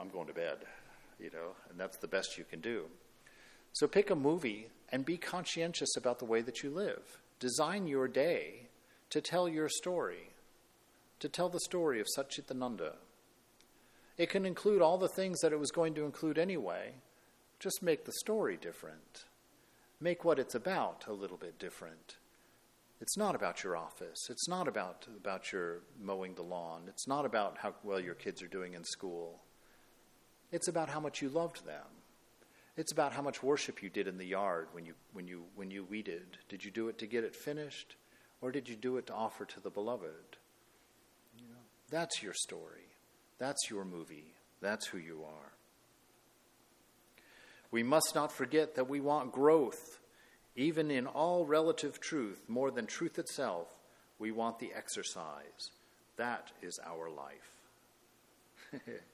I'm 0.00 0.08
going 0.08 0.26
to 0.26 0.34
bed, 0.34 0.58
you 1.18 1.30
know, 1.32 1.54
and 1.70 1.78
that's 1.78 1.98
the 1.98 2.08
best 2.08 2.38
you 2.38 2.44
can 2.44 2.60
do. 2.60 2.84
So 3.72 3.86
pick 3.86 4.10
a 4.10 4.16
movie 4.16 4.68
and 4.90 5.04
be 5.04 5.16
conscientious 5.16 5.96
about 5.96 6.18
the 6.18 6.24
way 6.24 6.40
that 6.42 6.62
you 6.62 6.70
live. 6.70 7.18
Design 7.40 7.86
your 7.86 8.06
day 8.06 8.68
to 9.10 9.20
tell 9.20 9.48
your 9.48 9.68
story, 9.68 10.30
to 11.20 11.28
tell 11.28 11.48
the 11.48 11.60
story 11.60 12.00
of 12.00 12.06
Satchitananda. 12.16 12.94
It 14.16 14.30
can 14.30 14.46
include 14.46 14.80
all 14.80 14.98
the 14.98 15.08
things 15.08 15.40
that 15.40 15.52
it 15.52 15.58
was 15.58 15.72
going 15.72 15.94
to 15.94 16.04
include 16.04 16.38
anyway, 16.38 16.94
just 17.58 17.82
make 17.82 18.04
the 18.04 18.12
story 18.12 18.56
different. 18.56 19.24
Make 20.00 20.24
what 20.24 20.38
it's 20.38 20.54
about 20.54 21.06
a 21.08 21.12
little 21.12 21.36
bit 21.36 21.58
different. 21.58 22.16
It's 23.00 23.16
not 23.16 23.34
about 23.34 23.64
your 23.64 23.76
office. 23.76 24.28
It's 24.30 24.48
not 24.48 24.68
about, 24.68 25.06
about 25.16 25.52
your 25.52 25.80
mowing 26.00 26.34
the 26.34 26.42
lawn. 26.42 26.82
It's 26.88 27.08
not 27.08 27.24
about 27.24 27.58
how 27.58 27.74
well 27.82 28.00
your 28.00 28.14
kids 28.14 28.42
are 28.42 28.48
doing 28.48 28.74
in 28.74 28.84
school. 28.84 29.40
It's 30.54 30.68
about 30.68 30.88
how 30.88 31.00
much 31.00 31.20
you 31.20 31.30
loved 31.30 31.66
them. 31.66 31.82
It's 32.76 32.92
about 32.92 33.12
how 33.12 33.22
much 33.22 33.42
worship 33.42 33.82
you 33.82 33.90
did 33.90 34.06
in 34.06 34.18
the 34.18 34.24
yard 34.24 34.68
when 34.70 34.86
you, 34.86 34.94
when 35.12 35.26
you, 35.26 35.42
when 35.56 35.72
you 35.72 35.82
weeded. 35.82 36.38
Did 36.48 36.64
you 36.64 36.70
do 36.70 36.86
it 36.88 36.98
to 36.98 37.08
get 37.08 37.24
it 37.24 37.34
finished, 37.34 37.96
or 38.40 38.52
did 38.52 38.68
you 38.68 38.76
do 38.76 38.96
it 38.96 39.08
to 39.08 39.14
offer 39.14 39.44
to 39.46 39.60
the 39.60 39.68
beloved? 39.68 40.36
That's 41.90 42.22
your 42.22 42.34
story. 42.34 42.86
That's 43.38 43.68
your 43.68 43.84
movie. 43.84 44.32
That's 44.60 44.86
who 44.86 44.98
you 44.98 45.24
are. 45.24 45.52
We 47.72 47.82
must 47.82 48.12
not 48.14 48.30
forget 48.30 48.76
that 48.76 48.88
we 48.88 49.00
want 49.00 49.32
growth. 49.32 49.98
Even 50.54 50.88
in 50.88 51.08
all 51.08 51.44
relative 51.44 51.98
truth, 51.98 52.44
more 52.46 52.70
than 52.70 52.86
truth 52.86 53.18
itself, 53.18 53.66
we 54.20 54.30
want 54.30 54.60
the 54.60 54.70
exercise. 54.72 55.72
That 56.16 56.52
is 56.62 56.78
our 56.86 57.10
life. 57.10 58.84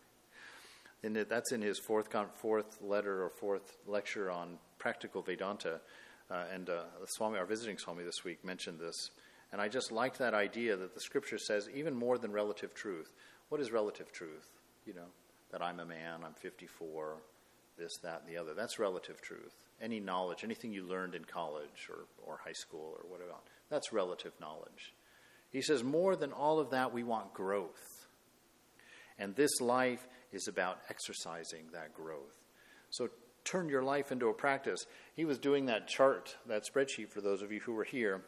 and 1.03 1.17
that's 1.17 1.53
in 1.53 1.63
his 1.63 1.79
fourth, 1.79 2.09
fourth 2.37 2.79
letter 2.83 3.25
or 3.25 3.31
fourth 3.31 3.79
lecture 3.87 4.31
on 4.31 4.59
practical 4.79 5.23
Vedanta. 5.23 5.81
Uh, 6.31 6.45
and 6.53 6.71
uh, 6.71 6.83
Swami, 7.07 7.39
our 7.39 7.47
visiting 7.47 7.79
Swami 7.79 8.05
this 8.05 8.23
week, 8.25 8.45
mentioned 8.45 8.79
this. 8.79 9.11
And 9.53 9.61
I 9.61 9.69
just 9.69 9.91
liked 9.91 10.19
that 10.19 10.35
idea 10.35 10.77
that 10.77 10.95
the 10.95 11.01
scripture 11.01 11.39
says 11.39 11.69
even 11.75 11.95
more 11.95 12.19
than 12.19 12.31
relative 12.31 12.75
truth. 12.75 13.13
What 13.49 13.61
is 13.61 13.73
relative 13.73 14.13
truth? 14.13 14.47
You 14.87 14.95
know, 14.95 15.07
that 15.51 15.63
I'm 15.63 15.81
a 15.81 15.85
man, 15.85 16.21
I'm 16.25 16.35
54, 16.35 17.17
this, 17.77 17.91
that, 18.03 18.23
and 18.25 18.33
the 18.33 18.41
other. 18.41 18.55
That's 18.55 18.79
relative 18.79 19.21
truth. 19.21 19.57
Any 19.83 19.99
knowledge, 19.99 20.45
anything 20.45 20.73
you 20.73 20.85
learned 20.85 21.15
in 21.15 21.25
college 21.25 21.89
or, 21.89 22.05
or 22.25 22.39
high 22.45 22.53
school 22.53 22.97
or 22.97 23.11
whatever, 23.11 23.33
that's 23.71 23.93
relative 23.93 24.33
knowledge. 24.41 24.95
He 25.51 25.63
says, 25.63 25.83
more 25.83 26.15
than 26.15 26.33
all 26.33 26.61
of 26.61 26.71
that, 26.71 26.93
we 26.93 27.03
want 27.03 27.35
growth. 27.35 28.07
And 29.19 29.35
this 29.35 29.61
life 29.61 30.07
is 30.33 30.49
about 30.49 30.79
exercising 30.89 31.67
that 31.73 31.95
growth. 31.95 32.45
So 32.91 33.09
turn 33.45 33.69
your 33.69 33.83
life 33.83 34.13
into 34.13 34.29
a 34.29 34.35
practice. 34.35 34.85
He 35.15 35.25
was 35.25 35.39
doing 35.39 35.67
that 35.67 35.89
chart, 35.89 36.37
that 36.47 36.65
spreadsheet 36.65 37.11
for 37.11 37.21
those 37.21 37.43
of 37.43 37.53
you 37.53 37.61
who 37.61 37.73
were 37.73 37.85
here. 37.85 38.23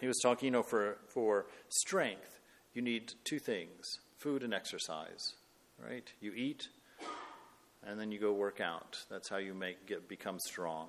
He 0.00 0.06
was 0.06 0.18
talking, 0.22 0.46
you 0.46 0.50
know, 0.50 0.62
for, 0.62 0.98
for 1.08 1.46
strength, 1.68 2.40
you 2.72 2.82
need 2.82 3.12
two 3.24 3.38
things 3.38 3.98
food 4.18 4.42
and 4.42 4.54
exercise, 4.54 5.34
right? 5.78 6.10
You 6.20 6.32
eat, 6.32 6.68
and 7.86 8.00
then 8.00 8.10
you 8.10 8.18
go 8.18 8.32
work 8.32 8.60
out. 8.60 8.96
That's 9.10 9.28
how 9.28 9.36
you 9.36 9.52
make 9.54 9.86
get 9.86 10.08
become 10.08 10.38
strong. 10.38 10.88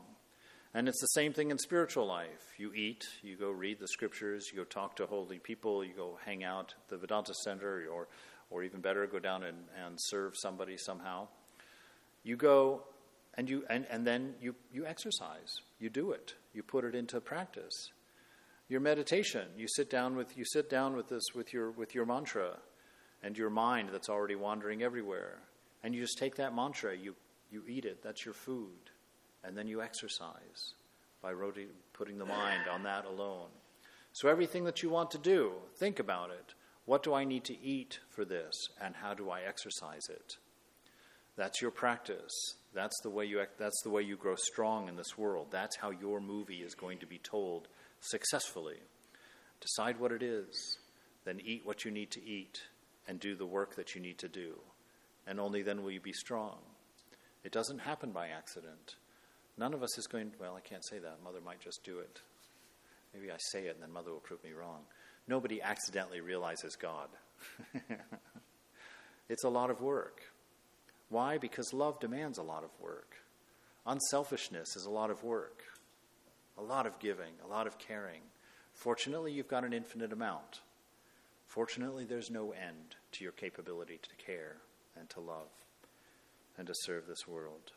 And 0.73 0.89
it's 0.89 0.99
the 0.99 1.07
same 1.07 1.31
thing 1.31 1.51
in 1.51 1.57
spiritual 1.57 2.05
life. 2.05 2.53
You 2.57 2.73
eat, 2.73 3.05
you 3.21 3.37
go 3.37 3.49
read 3.49 3.79
the 3.79 3.87
scriptures, 3.87 4.49
you 4.51 4.59
go 4.59 4.65
talk 4.65 4.97
to 4.97 5.05
holy 5.05 5.39
people, 5.39 5.85
you 5.85 5.93
go 5.93 6.17
hang 6.25 6.43
out 6.43 6.73
at 6.77 6.89
the 6.89 6.97
Vedanta 6.97 7.33
Center, 7.43 7.85
or 7.89 8.07
or 8.49 8.63
even 8.63 8.81
better, 8.81 9.05
go 9.07 9.19
down 9.19 9.43
and, 9.43 9.57
and 9.85 9.97
serve 9.99 10.33
somebody 10.35 10.77
somehow. 10.77 11.27
You 12.23 12.35
go 12.35 12.83
and 13.35 13.49
you 13.49 13.63
and, 13.69 13.85
and 13.89 14.05
then 14.05 14.33
you, 14.41 14.55
you 14.71 14.85
exercise. 14.85 15.59
You 15.79 15.89
do 15.89 16.11
it. 16.11 16.33
You 16.53 16.63
put 16.63 16.85
it 16.85 16.95
into 16.95 17.19
practice. 17.19 17.91
Your 18.67 18.79
meditation, 18.79 19.47
you 19.57 19.67
sit 19.67 19.89
down 19.89 20.15
with 20.15 20.37
you 20.37 20.45
sit 20.45 20.69
down 20.69 20.95
with 20.95 21.09
this 21.09 21.23
with 21.35 21.53
your 21.53 21.71
with 21.71 21.93
your 21.93 22.05
mantra 22.05 22.57
and 23.21 23.37
your 23.37 23.49
mind 23.49 23.89
that's 23.91 24.09
already 24.09 24.35
wandering 24.35 24.81
everywhere. 24.81 25.39
And 25.83 25.93
you 25.93 26.01
just 26.01 26.17
take 26.17 26.35
that 26.35 26.55
mantra, 26.55 26.95
you 26.95 27.15
you 27.51 27.63
eat 27.67 27.85
it, 27.85 28.01
that's 28.03 28.25
your 28.25 28.33
food, 28.33 28.89
and 29.43 29.55
then 29.55 29.67
you 29.67 29.81
exercise 29.81 30.73
by 31.21 31.33
putting 31.93 32.17
the 32.17 32.25
mind 32.25 32.67
on 32.71 32.83
that 32.83 33.05
alone. 33.05 33.47
So 34.13 34.29
everything 34.29 34.63
that 34.65 34.83
you 34.83 34.89
want 34.89 35.11
to 35.11 35.17
do, 35.17 35.53
think 35.77 35.99
about 35.99 36.29
it. 36.29 36.53
What 36.85 37.01
do 37.01 37.13
I 37.13 37.23
need 37.23 37.43
to 37.45 37.59
eat 37.59 37.99
for 38.09 38.25
this, 38.25 38.53
and 38.79 38.95
how 38.95 39.15
do 39.15 39.29
I 39.29 39.41
exercise 39.41 40.07
it? 40.09 40.37
That's 41.35 41.61
your 41.61 41.71
practice. 41.71 42.31
That's 42.73 42.95
the 43.01 43.09
way 43.09 43.25
you 43.25 43.41
that's 43.57 43.81
the 43.83 43.89
way 43.89 44.03
you 44.03 44.15
grow 44.15 44.35
strong 44.35 44.87
in 44.87 44.95
this 44.95 45.17
world. 45.17 45.47
That's 45.49 45.77
how 45.77 45.89
your 45.89 46.21
movie 46.21 46.61
is 46.61 46.75
going 46.75 46.99
to 46.99 47.07
be 47.07 47.17
told 47.17 47.67
successfully. 48.01 48.77
Decide 49.61 49.99
what 49.99 50.11
it 50.11 50.21
is, 50.21 50.77
then 51.25 51.41
eat 51.43 51.65
what 51.65 51.85
you 51.85 51.91
need 51.91 52.11
to 52.11 52.23
eat 52.23 52.61
and 53.07 53.19
do 53.19 53.35
the 53.35 53.45
work 53.45 53.75
that 53.75 53.95
you 53.95 54.01
need 54.01 54.19
to 54.19 54.27
do. 54.27 54.59
And 55.25 55.39
only 55.39 55.63
then 55.63 55.81
will 55.81 55.91
you 55.91 55.99
be 55.99 56.13
strong. 56.13 56.57
It 57.43 57.51
doesn't 57.51 57.79
happen 57.79 58.11
by 58.11 58.27
accident. 58.27 58.95
None 59.57 59.73
of 59.73 59.81
us 59.81 59.97
is 59.97 60.07
going, 60.07 60.33
well, 60.39 60.55
I 60.55 60.59
can't 60.59 60.85
say 60.85 60.99
that. 60.99 61.23
Mother 61.23 61.39
might 61.43 61.61
just 61.61 61.83
do 61.83 61.99
it. 61.99 62.19
Maybe 63.13 63.31
I 63.31 63.37
say 63.37 63.67
it 63.67 63.75
and 63.75 63.81
then 63.81 63.91
mother 63.91 64.11
will 64.11 64.19
prove 64.19 64.43
me 64.43 64.51
wrong 64.51 64.81
nobody 65.27 65.61
accidentally 65.61 66.21
realizes 66.21 66.75
God. 66.75 67.09
it's 69.29 69.43
a 69.43 69.49
lot 69.49 69.69
of 69.69 69.81
work. 69.81 70.21
Why? 71.09 71.37
Because 71.37 71.73
love 71.73 71.99
demands 71.99 72.37
a 72.37 72.43
lot 72.43 72.63
of 72.63 72.71
work. 72.79 73.15
Unselfishness 73.85 74.75
is 74.75 74.85
a 74.85 74.89
lot 74.89 75.11
of 75.11 75.23
work, 75.23 75.61
a 76.57 76.63
lot 76.63 76.87
of 76.87 76.99
giving, 76.99 77.33
a 77.43 77.47
lot 77.47 77.67
of 77.67 77.77
caring. 77.77 78.21
Fortunately, 78.73 79.31
you've 79.31 79.47
got 79.47 79.63
an 79.63 79.73
infinite 79.73 80.11
amount. 80.11 80.61
Fortunately, 81.45 82.03
there's 82.03 82.31
no 82.31 82.51
end 82.51 82.95
to 83.13 83.23
your 83.23 83.31
capability 83.31 83.99
to 84.01 84.25
care 84.25 84.57
and 84.99 85.09
to 85.11 85.19
love 85.19 85.49
and 86.57 86.67
to 86.67 86.73
serve 86.83 87.05
this 87.05 87.27
world. 87.27 87.71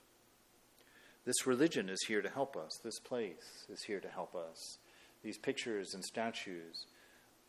This 1.24 1.46
religion 1.46 1.90
is 1.90 2.03
here 2.09 2.22
to 2.22 2.30
help 2.30 2.57
us. 2.57 2.80
This 2.82 2.99
place 3.01 3.66
is 3.68 3.82
here 3.82 4.01
to 4.01 4.09
help 4.09 4.34
us. 4.34 4.78
These 5.22 5.36
pictures 5.36 5.92
and 5.92 6.03
statues 6.03 6.86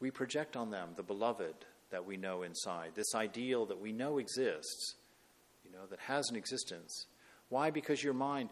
we 0.02 0.12
project 0.12 0.56
on 0.56 0.72
them 0.72 0.90
the 0.96 1.04
beloved 1.04 1.56
that 1.92 2.06
we 2.06 2.18
know 2.18 2.44
inside, 2.44 2.92
this 2.96 3.16
ideal 3.16 3.66
that 3.66 3.80
we 3.80 3.92
know 3.92 4.18
exists, 4.20 4.96
you 5.64 5.72
know, 5.72 5.86
that 5.90 6.00
has 6.00 6.30
an 6.30 6.36
existence. 6.36 7.08
Why? 7.50 7.72
Because 7.72 8.04
your 8.04 8.14
mind 8.14 8.50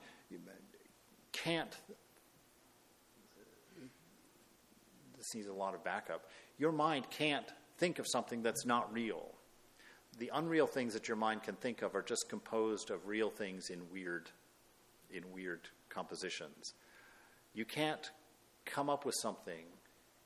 can't. 1.32 1.76
This 5.18 5.36
needs 5.36 5.48
a 5.48 5.54
lot 5.54 5.76
of 5.76 5.84
backup. 5.84 6.30
Your 6.58 6.72
mind 6.72 7.10
can't 7.10 7.45
think 7.78 8.00
of 8.00 8.08
something 8.08 8.41
that's 8.41 8.66
not 8.66 8.91
real. 8.91 9.30
The 10.18 10.32
unreal 10.34 10.66
things 10.66 10.93
that 10.93 11.08
your 11.08 11.18
mind 11.18 11.43
can 11.43 11.56
think 11.56 11.84
of 11.84 11.93
are 11.95 12.02
just 12.02 12.28
composed 12.30 12.89
of 12.89 13.06
real 13.08 13.30
things 13.30 13.70
in 13.70 13.82
weird, 13.91 14.32
in 15.14 15.24
weird 15.32 15.62
compositions. 15.89 16.74
You 17.54 17.66
can't 17.66 18.10
come 18.66 18.89
up 18.89 19.06
with 19.06 19.16
something 19.22 19.66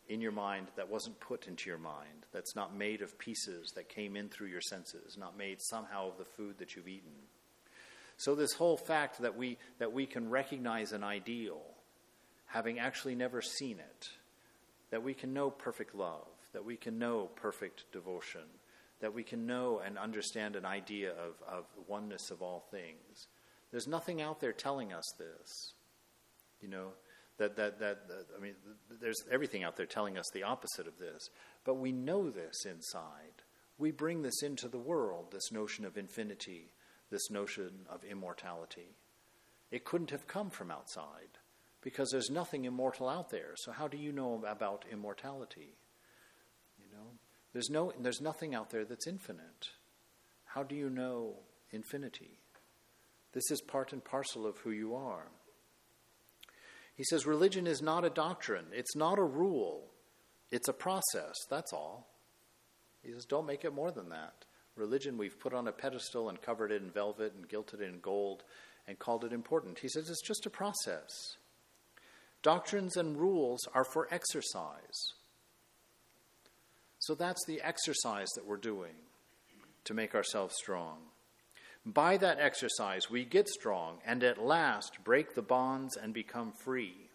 in 0.09 0.21
your 0.21 0.31
mind 0.31 0.67
that 0.75 0.89
wasn't 0.89 1.19
put 1.19 1.47
into 1.47 1.69
your 1.69 1.77
mind, 1.77 2.25
that's 2.31 2.55
not 2.55 2.75
made 2.75 3.01
of 3.01 3.17
pieces 3.17 3.71
that 3.75 3.89
came 3.89 4.15
in 4.15 4.29
through 4.29 4.47
your 4.47 4.61
senses, 4.61 5.17
not 5.17 5.37
made 5.37 5.61
somehow 5.61 6.09
of 6.09 6.17
the 6.17 6.25
food 6.25 6.57
that 6.59 6.75
you've 6.75 6.87
eaten. 6.87 7.11
So, 8.17 8.35
this 8.35 8.53
whole 8.53 8.77
fact 8.77 9.21
that 9.21 9.35
we, 9.35 9.57
that 9.79 9.93
we 9.93 10.05
can 10.05 10.29
recognize 10.29 10.91
an 10.91 11.03
ideal, 11.03 11.61
having 12.45 12.77
actually 12.77 13.15
never 13.15 13.41
seen 13.41 13.79
it, 13.79 14.09
that 14.91 15.01
we 15.01 15.13
can 15.13 15.33
know 15.33 15.49
perfect 15.49 15.95
love, 15.95 16.27
that 16.53 16.65
we 16.65 16.75
can 16.75 16.99
know 16.99 17.29
perfect 17.35 17.85
devotion, 17.91 18.41
that 18.99 19.13
we 19.13 19.23
can 19.23 19.47
know 19.47 19.81
and 19.83 19.97
understand 19.97 20.55
an 20.55 20.65
idea 20.65 21.11
of, 21.11 21.35
of 21.47 21.65
oneness 21.87 22.29
of 22.29 22.41
all 22.41 22.65
things. 22.69 23.27
There's 23.71 23.87
nothing 23.87 24.21
out 24.21 24.39
there 24.39 24.53
telling 24.53 24.93
us 24.93 25.13
this. 25.17 25.73
You 26.61 26.67
know, 26.67 26.89
that, 27.41 27.55
that, 27.55 27.79
that, 27.79 28.07
that, 28.07 28.25
I 28.37 28.39
mean, 28.39 28.53
there's 29.01 29.23
everything 29.31 29.63
out 29.63 29.75
there 29.75 29.87
telling 29.87 30.15
us 30.15 30.29
the 30.31 30.43
opposite 30.43 30.87
of 30.87 30.99
this. 30.99 31.29
But 31.65 31.79
we 31.79 31.91
know 31.91 32.29
this 32.29 32.65
inside. 32.65 33.41
We 33.79 33.89
bring 33.89 34.21
this 34.21 34.43
into 34.43 34.67
the 34.67 34.77
world, 34.77 35.31
this 35.31 35.51
notion 35.51 35.85
of 35.85 35.97
infinity, 35.97 36.71
this 37.09 37.31
notion 37.31 37.71
of 37.89 38.03
immortality. 38.03 38.95
It 39.71 39.85
couldn't 39.85 40.11
have 40.11 40.27
come 40.27 40.51
from 40.51 40.69
outside 40.69 41.39
because 41.81 42.09
there's 42.11 42.29
nothing 42.29 42.65
immortal 42.65 43.09
out 43.09 43.31
there. 43.31 43.53
So 43.55 43.71
how 43.71 43.87
do 43.87 43.97
you 43.97 44.11
know 44.11 44.43
about 44.47 44.85
immortality? 44.91 45.73
You 46.77 46.95
know, 46.95 47.07
there's 47.53 47.71
no 47.71 47.91
there's 47.99 48.21
nothing 48.21 48.53
out 48.53 48.69
there 48.69 48.85
that's 48.85 49.07
infinite. 49.07 49.69
How 50.45 50.61
do 50.61 50.75
you 50.75 50.91
know 50.91 51.37
infinity? 51.71 52.37
This 53.33 53.49
is 53.49 53.61
part 53.61 53.93
and 53.93 54.03
parcel 54.03 54.45
of 54.45 54.57
who 54.59 54.71
you 54.71 54.93
are. 54.93 55.27
He 56.95 57.03
says 57.03 57.25
religion 57.25 57.67
is 57.67 57.81
not 57.81 58.05
a 58.05 58.09
doctrine, 58.09 58.65
it's 58.71 58.95
not 58.95 59.17
a 59.17 59.23
rule, 59.23 59.85
it's 60.51 60.67
a 60.67 60.73
process, 60.73 61.35
that's 61.49 61.73
all. 61.73 62.07
He 63.03 63.11
says 63.11 63.25
don't 63.25 63.47
make 63.47 63.65
it 63.65 63.73
more 63.73 63.91
than 63.91 64.09
that. 64.09 64.45
Religion 64.75 65.17
we've 65.17 65.39
put 65.39 65.53
on 65.53 65.67
a 65.67 65.71
pedestal 65.71 66.29
and 66.29 66.41
covered 66.41 66.71
it 66.71 66.81
in 66.81 66.91
velvet 66.91 67.33
and 67.35 67.47
gilded 67.47 67.81
it 67.81 67.89
in 67.89 67.99
gold 67.99 68.43
and 68.87 68.99
called 68.99 69.23
it 69.23 69.33
important. 69.33 69.79
He 69.79 69.89
says 69.89 70.09
it's 70.09 70.25
just 70.25 70.45
a 70.45 70.49
process. 70.49 71.09
Doctrines 72.41 72.97
and 72.97 73.17
rules 73.17 73.67
are 73.73 73.83
for 73.83 74.07
exercise. 74.11 75.13
So 76.99 77.15
that's 77.15 77.43
the 77.45 77.61
exercise 77.61 78.29
that 78.35 78.45
we're 78.45 78.57
doing 78.57 78.93
to 79.85 79.93
make 79.93 80.15
ourselves 80.15 80.55
strong. 80.57 80.97
By 81.85 82.17
that 82.17 82.39
exercise, 82.39 83.09
we 83.09 83.25
get 83.25 83.47
strong 83.47 83.97
and 84.05 84.23
at 84.23 84.43
last 84.43 85.03
break 85.03 85.33
the 85.33 85.41
bonds 85.41 85.97
and 85.97 86.13
become 86.13 86.53
free. 86.63 87.09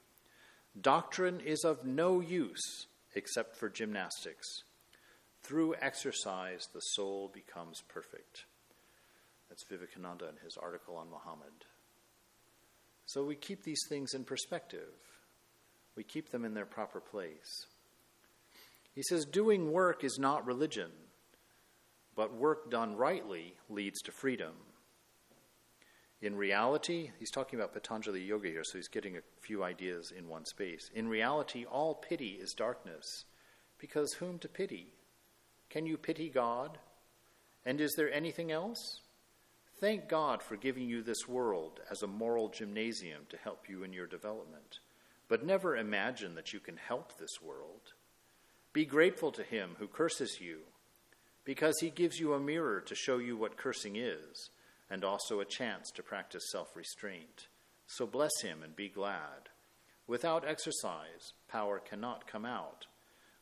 Doctrine 0.81 1.41
is 1.41 1.65
of 1.65 1.85
no 1.85 2.21
use 2.21 2.87
except 3.15 3.57
for 3.57 3.69
gymnastics. 3.69 4.65
Through 5.43 5.77
exercise, 5.81 6.67
the 6.75 6.81
soul 6.81 7.31
becomes 7.33 7.81
perfect. 7.89 8.45
That's 9.49 9.65
Vivekananda 9.71 10.29
in 10.29 10.45
his 10.45 10.57
article 10.61 10.97
on 10.97 11.09
Muhammad. 11.09 11.65
So 13.07 13.25
we 13.25 13.37
keep 13.37 13.63
these 13.63 13.83
things 13.89 14.15
in 14.15 14.25
perspective, 14.25 14.93
we 15.95 16.03
keep 16.03 16.31
them 16.31 16.45
in 16.45 16.55
their 16.55 16.67
proper 16.67 17.01
place. 17.01 17.67
He 18.93 19.03
says, 19.03 19.25
Doing 19.25 19.71
work 19.71 20.03
is 20.03 20.19
not 20.19 20.45
religion, 20.45 20.91
but 22.17 22.35
work 22.35 22.71
done 22.71 22.97
rightly 22.97 23.55
leads 23.69 24.01
to 24.03 24.11
freedom. 24.11 24.55
In 26.23 26.35
reality, 26.35 27.11
he's 27.19 27.31
talking 27.31 27.59
about 27.59 27.75
Patanjali 27.75 28.23
Yoga 28.23 28.49
here, 28.49 28.65
so 28.65 28.79
he's 28.79 28.89
getting 28.89 29.17
a 29.17 29.21
few 29.43 29.63
ideas 29.63 30.13
in 30.17 30.29
one 30.29 30.47
space. 30.47 30.91
In 30.95 31.09
reality, 31.09 31.67
all 31.67 31.95
pity 31.95 32.39
is 32.41 32.55
darkness, 32.55 33.27
because 33.79 34.15
whom 34.15 34.39
to 34.39 34.49
pity? 34.49 34.89
Can 35.69 35.85
you 35.85 35.99
pity 35.99 36.31
God? 36.31 36.79
And 37.67 37.81
is 37.81 37.95
there 37.97 38.13
anything 38.13 38.51
else? 38.51 39.03
Thank 39.79 40.09
God 40.09 40.43
for 40.43 40.57
giving 40.57 40.89
you 40.89 41.03
this 41.03 41.29
world 41.29 41.81
as 41.91 42.03
a 42.03 42.07
moral 42.07 42.49
gymnasium 42.49 43.25
to 43.29 43.37
help 43.37 43.69
you 43.69 43.83
in 43.83 43.93
your 43.93 44.07
development. 44.07 44.79
But 45.29 45.45
never 45.45 45.77
imagine 45.77 46.35
that 46.37 46.55
you 46.55 46.61
can 46.61 46.79
help 46.79 47.19
this 47.19 47.43
world. 47.43 47.93
Be 48.73 48.87
grateful 48.87 49.33
to 49.33 49.43
Him 49.43 49.77
who 49.79 49.87
curses 49.87 50.39
you, 50.41 50.61
because 51.47 51.79
He 51.81 51.89
gives 51.89 52.21
you 52.21 52.35
a 52.35 52.41
mirror 52.41 52.83
to 52.83 52.95
show 52.95 53.17
you 53.17 53.39
what 53.39 53.57
cursing 53.57 53.97
is, 53.97 54.51
and 54.91 55.03
also 55.03 55.41
a 55.41 55.47
chance 55.47 55.91
to 55.93 56.03
practice 56.03 56.51
self 56.53 56.77
restraint. 56.77 57.47
So 57.87 58.07
bless 58.07 58.43
Him 58.43 58.63
and 58.63 58.77
be 58.77 58.91
glad. 58.91 59.49
Without 60.07 60.47
exercise, 60.47 61.33
power 61.49 61.79
cannot 61.79 62.31
come 62.31 62.45
out. 62.45 62.87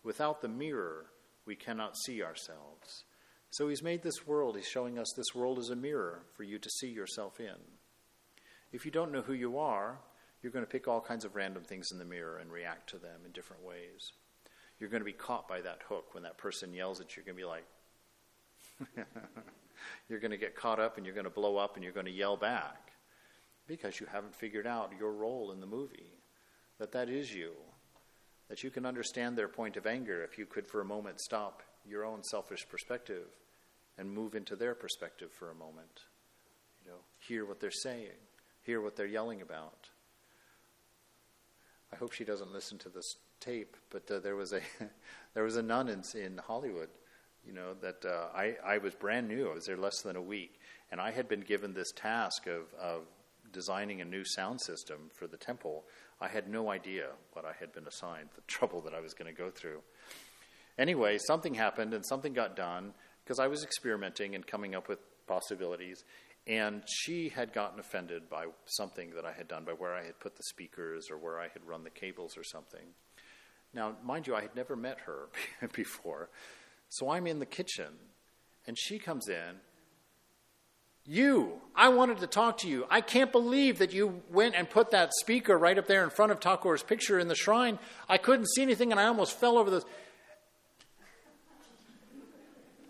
Without 0.04 0.40
the 0.40 0.48
mirror, 0.48 1.06
we 1.46 1.56
cannot 1.56 1.96
see 1.96 2.22
ourselves. 2.22 3.04
So 3.50 3.68
he's 3.68 3.82
made 3.82 4.02
this 4.02 4.26
world, 4.26 4.56
he's 4.56 4.66
showing 4.66 4.98
us 4.98 5.12
this 5.16 5.34
world 5.34 5.58
as 5.58 5.70
a 5.70 5.76
mirror 5.76 6.22
for 6.36 6.42
you 6.42 6.58
to 6.58 6.70
see 6.70 6.88
yourself 6.88 7.38
in. 7.38 7.54
If 8.72 8.84
you 8.84 8.90
don't 8.90 9.12
know 9.12 9.22
who 9.22 9.32
you 9.32 9.58
are, 9.58 10.00
you're 10.42 10.52
going 10.52 10.64
to 10.64 10.70
pick 10.70 10.88
all 10.88 11.00
kinds 11.00 11.24
of 11.24 11.36
random 11.36 11.62
things 11.62 11.92
in 11.92 11.98
the 11.98 12.04
mirror 12.04 12.38
and 12.38 12.50
react 12.50 12.90
to 12.90 12.98
them 12.98 13.20
in 13.24 13.32
different 13.32 13.62
ways. 13.62 14.12
You're 14.78 14.90
going 14.90 15.02
to 15.02 15.06
be 15.06 15.12
caught 15.12 15.46
by 15.46 15.60
that 15.60 15.82
hook 15.88 16.14
when 16.14 16.24
that 16.24 16.36
person 16.36 16.74
yells 16.74 17.00
at 17.00 17.16
you. 17.16 17.22
You're 17.22 17.32
going 17.32 17.36
to 17.36 17.42
be 17.42 17.48
like, 17.48 17.64
you're 20.08 20.20
going 20.20 20.30
to 20.30 20.36
get 20.36 20.56
caught 20.56 20.80
up 20.80 20.96
and 20.96 21.06
you're 21.06 21.14
going 21.14 21.24
to 21.24 21.30
blow 21.30 21.56
up 21.56 21.76
and 21.76 21.84
you're 21.84 21.92
going 21.92 22.06
to 22.06 22.12
yell 22.12 22.36
back 22.36 22.92
because 23.66 24.00
you 24.00 24.06
haven't 24.06 24.34
figured 24.34 24.66
out 24.66 24.92
your 24.98 25.12
role 25.12 25.52
in 25.52 25.60
the 25.60 25.66
movie. 25.66 26.12
That 26.78 26.92
that 26.92 27.08
is 27.08 27.32
you. 27.32 27.52
That 28.48 28.62
you 28.62 28.70
can 28.70 28.84
understand 28.84 29.36
their 29.36 29.48
point 29.48 29.76
of 29.76 29.86
anger 29.86 30.22
if 30.22 30.38
you 30.38 30.46
could 30.46 30.66
for 30.66 30.80
a 30.80 30.84
moment 30.84 31.20
stop 31.20 31.62
your 31.86 32.04
own 32.04 32.22
selfish 32.22 32.66
perspective 32.68 33.26
and 33.96 34.10
move 34.10 34.34
into 34.34 34.56
their 34.56 34.74
perspective 34.74 35.30
for 35.32 35.50
a 35.50 35.54
moment. 35.54 36.00
You 36.84 36.90
know, 36.90 36.98
hear 37.18 37.44
what 37.46 37.60
they're 37.60 37.70
saying, 37.70 38.18
hear 38.62 38.80
what 38.80 38.96
they're 38.96 39.06
yelling 39.06 39.40
about. 39.40 39.88
I 41.92 41.96
hope 41.96 42.12
she 42.12 42.24
doesn't 42.24 42.52
listen 42.52 42.78
to 42.78 42.88
this 42.88 43.16
tape, 43.40 43.76
but 43.90 44.10
uh, 44.10 44.18
there 44.18 44.36
was 44.36 44.52
a 44.52 44.60
there 45.34 45.44
was 45.44 45.56
a 45.56 45.62
nun 45.62 45.88
in, 45.88 46.02
in 46.18 46.38
Hollywood, 46.38 46.88
you 47.46 47.52
know, 47.52 47.74
that 47.82 48.04
uh, 48.04 48.28
I 48.34 48.56
I 48.64 48.78
was 48.78 48.94
brand 48.94 49.28
new. 49.28 49.50
I 49.50 49.54
was 49.54 49.66
there 49.66 49.76
less 49.76 50.00
than 50.02 50.16
a 50.16 50.22
week, 50.22 50.60
and 50.90 51.00
I 51.00 51.10
had 51.10 51.28
been 51.28 51.40
given 51.40 51.74
this 51.74 51.92
task 51.92 52.46
of 52.46 52.72
of 52.80 53.02
designing 53.52 54.00
a 54.00 54.04
new 54.04 54.24
sound 54.24 54.60
system 54.60 55.10
for 55.14 55.26
the 55.26 55.36
temple. 55.36 55.84
I 56.20 56.28
had 56.28 56.48
no 56.48 56.70
idea 56.70 57.08
what 57.32 57.44
I 57.44 57.52
had 57.58 57.72
been 57.72 57.86
assigned, 57.86 58.28
the 58.34 58.40
trouble 58.46 58.80
that 58.82 58.94
I 58.94 59.00
was 59.00 59.14
going 59.14 59.32
to 59.32 59.38
go 59.38 59.50
through. 59.50 59.80
Anyway, 60.78 61.18
something 61.18 61.54
happened 61.54 61.94
and 61.94 62.04
something 62.04 62.32
got 62.32 62.56
done, 62.56 62.92
because 63.24 63.38
I 63.38 63.46
was 63.46 63.62
experimenting 63.62 64.34
and 64.34 64.46
coming 64.46 64.74
up 64.74 64.88
with 64.88 64.98
possibilities. 65.26 66.04
And 66.46 66.82
she 66.86 67.30
had 67.30 67.54
gotten 67.54 67.80
offended 67.80 68.28
by 68.28 68.46
something 68.66 69.12
that 69.14 69.24
I 69.24 69.32
had 69.32 69.48
done, 69.48 69.64
by 69.64 69.72
where 69.72 69.94
I 69.94 70.04
had 70.04 70.20
put 70.20 70.36
the 70.36 70.42
speakers 70.42 71.08
or 71.10 71.16
where 71.16 71.40
I 71.40 71.44
had 71.44 71.64
run 71.66 71.84
the 71.84 71.90
cables 71.90 72.36
or 72.36 72.44
something. 72.44 72.84
Now, 73.72 73.96
mind 74.04 74.26
you, 74.26 74.34
I 74.34 74.42
had 74.42 74.54
never 74.54 74.76
met 74.76 74.98
her 75.06 75.28
before. 75.72 76.28
So 76.94 77.10
I'm 77.10 77.26
in 77.26 77.40
the 77.40 77.46
kitchen, 77.46 77.88
and 78.68 78.78
she 78.78 79.00
comes 79.00 79.28
in. 79.28 79.56
You, 81.04 81.60
I 81.74 81.88
wanted 81.88 82.18
to 82.18 82.28
talk 82.28 82.58
to 82.58 82.68
you. 82.68 82.86
I 82.88 83.00
can't 83.00 83.32
believe 83.32 83.78
that 83.80 83.92
you 83.92 84.22
went 84.30 84.54
and 84.54 84.70
put 84.70 84.92
that 84.92 85.12
speaker 85.12 85.58
right 85.58 85.76
up 85.76 85.88
there 85.88 86.04
in 86.04 86.10
front 86.10 86.30
of 86.30 86.40
Thakur's 86.40 86.84
picture 86.84 87.18
in 87.18 87.26
the 87.26 87.34
shrine. 87.34 87.80
I 88.08 88.16
couldn't 88.16 88.46
see 88.46 88.62
anything, 88.62 88.92
and 88.92 89.00
I 89.00 89.06
almost 89.06 89.36
fell 89.40 89.58
over 89.58 89.70
the. 89.70 89.84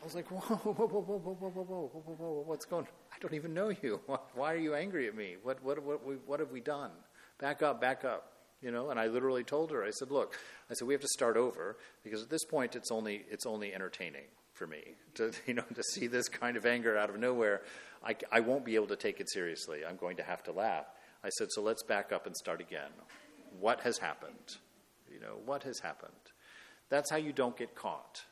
I 0.02 0.04
was 0.04 0.14
like, 0.14 0.30
whoa, 0.30 0.38
whoa, 0.38 0.74
whoa, 0.74 0.86
whoa, 0.86 1.00
whoa, 1.00 1.18
whoa, 1.18 1.50
whoa, 1.50 1.70
whoa, 1.70 2.00
whoa, 2.04 2.14
whoa, 2.18 2.44
what's 2.46 2.66
going 2.66 2.84
on? 2.84 2.90
I 3.10 3.18
don't 3.20 3.32
even 3.32 3.54
know 3.54 3.70
you. 3.70 4.02
Why 4.34 4.52
are 4.52 4.58
you 4.58 4.74
angry 4.74 5.08
at 5.08 5.16
me? 5.16 5.36
What, 5.42 5.64
what, 5.64 5.82
what, 5.82 6.00
what 6.26 6.40
have 6.40 6.50
we 6.50 6.60
done? 6.60 6.90
Back 7.38 7.62
up, 7.62 7.80
back 7.80 8.04
up. 8.04 8.33
You 8.62 8.70
know, 8.70 8.90
and 8.90 8.98
I 8.98 9.08
literally 9.08 9.44
told 9.44 9.70
her, 9.72 9.84
I 9.84 9.90
said, 9.90 10.10
look, 10.10 10.38
I 10.70 10.74
said, 10.74 10.88
we 10.88 10.94
have 10.94 11.02
to 11.02 11.08
start 11.08 11.36
over 11.36 11.76
because 12.02 12.22
at 12.22 12.30
this 12.30 12.44
point 12.44 12.76
it's 12.76 12.90
only, 12.90 13.24
it's 13.30 13.44
only 13.44 13.74
entertaining 13.74 14.24
for 14.54 14.66
me 14.66 14.82
to, 15.16 15.32
you 15.46 15.54
know, 15.54 15.64
to 15.74 15.82
see 15.82 16.06
this 16.06 16.28
kind 16.28 16.56
of 16.56 16.64
anger 16.64 16.96
out 16.96 17.10
of 17.10 17.18
nowhere. 17.18 17.62
I, 18.02 18.16
I 18.32 18.40
won't 18.40 18.64
be 18.64 18.74
able 18.74 18.86
to 18.88 18.96
take 18.96 19.20
it 19.20 19.30
seriously. 19.30 19.80
I'm 19.86 19.96
going 19.96 20.16
to 20.16 20.22
have 20.22 20.42
to 20.44 20.52
laugh. 20.52 20.86
I 21.22 21.28
said, 21.30 21.48
so 21.50 21.62
let's 21.62 21.82
back 21.82 22.12
up 22.12 22.26
and 22.26 22.36
start 22.36 22.60
again. 22.60 22.90
What 23.60 23.80
has 23.80 23.98
happened? 23.98 24.56
You 25.12 25.20
know, 25.20 25.36
what 25.44 25.62
has 25.62 25.78
happened? 25.80 26.12
That's 26.90 27.10
how 27.10 27.16
you 27.16 27.32
don't 27.32 27.56
get 27.56 27.74
caught. 27.74 28.22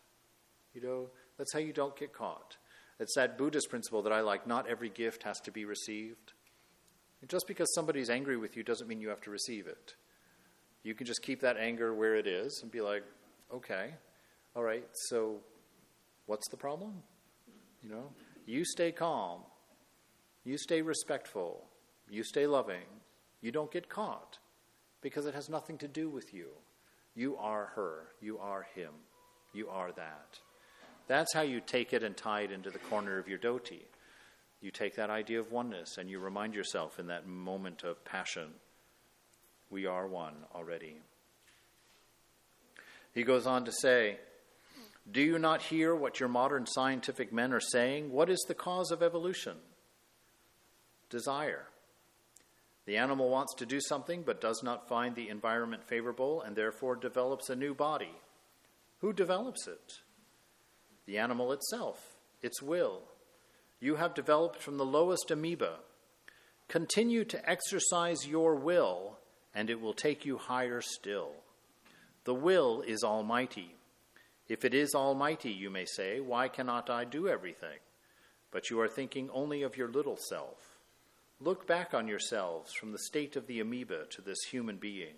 You 0.74 0.82
know, 0.82 1.10
that's 1.38 1.52
how 1.52 1.58
you 1.58 1.72
don't 1.72 1.96
get 1.96 2.12
caught. 2.12 2.56
It's 2.98 3.14
that 3.14 3.38
Buddhist 3.38 3.70
principle 3.70 4.02
that 4.02 4.12
I 4.12 4.20
like 4.20 4.46
not 4.46 4.68
every 4.68 4.88
gift 4.88 5.22
has 5.24 5.40
to 5.40 5.50
be 5.50 5.64
received. 5.64 6.32
Just 7.28 7.46
because 7.46 7.72
somebody's 7.74 8.10
angry 8.10 8.36
with 8.36 8.56
you 8.56 8.62
doesn't 8.62 8.88
mean 8.88 9.00
you 9.00 9.08
have 9.08 9.20
to 9.22 9.30
receive 9.30 9.66
it. 9.66 9.94
You 10.82 10.94
can 10.94 11.06
just 11.06 11.22
keep 11.22 11.40
that 11.40 11.56
anger 11.56 11.94
where 11.94 12.16
it 12.16 12.26
is 12.26 12.60
and 12.62 12.70
be 12.70 12.80
like, 12.80 13.04
okay, 13.52 13.94
all 14.56 14.62
right, 14.62 14.84
so 15.08 15.36
what's 16.26 16.48
the 16.48 16.56
problem? 16.56 17.02
You 17.82 17.90
know, 17.90 18.10
you 18.46 18.64
stay 18.64 18.92
calm, 18.92 19.40
you 20.44 20.58
stay 20.58 20.82
respectful, 20.82 21.64
you 22.10 22.24
stay 22.24 22.46
loving, 22.46 22.86
you 23.40 23.52
don't 23.52 23.70
get 23.70 23.88
caught 23.88 24.38
because 25.00 25.26
it 25.26 25.34
has 25.34 25.48
nothing 25.48 25.78
to 25.78 25.88
do 25.88 26.08
with 26.08 26.32
you. 26.32 26.48
You 27.14 27.36
are 27.36 27.72
her, 27.74 28.08
you 28.20 28.38
are 28.38 28.66
him, 28.74 28.92
you 29.52 29.68
are 29.68 29.92
that. 29.92 30.38
That's 31.08 31.34
how 31.34 31.42
you 31.42 31.60
take 31.60 31.92
it 31.92 32.02
and 32.02 32.16
tie 32.16 32.42
it 32.42 32.50
into 32.50 32.70
the 32.70 32.78
corner 32.78 33.18
of 33.18 33.28
your 33.28 33.38
dhoti. 33.38 33.82
You 34.60 34.70
take 34.70 34.94
that 34.96 35.10
idea 35.10 35.40
of 35.40 35.50
oneness 35.50 35.98
and 35.98 36.08
you 36.08 36.20
remind 36.20 36.54
yourself 36.54 36.98
in 36.98 37.08
that 37.08 37.26
moment 37.26 37.82
of 37.82 38.04
passion, 38.04 38.48
we 39.72 39.86
are 39.86 40.06
one 40.06 40.34
already. 40.54 41.00
He 43.12 43.24
goes 43.24 43.46
on 43.46 43.64
to 43.64 43.72
say, 43.72 44.18
Do 45.10 45.20
you 45.20 45.38
not 45.38 45.62
hear 45.62 45.94
what 45.94 46.20
your 46.20 46.28
modern 46.28 46.66
scientific 46.66 47.32
men 47.32 47.52
are 47.52 47.60
saying? 47.60 48.12
What 48.12 48.30
is 48.30 48.44
the 48.46 48.54
cause 48.54 48.90
of 48.90 49.02
evolution? 49.02 49.56
Desire. 51.10 51.66
The 52.84 52.96
animal 52.96 53.30
wants 53.30 53.54
to 53.54 53.66
do 53.66 53.80
something 53.80 54.22
but 54.22 54.40
does 54.40 54.62
not 54.62 54.88
find 54.88 55.14
the 55.14 55.28
environment 55.28 55.84
favorable 55.84 56.42
and 56.42 56.54
therefore 56.54 56.96
develops 56.96 57.48
a 57.48 57.56
new 57.56 57.74
body. 57.74 58.12
Who 59.00 59.12
develops 59.12 59.66
it? 59.66 60.00
The 61.06 61.18
animal 61.18 61.52
itself, 61.52 62.16
its 62.42 62.62
will. 62.62 63.02
You 63.80 63.96
have 63.96 64.14
developed 64.14 64.60
from 64.60 64.76
the 64.76 64.84
lowest 64.84 65.30
amoeba. 65.30 65.80
Continue 66.68 67.24
to 67.24 67.50
exercise 67.50 68.26
your 68.26 68.54
will, 68.54 69.18
and 69.54 69.70
it 69.70 69.80
will 69.80 69.94
take 69.94 70.24
you 70.24 70.38
higher 70.38 70.80
still. 70.80 71.32
The 72.24 72.34
will 72.34 72.82
is 72.82 73.02
almighty. 73.02 73.74
If 74.48 74.64
it 74.64 74.74
is 74.74 74.94
almighty, 74.94 75.50
you 75.50 75.70
may 75.70 75.84
say, 75.84 76.20
why 76.20 76.48
cannot 76.48 76.90
I 76.90 77.04
do 77.04 77.28
everything? 77.28 77.78
But 78.50 78.70
you 78.70 78.80
are 78.80 78.88
thinking 78.88 79.30
only 79.32 79.62
of 79.62 79.76
your 79.76 79.88
little 79.88 80.16
self. 80.16 80.78
Look 81.40 81.66
back 81.66 81.94
on 81.94 82.06
yourselves 82.06 82.72
from 82.72 82.92
the 82.92 82.98
state 82.98 83.34
of 83.34 83.46
the 83.46 83.60
amoeba 83.60 84.06
to 84.10 84.22
this 84.22 84.42
human 84.50 84.76
being. 84.76 85.14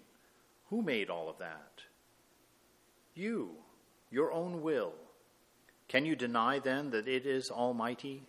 Who 0.70 0.82
made 0.82 1.10
all 1.10 1.28
of 1.28 1.38
that? 1.38 1.82
You, 3.14 3.50
your 4.10 4.32
own 4.32 4.62
will. 4.62 4.94
Can 5.88 6.06
you 6.06 6.16
deny 6.16 6.58
then 6.58 6.90
that 6.90 7.08
it 7.08 7.26
is 7.26 7.50
almighty? 7.50 8.22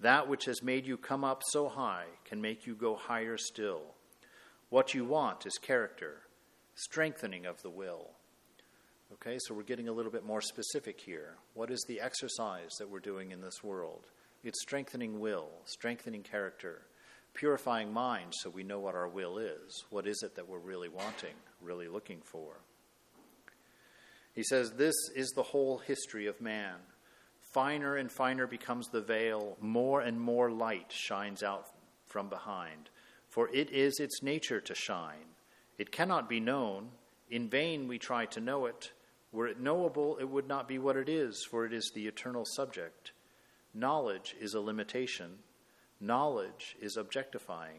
That 0.00 0.28
which 0.28 0.44
has 0.44 0.62
made 0.62 0.86
you 0.86 0.96
come 0.96 1.24
up 1.24 1.42
so 1.46 1.68
high 1.68 2.04
can 2.24 2.40
make 2.40 2.66
you 2.66 2.74
go 2.74 2.94
higher 2.94 3.36
still. 3.36 3.80
What 4.70 4.92
you 4.92 5.04
want 5.04 5.46
is 5.46 5.56
character, 5.56 6.20
strengthening 6.74 7.46
of 7.46 7.62
the 7.62 7.70
will. 7.70 8.10
Okay, 9.14 9.38
so 9.40 9.54
we're 9.54 9.62
getting 9.62 9.88
a 9.88 9.92
little 9.92 10.12
bit 10.12 10.26
more 10.26 10.42
specific 10.42 11.00
here. 11.00 11.36
What 11.54 11.70
is 11.70 11.82
the 11.88 12.00
exercise 12.00 12.70
that 12.78 12.90
we're 12.90 13.00
doing 13.00 13.30
in 13.30 13.40
this 13.40 13.64
world? 13.64 14.04
It's 14.44 14.60
strengthening 14.60 15.20
will, 15.20 15.48
strengthening 15.64 16.22
character, 16.22 16.82
purifying 17.32 17.92
mind 17.92 18.34
so 18.36 18.50
we 18.50 18.62
know 18.62 18.78
what 18.78 18.94
our 18.94 19.08
will 19.08 19.38
is. 19.38 19.84
What 19.88 20.06
is 20.06 20.22
it 20.22 20.36
that 20.36 20.46
we're 20.46 20.58
really 20.58 20.90
wanting, 20.90 21.34
really 21.62 21.88
looking 21.88 22.20
for? 22.22 22.60
He 24.34 24.42
says, 24.42 24.72
This 24.72 24.94
is 25.16 25.30
the 25.30 25.42
whole 25.42 25.78
history 25.78 26.26
of 26.26 26.42
man. 26.42 26.76
Finer 27.54 27.96
and 27.96 28.12
finer 28.12 28.46
becomes 28.46 28.88
the 28.88 29.00
veil, 29.00 29.56
more 29.62 30.02
and 30.02 30.20
more 30.20 30.50
light 30.50 30.92
shines 30.92 31.42
out 31.42 31.64
from 32.04 32.28
behind. 32.28 32.90
For 33.38 33.48
it 33.54 33.70
is 33.70 34.00
its 34.00 34.20
nature 34.20 34.60
to 34.62 34.74
shine. 34.74 35.36
It 35.78 35.92
cannot 35.92 36.28
be 36.28 36.40
known. 36.40 36.88
In 37.30 37.48
vain 37.48 37.86
we 37.86 37.96
try 37.96 38.26
to 38.26 38.40
know 38.40 38.66
it. 38.66 38.90
Were 39.30 39.46
it 39.46 39.60
knowable, 39.60 40.16
it 40.18 40.28
would 40.28 40.48
not 40.48 40.66
be 40.66 40.80
what 40.80 40.96
it 40.96 41.08
is, 41.08 41.44
for 41.48 41.64
it 41.64 41.72
is 41.72 41.92
the 41.94 42.08
eternal 42.08 42.44
subject. 42.44 43.12
Knowledge 43.72 44.34
is 44.40 44.54
a 44.54 44.60
limitation. 44.60 45.38
Knowledge 46.00 46.74
is 46.80 46.96
objectifying. 46.96 47.78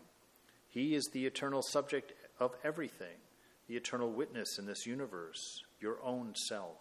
He 0.70 0.95
is 0.95 1.10
the 1.12 1.26
eternal 1.26 1.62
subject 1.62 2.14
of 2.39 2.55
everything, 2.64 3.18
the 3.68 3.76
eternal 3.76 4.14
witness 4.14 4.60
in 4.60 4.66
this 4.66 4.86
universe, 4.86 5.66
your 5.82 6.01
own 6.01 6.36
self. 6.47 6.78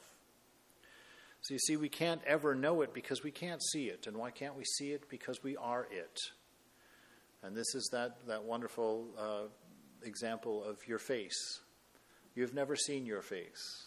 So 1.40 1.54
you 1.54 1.58
see, 1.58 1.76
we 1.76 1.88
can't 1.88 2.22
ever 2.24 2.54
know 2.54 2.82
it 2.82 2.94
because 2.94 3.24
we 3.24 3.32
can't 3.32 3.60
see 3.72 3.86
it. 3.86 4.06
And 4.06 4.16
why 4.16 4.30
can't 4.30 4.56
we 4.56 4.62
see 4.62 4.92
it? 4.92 5.08
Because 5.08 5.42
we 5.42 5.56
are 5.56 5.88
it. 5.90 6.20
And 7.42 7.56
this 7.56 7.74
is 7.74 7.88
that, 7.92 8.26
that 8.26 8.44
wonderful 8.44 9.06
uh, 9.18 9.42
example 10.02 10.64
of 10.64 10.78
your 10.86 10.98
face. 10.98 11.60
You've 12.34 12.54
never 12.54 12.76
seen 12.76 13.06
your 13.06 13.22
face. 13.22 13.86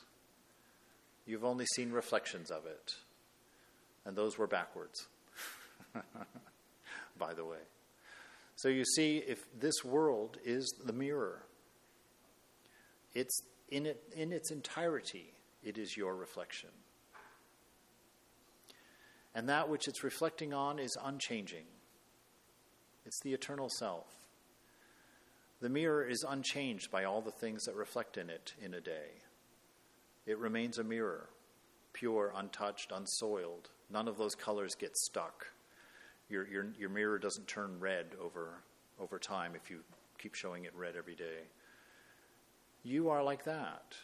You've 1.25 1.45
only 1.45 1.65
seen 1.75 1.91
reflections 1.91 2.49
of 2.49 2.65
it. 2.65 2.95
And 4.05 4.15
those 4.15 4.37
were 4.37 4.47
backwards, 4.47 5.07
by 7.17 7.33
the 7.33 7.45
way. 7.45 7.59
So 8.55 8.69
you 8.69 8.83
see, 8.85 9.17
if 9.17 9.43
this 9.59 9.83
world 9.83 10.37
is 10.43 10.67
the 10.83 10.93
mirror, 10.93 11.43
it's 13.13 13.41
in, 13.69 13.85
it, 13.85 14.03
in 14.15 14.31
its 14.31 14.51
entirety, 14.51 15.33
it 15.63 15.77
is 15.77 15.95
your 15.95 16.15
reflection. 16.15 16.69
And 19.33 19.47
that 19.49 19.69
which 19.69 19.87
it's 19.87 20.03
reflecting 20.03 20.53
on 20.53 20.79
is 20.79 20.95
unchanging. 21.01 21.65
It's 23.05 23.19
the 23.21 23.33
eternal 23.33 23.69
self. 23.69 24.07
The 25.61 25.69
mirror 25.69 26.07
is 26.07 26.25
unchanged 26.27 26.89
by 26.91 27.03
all 27.03 27.21
the 27.21 27.31
things 27.31 27.63
that 27.65 27.75
reflect 27.75 28.17
in 28.17 28.29
it 28.29 28.53
in 28.61 28.73
a 28.73 28.81
day. 28.81 29.21
It 30.25 30.37
remains 30.39 30.77
a 30.77 30.83
mirror, 30.83 31.29
pure, 31.93 32.33
untouched, 32.35 32.91
unsoiled. 32.91 33.69
None 33.89 34.07
of 34.07 34.17
those 34.17 34.35
colors 34.35 34.75
get 34.79 34.95
stuck. 34.97 35.47
Your, 36.29 36.47
your, 36.47 36.67
your 36.79 36.89
mirror 36.89 37.19
doesn't 37.19 37.47
turn 37.47 37.79
red 37.79 38.05
over, 38.21 38.63
over 38.99 39.19
time 39.19 39.53
if 39.55 39.69
you 39.69 39.79
keep 40.17 40.33
showing 40.35 40.63
it 40.65 40.75
red 40.75 40.95
every 40.95 41.15
day. 41.15 41.47
You 42.83 43.09
are 43.09 43.23
like 43.23 43.43
that. 43.45 43.95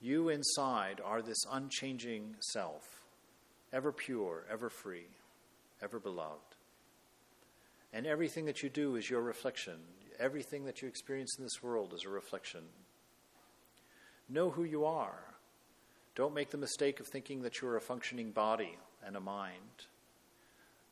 You 0.00 0.28
inside 0.28 1.00
are 1.04 1.22
this 1.22 1.44
unchanging 1.50 2.36
self, 2.52 2.84
ever 3.72 3.92
pure, 3.92 4.44
ever 4.50 4.70
free, 4.70 5.08
ever 5.82 5.98
beloved. 5.98 6.47
And 7.92 8.06
everything 8.06 8.44
that 8.46 8.62
you 8.62 8.68
do 8.68 8.96
is 8.96 9.08
your 9.08 9.22
reflection. 9.22 9.78
Everything 10.18 10.64
that 10.64 10.82
you 10.82 10.88
experience 10.88 11.36
in 11.38 11.44
this 11.44 11.62
world 11.62 11.92
is 11.94 12.04
a 12.04 12.08
reflection 12.08 12.62
Know 14.28 14.50
who 14.50 14.64
you 14.64 14.84
are. 14.84 15.18
Don't 16.14 16.34
make 16.34 16.50
the 16.50 16.58
mistake 16.58 17.00
of 17.00 17.06
thinking 17.06 17.42
that 17.42 17.60
you're 17.60 17.76
a 17.76 17.80
functioning 17.80 18.30
body 18.30 18.76
and 19.06 19.16
a 19.16 19.20
mind. 19.20 19.86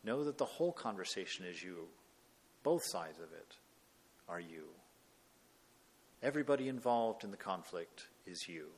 Know 0.03 0.25
that 0.25 0.39
the 0.39 0.45
whole 0.45 0.73
conversation 0.73 1.45
is 1.45 1.63
you. 1.63 1.89
Both 2.63 2.85
sides 2.85 3.19
of 3.19 3.33
it 3.33 3.57
are 4.29 4.41
you. 4.41 4.65
Everybody 6.23 6.69
involved 6.69 7.25
in 7.25 7.31
the 7.31 7.37
conflict 7.37 8.07
is 8.27 8.49
you. 8.49 8.69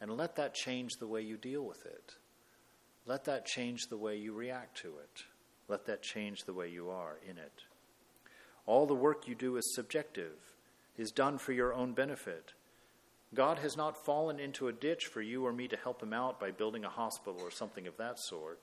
And 0.00 0.16
let 0.16 0.36
that 0.36 0.54
change 0.54 0.96
the 0.98 1.06
way 1.06 1.22
you 1.22 1.36
deal 1.36 1.62
with 1.62 1.86
it. 1.86 2.14
Let 3.06 3.24
that 3.24 3.46
change 3.46 3.86
the 3.86 3.96
way 3.96 4.16
you 4.16 4.34
react 4.34 4.76
to 4.78 4.88
it. 4.88 5.22
Let 5.68 5.86
that 5.86 6.02
change 6.02 6.44
the 6.44 6.52
way 6.52 6.68
you 6.68 6.90
are 6.90 7.18
in 7.28 7.38
it. 7.38 7.62
All 8.66 8.86
the 8.86 8.94
work 8.94 9.26
you 9.28 9.34
do 9.34 9.56
is 9.56 9.74
subjective, 9.74 10.36
is 10.96 11.10
done 11.10 11.38
for 11.38 11.52
your 11.52 11.74
own 11.74 11.92
benefit 11.92 12.52
God 13.34 13.58
has 13.58 13.76
not 13.76 14.04
fallen 14.04 14.38
into 14.38 14.68
a 14.68 14.72
ditch 14.72 15.06
for 15.06 15.20
you 15.20 15.44
or 15.44 15.52
me 15.52 15.66
to 15.68 15.76
help 15.76 16.02
him 16.02 16.12
out 16.12 16.38
by 16.38 16.52
building 16.52 16.84
a 16.84 16.88
hospital 16.88 17.40
or 17.40 17.50
something 17.50 17.86
of 17.86 17.96
that 17.96 18.18
sort. 18.18 18.60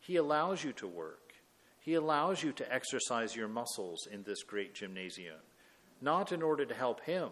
He 0.00 0.16
allows 0.16 0.62
you 0.62 0.72
to 0.74 0.86
work. 0.86 1.32
He 1.80 1.94
allows 1.94 2.42
you 2.42 2.52
to 2.52 2.72
exercise 2.72 3.36
your 3.36 3.48
muscles 3.48 4.06
in 4.10 4.22
this 4.22 4.42
great 4.42 4.74
gymnasium, 4.74 5.40
not 6.00 6.32
in 6.32 6.42
order 6.42 6.64
to 6.64 6.74
help 6.74 7.00
him, 7.00 7.30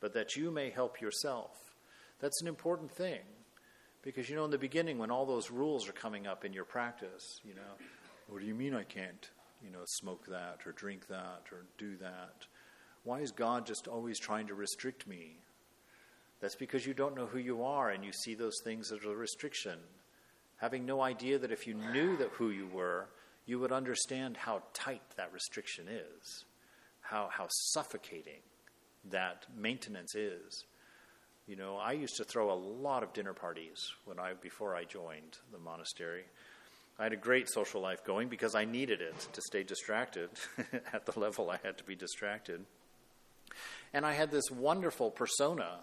but 0.00 0.12
that 0.14 0.36
you 0.36 0.50
may 0.50 0.70
help 0.70 1.00
yourself. 1.00 1.56
That's 2.20 2.40
an 2.42 2.48
important 2.48 2.92
thing. 2.92 3.20
Because, 4.02 4.30
you 4.30 4.36
know, 4.36 4.44
in 4.44 4.50
the 4.50 4.58
beginning, 4.58 4.98
when 4.98 5.10
all 5.10 5.26
those 5.26 5.50
rules 5.50 5.88
are 5.88 5.92
coming 5.92 6.26
up 6.26 6.44
in 6.44 6.52
your 6.52 6.64
practice, 6.64 7.40
you 7.44 7.54
know, 7.54 7.60
what 8.30 8.40
do 8.40 8.46
you 8.46 8.54
mean 8.54 8.74
I 8.74 8.84
can't, 8.84 9.28
you 9.62 9.70
know, 9.70 9.82
smoke 9.84 10.26
that 10.26 10.60
or 10.64 10.72
drink 10.72 11.08
that 11.08 11.42
or 11.52 11.66
do 11.78 11.96
that? 11.96 12.46
Why 13.02 13.20
is 13.20 13.32
God 13.32 13.66
just 13.66 13.88
always 13.88 14.18
trying 14.18 14.46
to 14.46 14.54
restrict 14.54 15.06
me? 15.06 15.36
That's 16.40 16.54
because 16.54 16.86
you 16.86 16.94
don't 16.94 17.16
know 17.16 17.26
who 17.26 17.38
you 17.38 17.64
are 17.64 17.90
and 17.90 18.04
you 18.04 18.12
see 18.12 18.34
those 18.34 18.56
things 18.64 18.92
as 18.92 19.04
a 19.04 19.14
restriction. 19.14 19.78
Having 20.58 20.86
no 20.86 21.02
idea 21.02 21.38
that 21.38 21.52
if 21.52 21.66
you 21.66 21.74
knew 21.74 22.16
that 22.18 22.30
who 22.30 22.50
you 22.50 22.66
were, 22.68 23.08
you 23.46 23.58
would 23.58 23.72
understand 23.72 24.36
how 24.36 24.62
tight 24.74 25.02
that 25.16 25.32
restriction 25.32 25.86
is, 25.88 26.44
how, 27.00 27.28
how 27.32 27.48
suffocating 27.72 28.40
that 29.10 29.46
maintenance 29.56 30.14
is. 30.14 30.64
You 31.46 31.56
know, 31.56 31.76
I 31.78 31.92
used 31.92 32.16
to 32.18 32.24
throw 32.24 32.52
a 32.52 32.54
lot 32.54 33.02
of 33.02 33.12
dinner 33.12 33.32
parties 33.32 33.80
when 34.04 34.18
I 34.18 34.34
before 34.34 34.76
I 34.76 34.84
joined 34.84 35.38
the 35.52 35.58
monastery. 35.58 36.24
I 37.00 37.04
had 37.04 37.14
a 37.14 37.16
great 37.16 37.48
social 37.48 37.80
life 37.80 38.04
going 38.04 38.28
because 38.28 38.54
I 38.54 38.66
needed 38.66 39.00
it 39.00 39.18
to 39.32 39.40
stay 39.40 39.62
distracted 39.62 40.28
at 40.92 41.06
the 41.06 41.18
level 41.18 41.48
I 41.48 41.56
had 41.64 41.78
to 41.78 41.84
be 41.84 41.96
distracted. 41.96 42.66
And 43.94 44.04
I 44.04 44.12
had 44.12 44.30
this 44.30 44.50
wonderful 44.50 45.10
persona 45.10 45.78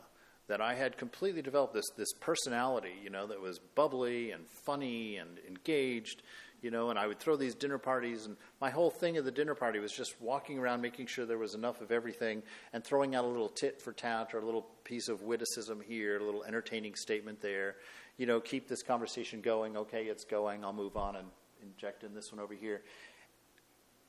that 0.47 0.61
I 0.61 0.75
had 0.75 0.95
completely 0.95 1.41
developed 1.41 1.73
this 1.73 1.89
this 1.97 2.13
personality, 2.21 2.93
you 3.03 3.09
know, 3.09 3.25
that 3.25 3.41
was 3.41 3.57
bubbly 3.73 4.29
and 4.29 4.45
funny 4.63 5.17
and 5.17 5.39
engaged, 5.47 6.21
you 6.61 6.69
know, 6.69 6.91
and 6.91 6.99
I 6.99 7.07
would 7.07 7.19
throw 7.19 7.35
these 7.35 7.55
dinner 7.55 7.79
parties 7.79 8.27
and 8.27 8.37
my 8.61 8.69
whole 8.69 8.91
thing 8.91 9.17
of 9.17 9.25
the 9.25 9.31
dinner 9.31 9.55
party 9.55 9.79
was 9.79 9.91
just 9.91 10.21
walking 10.21 10.59
around 10.59 10.81
making 10.81 11.07
sure 11.07 11.25
there 11.25 11.39
was 11.39 11.55
enough 11.55 11.81
of 11.81 11.91
everything 11.91 12.43
and 12.73 12.83
throwing 12.83 13.15
out 13.15 13.25
a 13.25 13.27
little 13.27 13.49
tit 13.49 13.81
for 13.81 13.91
tat 13.91 14.35
or 14.35 14.39
a 14.39 14.45
little 14.45 14.67
piece 14.83 15.09
of 15.09 15.23
witticism 15.23 15.81
here, 15.81 16.19
a 16.19 16.23
little 16.23 16.43
entertaining 16.43 16.93
statement 16.93 17.41
there. 17.41 17.75
You 18.17 18.25
know, 18.25 18.39
keep 18.39 18.67
this 18.67 18.83
conversation 18.83 19.41
going. 19.41 19.77
Okay, 19.77 20.05
it's 20.05 20.25
going. 20.25 20.63
I'll 20.63 20.73
move 20.73 20.97
on 20.97 21.15
and 21.15 21.27
inject 21.61 22.03
in 22.03 22.13
this 22.13 22.31
one 22.31 22.39
over 22.39 22.53
here. 22.53 22.81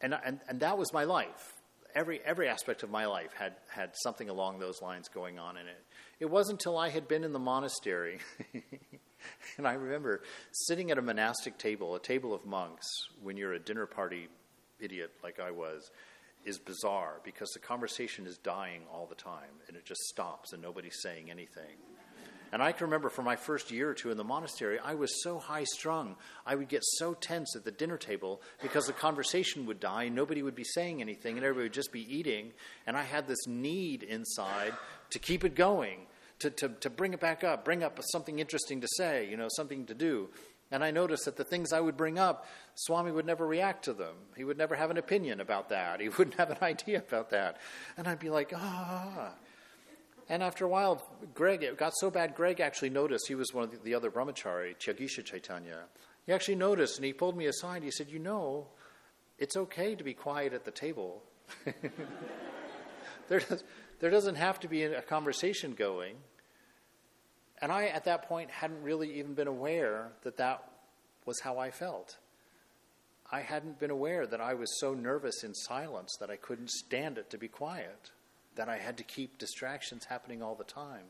And 0.00 0.14
and 0.24 0.40
and 0.48 0.60
that 0.60 0.78
was 0.78 0.92
my 0.92 1.04
life 1.04 1.58
every 1.94 2.20
every 2.24 2.48
aspect 2.48 2.82
of 2.82 2.90
my 2.90 3.06
life 3.06 3.32
had 3.34 3.54
had 3.68 3.90
something 4.02 4.28
along 4.28 4.58
those 4.58 4.80
lines 4.82 5.08
going 5.08 5.38
on 5.38 5.56
in 5.56 5.66
it. 5.66 5.84
It 6.20 6.26
wasn't 6.30 6.60
until 6.60 6.78
I 6.78 6.88
had 6.88 7.08
been 7.08 7.24
in 7.24 7.32
the 7.32 7.38
monastery, 7.38 8.18
and 9.58 9.66
I 9.66 9.74
remember 9.74 10.22
sitting 10.52 10.90
at 10.90 10.98
a 10.98 11.02
monastic 11.02 11.58
table, 11.58 11.94
a 11.94 12.00
table 12.00 12.34
of 12.34 12.44
monks, 12.46 12.86
when 13.22 13.36
you're 13.36 13.54
a 13.54 13.58
dinner 13.58 13.86
party 13.86 14.28
idiot 14.80 15.10
like 15.22 15.40
I 15.40 15.50
was, 15.50 15.90
is 16.44 16.58
bizarre 16.58 17.20
because 17.24 17.50
the 17.50 17.58
conversation 17.58 18.26
is 18.26 18.38
dying 18.38 18.82
all 18.92 19.06
the 19.06 19.14
time 19.14 19.50
and 19.66 19.76
it 19.76 19.84
just 19.84 20.00
stops 20.02 20.52
and 20.52 20.62
nobody's 20.62 21.00
saying 21.02 21.30
anything. 21.30 21.76
And 22.52 22.62
I 22.62 22.72
can 22.72 22.86
remember 22.86 23.08
for 23.08 23.22
my 23.22 23.36
first 23.36 23.70
year 23.70 23.90
or 23.90 23.94
two 23.94 24.10
in 24.10 24.16
the 24.16 24.24
monastery, 24.24 24.78
I 24.78 24.94
was 24.94 25.22
so 25.22 25.38
high 25.38 25.64
strung. 25.64 26.16
I 26.46 26.54
would 26.54 26.68
get 26.68 26.82
so 26.82 27.14
tense 27.14 27.54
at 27.56 27.64
the 27.64 27.70
dinner 27.70 27.98
table 27.98 28.40
because 28.62 28.86
the 28.86 28.92
conversation 28.92 29.66
would 29.66 29.80
die, 29.80 30.08
nobody 30.08 30.42
would 30.42 30.54
be 30.54 30.64
saying 30.64 31.00
anything, 31.00 31.36
and 31.36 31.44
everybody 31.44 31.66
would 31.66 31.72
just 31.72 31.92
be 31.92 32.06
eating. 32.14 32.52
And 32.86 32.96
I 32.96 33.02
had 33.02 33.26
this 33.26 33.46
need 33.46 34.02
inside 34.02 34.72
to 35.10 35.18
keep 35.18 35.44
it 35.44 35.54
going, 35.54 36.06
to, 36.40 36.50
to, 36.50 36.68
to 36.68 36.90
bring 36.90 37.12
it 37.12 37.20
back 37.20 37.44
up, 37.44 37.64
bring 37.64 37.82
up 37.82 37.98
something 38.12 38.38
interesting 38.38 38.80
to 38.80 38.88
say, 38.96 39.28
you 39.28 39.36
know, 39.36 39.48
something 39.50 39.86
to 39.86 39.94
do. 39.94 40.28
And 40.70 40.84
I 40.84 40.90
noticed 40.90 41.24
that 41.24 41.36
the 41.36 41.44
things 41.44 41.72
I 41.72 41.80
would 41.80 41.96
bring 41.96 42.18
up, 42.18 42.46
Swami 42.74 43.10
would 43.10 43.24
never 43.24 43.46
react 43.46 43.84
to 43.86 43.94
them. 43.94 44.14
He 44.36 44.44
would 44.44 44.58
never 44.58 44.74
have 44.74 44.90
an 44.90 44.98
opinion 44.98 45.40
about 45.40 45.70
that. 45.70 46.00
He 46.00 46.08
wouldn't 46.18 46.36
have 46.36 46.50
an 46.50 46.58
idea 46.62 46.98
about 46.98 47.30
that. 47.30 47.58
And 47.96 48.06
I'd 48.06 48.18
be 48.18 48.30
like, 48.30 48.52
ah. 48.54 49.32
And 50.28 50.42
after 50.42 50.64
a 50.64 50.68
while, 50.68 51.02
Greg, 51.34 51.62
it 51.62 51.78
got 51.78 51.94
so 51.96 52.10
bad, 52.10 52.34
Greg 52.34 52.60
actually 52.60 52.90
noticed, 52.90 53.28
he 53.28 53.34
was 53.34 53.54
one 53.54 53.64
of 53.64 53.82
the 53.82 53.94
other 53.94 54.10
brahmachari, 54.10 54.76
Tyagisha 54.76 55.24
Chaitanya. 55.24 55.84
He 56.26 56.32
actually 56.32 56.56
noticed 56.56 56.96
and 56.96 57.04
he 57.06 57.14
pulled 57.14 57.36
me 57.36 57.46
aside. 57.46 57.82
He 57.82 57.90
said, 57.90 58.10
You 58.10 58.18
know, 58.18 58.66
it's 59.38 59.56
okay 59.56 59.94
to 59.94 60.04
be 60.04 60.12
quiet 60.12 60.52
at 60.52 60.66
the 60.66 60.70
table. 60.70 61.22
there, 63.28 63.40
does, 63.40 63.64
there 64.00 64.10
doesn't 64.10 64.34
have 64.34 64.60
to 64.60 64.68
be 64.68 64.82
a 64.84 65.00
conversation 65.00 65.72
going. 65.72 66.16
And 67.62 67.72
I, 67.72 67.86
at 67.86 68.04
that 68.04 68.28
point, 68.28 68.50
hadn't 68.50 68.82
really 68.82 69.18
even 69.18 69.32
been 69.32 69.48
aware 69.48 70.12
that 70.22 70.36
that 70.36 70.62
was 71.24 71.40
how 71.40 71.58
I 71.58 71.70
felt. 71.70 72.18
I 73.30 73.40
hadn't 73.40 73.80
been 73.80 73.90
aware 73.90 74.26
that 74.26 74.40
I 74.40 74.54
was 74.54 74.78
so 74.78 74.92
nervous 74.94 75.42
in 75.42 75.54
silence 75.54 76.16
that 76.20 76.30
I 76.30 76.36
couldn't 76.36 76.70
stand 76.70 77.18
it 77.18 77.30
to 77.30 77.38
be 77.38 77.48
quiet 77.48 78.10
that 78.58 78.68
I 78.68 78.76
had 78.76 78.98
to 78.98 79.04
keep 79.04 79.38
distractions 79.38 80.04
happening 80.04 80.42
all 80.42 80.54
the 80.54 80.64
time. 80.64 81.06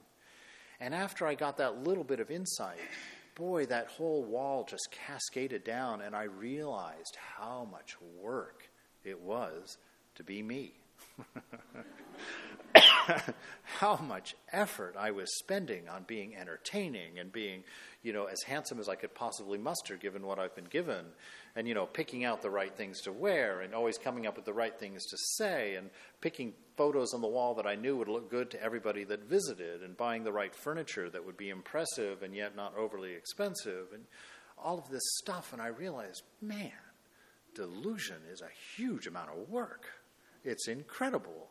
And 0.80 0.94
after 0.94 1.26
I 1.26 1.34
got 1.34 1.56
that 1.56 1.82
little 1.82 2.04
bit 2.04 2.20
of 2.20 2.30
insight, 2.30 2.78
boy, 3.34 3.66
that 3.66 3.88
whole 3.88 4.22
wall 4.22 4.64
just 4.68 4.88
cascaded 4.90 5.64
down, 5.64 6.00
and 6.02 6.14
I 6.14 6.24
realized 6.24 7.16
how 7.36 7.66
much 7.70 7.96
work 8.22 8.68
it 9.04 9.20
was 9.20 9.78
to 10.14 10.22
be 10.22 10.42
me. 10.42 10.74
how 13.64 13.96
much 13.96 14.36
effort 14.52 14.94
I 14.98 15.10
was 15.10 15.28
spending 15.38 15.88
on 15.88 16.04
being 16.06 16.36
entertaining 16.36 17.18
and 17.18 17.32
being, 17.32 17.64
you 18.02 18.12
know, 18.12 18.26
as 18.26 18.42
handsome 18.42 18.78
as 18.78 18.88
I 18.88 18.94
could 18.94 19.14
possibly 19.14 19.58
muster 19.58 19.96
given 19.96 20.26
what 20.26 20.38
I've 20.38 20.54
been 20.54 20.64
given. 20.64 21.06
And, 21.58 21.66
you 21.66 21.74
know, 21.74 21.86
picking 21.86 22.24
out 22.24 22.40
the 22.40 22.50
right 22.50 22.72
things 22.72 23.00
to 23.00 23.10
wear 23.10 23.62
and 23.62 23.74
always 23.74 23.98
coming 23.98 24.28
up 24.28 24.36
with 24.36 24.44
the 24.44 24.52
right 24.52 24.78
things 24.78 25.04
to 25.06 25.16
say 25.16 25.74
and 25.74 25.90
picking 26.20 26.52
photos 26.76 27.12
on 27.14 27.20
the 27.20 27.26
wall 27.26 27.56
that 27.56 27.66
I 27.66 27.74
knew 27.74 27.96
would 27.96 28.06
look 28.06 28.30
good 28.30 28.52
to 28.52 28.62
everybody 28.62 29.02
that 29.02 29.24
visited 29.24 29.82
and 29.82 29.96
buying 29.96 30.22
the 30.22 30.30
right 30.30 30.54
furniture 30.54 31.10
that 31.10 31.26
would 31.26 31.36
be 31.36 31.48
impressive 31.48 32.22
and 32.22 32.32
yet 32.32 32.54
not 32.54 32.76
overly 32.76 33.12
expensive 33.12 33.88
and 33.92 34.04
all 34.56 34.78
of 34.78 34.88
this 34.88 35.02
stuff. 35.16 35.52
And 35.52 35.60
I 35.60 35.66
realized, 35.66 36.22
man, 36.40 36.70
delusion 37.56 38.18
is 38.32 38.40
a 38.40 38.76
huge 38.76 39.08
amount 39.08 39.30
of 39.30 39.50
work. 39.50 39.86
It's 40.44 40.68
incredible. 40.68 41.48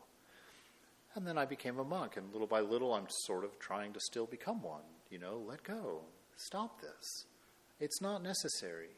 And 1.16 1.26
then 1.26 1.36
I 1.36 1.44
became 1.44 1.78
a 1.78 1.84
monk, 1.84 2.16
and 2.16 2.32
little 2.32 2.46
by 2.46 2.60
little, 2.60 2.94
I'm 2.94 3.08
sort 3.26 3.44
of 3.44 3.58
trying 3.58 3.92
to 3.92 4.00
still 4.00 4.26
become 4.26 4.62
one. 4.62 4.88
You 5.10 5.18
know, 5.18 5.42
let 5.46 5.64
go. 5.64 6.00
Stop 6.36 6.80
this. 6.80 7.26
It's 7.78 8.00
not 8.00 8.22
necessary. 8.22 8.88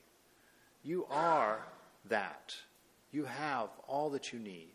You 0.83 1.07
are 1.11 1.67
that. 2.09 2.55
You 3.13 3.25
have 3.25 3.69
all 3.87 4.11
that 4.11 4.33
you 4.33 4.39
need. 4.39 4.73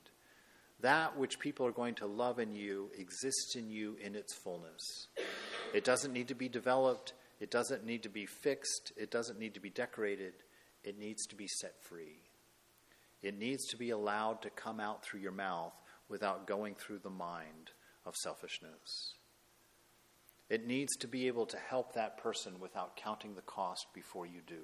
That 0.82 1.18
which 1.18 1.40
people 1.40 1.66
are 1.66 1.72
going 1.72 1.96
to 1.96 2.06
love 2.06 2.40
in 2.40 2.54
you 2.54 2.90
exists 2.98 3.56
in 3.56 3.70
you 3.70 3.98
in 4.04 4.16
its 4.16 4.34
fullness. 4.34 5.08
It 5.74 5.84
doesn't 5.84 6.14
need 6.14 6.28
to 6.28 6.36
be 6.36 6.50
developed, 6.50 7.14
it 7.40 7.50
doesn't 7.50 7.86
need 7.86 8.04
to 8.04 8.10
be 8.10 8.26
fixed, 8.26 8.92
it 8.98 9.10
doesn't 9.10 9.40
need 9.40 9.54
to 9.56 9.60
be 9.60 9.70
decorated. 9.70 10.34
It 10.84 11.00
needs 11.00 11.26
to 11.28 11.36
be 11.36 11.48
set 11.48 11.82
free. 11.82 12.22
It 13.24 13.40
needs 13.40 13.66
to 13.70 13.78
be 13.78 13.90
allowed 13.90 14.44
to 14.44 14.52
come 14.52 14.80
out 14.80 15.04
through 15.04 15.22
your 15.22 15.32
mouth 15.32 15.74
without 16.10 16.46
going 16.46 16.76
through 16.76 17.00
the 17.00 17.10
mind 17.10 17.72
of 18.06 18.16
selfishness. 18.16 19.16
It 20.48 20.68
needs 20.68 20.96
to 20.98 21.08
be 21.08 21.26
able 21.26 21.48
to 21.48 21.58
help 21.58 21.94
that 21.94 22.20
person 22.20 22.60
without 22.60 22.96
counting 22.96 23.34
the 23.34 23.42
cost 23.42 23.88
before 23.96 24.28
you 24.28 24.42
do. 24.46 24.62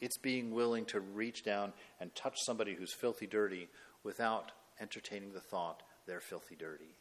It's 0.00 0.18
being 0.18 0.52
willing 0.52 0.84
to 0.86 1.00
reach 1.00 1.42
down 1.42 1.72
and 2.00 2.14
touch 2.14 2.36
somebody 2.44 2.74
who's 2.74 2.92
filthy 2.92 3.26
dirty 3.26 3.68
without 4.04 4.52
entertaining 4.80 5.32
the 5.32 5.40
thought 5.40 5.82
they're 6.06 6.20
filthy 6.20 6.56
dirty. 6.56 6.94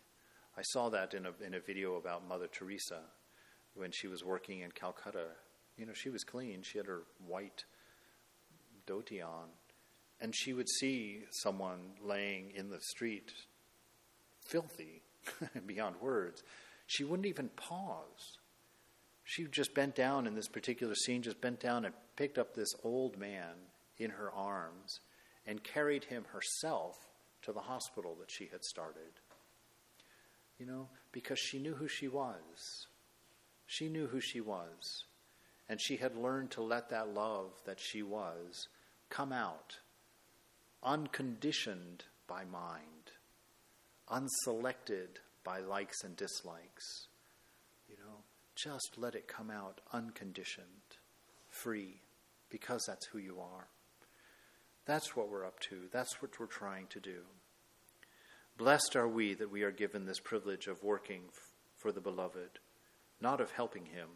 I 0.58 0.62
saw 0.62 0.90
that 0.90 1.14
in 1.14 1.26
a, 1.26 1.32
in 1.46 1.54
a 1.54 1.60
video 1.60 1.96
about 1.96 2.28
Mother 2.28 2.48
Teresa 2.48 3.02
when 3.74 3.92
she 3.92 4.08
was 4.08 4.24
working 4.24 4.62
in 4.62 4.72
Calcutta. 4.72 5.28
You 5.78 5.86
know, 5.86 5.94
she 5.94 6.10
was 6.10 6.24
clean. 6.24 6.64
She 6.64 6.78
had 6.78 6.88
her 6.88 7.04
white 7.28 7.66
dhoti 8.88 9.22
on 9.22 9.50
and 10.22 10.34
she 10.36 10.54
would 10.54 10.70
see 10.70 11.24
someone 11.30 11.92
laying 12.02 12.52
in 12.56 12.70
the 12.70 12.80
street, 12.80 13.32
filthy 14.48 15.02
beyond 15.66 15.96
words. 16.02 16.44
She 16.88 17.04
wouldn't 17.04 17.28
even 17.28 17.50
pause. 17.50 18.38
She 19.24 19.46
just 19.46 19.74
bent 19.74 19.96
down 19.96 20.28
in 20.28 20.36
this 20.36 20.48
particular 20.48 20.96
scene, 20.96 21.22
just 21.22 21.42
bent 21.42 21.60
down 21.60 21.86
and 21.86 21.94
picked 22.16 22.38
up 22.38 22.54
this 22.54 22.74
old 22.84 23.18
man 23.18 23.56
in 23.98 24.12
her 24.12 24.32
arms 24.32 25.00
and 25.46 25.64
carried 25.64 26.06
him 26.06 26.26
herself 26.32 26.96
to 27.42 27.52
the 27.52 27.62
hospital 27.62 28.16
that 28.20 28.32
she 28.32 28.48
had 28.52 28.64
started. 28.64 29.20
You 30.60 30.66
know, 30.66 30.88
because 31.12 31.40
she 31.40 31.60
knew 31.60 31.76
who 31.76 31.88
she 31.88 32.08
was. 32.08 32.88
She 33.66 33.90
knew 33.90 34.08
who 34.08 34.22
she 34.22 34.42
was. 34.42 35.04
And 35.68 35.82
she 35.82 35.98
had 35.98 36.16
learned 36.16 36.52
to 36.52 36.62
let 36.62 36.90
that 36.90 37.14
love 37.14 37.52
that 37.66 37.80
she 37.80 38.04
was 38.04 38.68
come 39.10 39.32
out 39.32 39.78
unconditioned 40.84 42.06
by 42.28 42.46
mind, 42.46 43.12
unselected 44.10 45.20
by 45.44 45.60
likes 45.60 46.04
and 46.04 46.16
dislikes. 46.16 47.08
You 47.90 47.98
know, 47.98 48.18
just 48.56 48.98
let 48.98 49.16
it 49.16 49.28
come 49.28 49.50
out 49.50 49.82
unconditioned, 49.92 50.98
free, 51.50 52.02
because 52.56 52.86
that's 52.88 53.08
who 53.08 53.18
you 53.18 53.36
are. 53.42 53.68
That's 54.86 55.14
what 55.14 55.30
we're 55.30 55.46
up 55.46 55.60
to. 55.72 55.90
That's 55.92 56.22
what 56.22 56.40
we're 56.40 56.46
trying 56.46 56.88
to 56.92 57.02
do. 57.02 57.24
Blessed 58.58 58.96
are 58.96 59.10
we 59.10 59.34
that 59.34 59.52
we 59.52 59.64
are 59.64 59.72
given 59.72 60.06
this 60.06 60.22
privilege 60.22 60.68
of 60.68 60.82
working 60.82 61.24
for 61.76 61.92
the 61.92 62.00
beloved, 62.00 62.60
not 63.20 63.42
of 63.42 63.52
helping 63.52 63.88
him. 63.88 64.08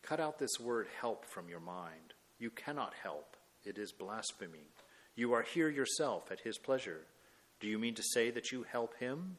Cut 0.00 0.20
out 0.20 0.38
this 0.38 0.58
word 0.58 0.86
help 1.02 1.26
from 1.26 1.50
your 1.50 1.60
mind. 1.60 2.14
You 2.38 2.48
cannot 2.48 2.94
help, 3.02 3.36
it 3.62 3.76
is 3.76 3.92
blasphemy. 3.92 4.70
You 5.14 5.34
are 5.34 5.42
here 5.42 5.68
yourself 5.68 6.32
at 6.32 6.40
his 6.40 6.56
pleasure. 6.56 7.02
Do 7.60 7.66
you 7.68 7.78
mean 7.78 7.94
to 7.96 8.02
say 8.02 8.30
that 8.30 8.52
you 8.52 8.64
help 8.72 8.96
him? 8.96 9.36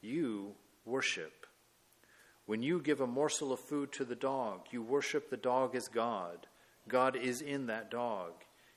You 0.00 0.54
worship. 0.86 1.44
When 2.46 2.62
you 2.62 2.80
give 2.80 3.02
a 3.02 3.06
morsel 3.06 3.52
of 3.52 3.60
food 3.60 3.92
to 3.92 4.06
the 4.06 4.14
dog, 4.14 4.62
you 4.70 4.80
worship 4.80 5.28
the 5.28 5.36
dog 5.36 5.74
as 5.74 5.88
God. 5.88 6.46
God 6.88 7.16
is 7.16 7.40
in 7.40 7.66
that 7.66 7.90
dog. 7.90 8.32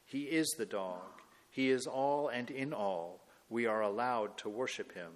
He 0.06 0.24
is 0.24 0.48
the 0.58 0.66
dog. 0.66 1.22
He 1.50 1.70
is 1.70 1.88
all 1.88 2.30
and 2.30 2.50
in 2.50 2.74
all. 2.74 3.22
We 3.50 3.66
are 3.66 3.82
allowed 3.82 4.38
to 4.40 4.50
worship 4.50 4.94
him. 4.94 5.12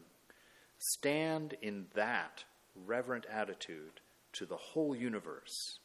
Stand 0.78 1.56
in 1.62 1.88
that 1.96 2.44
reverent 2.76 3.26
attitude 3.32 4.02
to 4.34 4.46
the 4.46 4.58
whole 4.58 4.96
universe, 4.96 5.80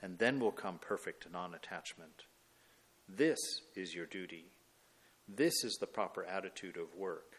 and 0.00 0.18
then 0.18 0.40
will 0.40 0.52
come 0.52 0.78
perfect 0.78 1.30
non 1.30 1.54
attachment. 1.54 2.24
This 3.08 3.38
is 3.74 3.94
your 3.94 4.06
duty. 4.06 4.46
This 5.28 5.64
is 5.64 5.76
the 5.80 5.86
proper 5.86 6.24
attitude 6.24 6.76
of 6.76 6.94
work. 6.96 7.34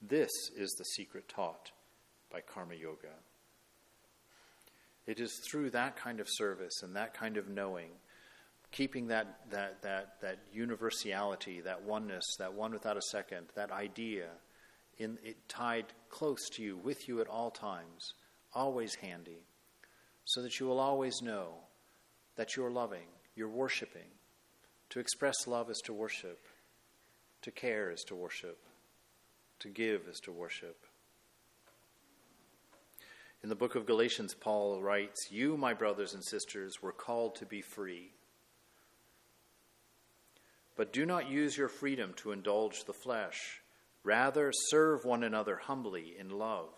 This 0.00 0.30
is 0.56 0.70
the 0.78 0.84
secret 0.84 1.28
taught 1.28 1.70
by 2.30 2.40
Karma 2.40 2.74
Yoga. 2.74 3.14
It 5.08 5.20
is 5.20 5.32
through 5.38 5.70
that 5.70 5.96
kind 5.96 6.20
of 6.20 6.28
service 6.28 6.82
and 6.82 6.94
that 6.94 7.14
kind 7.14 7.38
of 7.38 7.48
knowing, 7.48 7.92
keeping 8.72 9.06
that, 9.06 9.40
that, 9.50 9.80
that, 9.80 10.20
that 10.20 10.38
universality, 10.52 11.62
that 11.62 11.82
oneness, 11.82 12.36
that 12.38 12.52
one 12.52 12.72
without 12.72 12.98
a 12.98 13.02
second, 13.02 13.46
that 13.54 13.72
idea 13.72 14.26
in, 14.98 15.16
it 15.24 15.48
tied 15.48 15.86
close 16.10 16.50
to 16.50 16.62
you, 16.62 16.76
with 16.76 17.08
you 17.08 17.22
at 17.22 17.26
all 17.26 17.50
times, 17.50 18.12
always 18.52 18.96
handy, 18.96 19.46
so 20.26 20.42
that 20.42 20.60
you 20.60 20.66
will 20.66 20.78
always 20.78 21.22
know 21.22 21.54
that 22.36 22.54
you're 22.54 22.70
loving, 22.70 23.08
you're 23.34 23.48
worshiping, 23.48 24.10
to 24.90 25.00
express 25.00 25.46
love 25.46 25.70
is 25.70 25.80
to 25.86 25.94
worship. 25.94 26.38
To 27.42 27.50
care 27.50 27.90
is 27.90 28.04
to 28.08 28.14
worship. 28.14 28.58
To 29.60 29.68
give 29.68 30.02
is 30.06 30.20
to 30.20 30.32
worship. 30.32 30.84
In 33.42 33.48
the 33.48 33.54
book 33.54 33.76
of 33.76 33.86
Galatians, 33.86 34.34
Paul 34.34 34.82
writes, 34.82 35.28
You, 35.30 35.56
my 35.56 35.72
brothers 35.72 36.14
and 36.14 36.24
sisters, 36.24 36.82
were 36.82 36.92
called 36.92 37.36
to 37.36 37.46
be 37.46 37.62
free. 37.62 38.12
But 40.76 40.92
do 40.92 41.06
not 41.06 41.30
use 41.30 41.56
your 41.56 41.68
freedom 41.68 42.14
to 42.16 42.32
indulge 42.32 42.84
the 42.84 42.92
flesh. 42.92 43.60
Rather, 44.02 44.52
serve 44.70 45.04
one 45.04 45.22
another 45.22 45.56
humbly 45.56 46.14
in 46.18 46.30
love. 46.30 46.70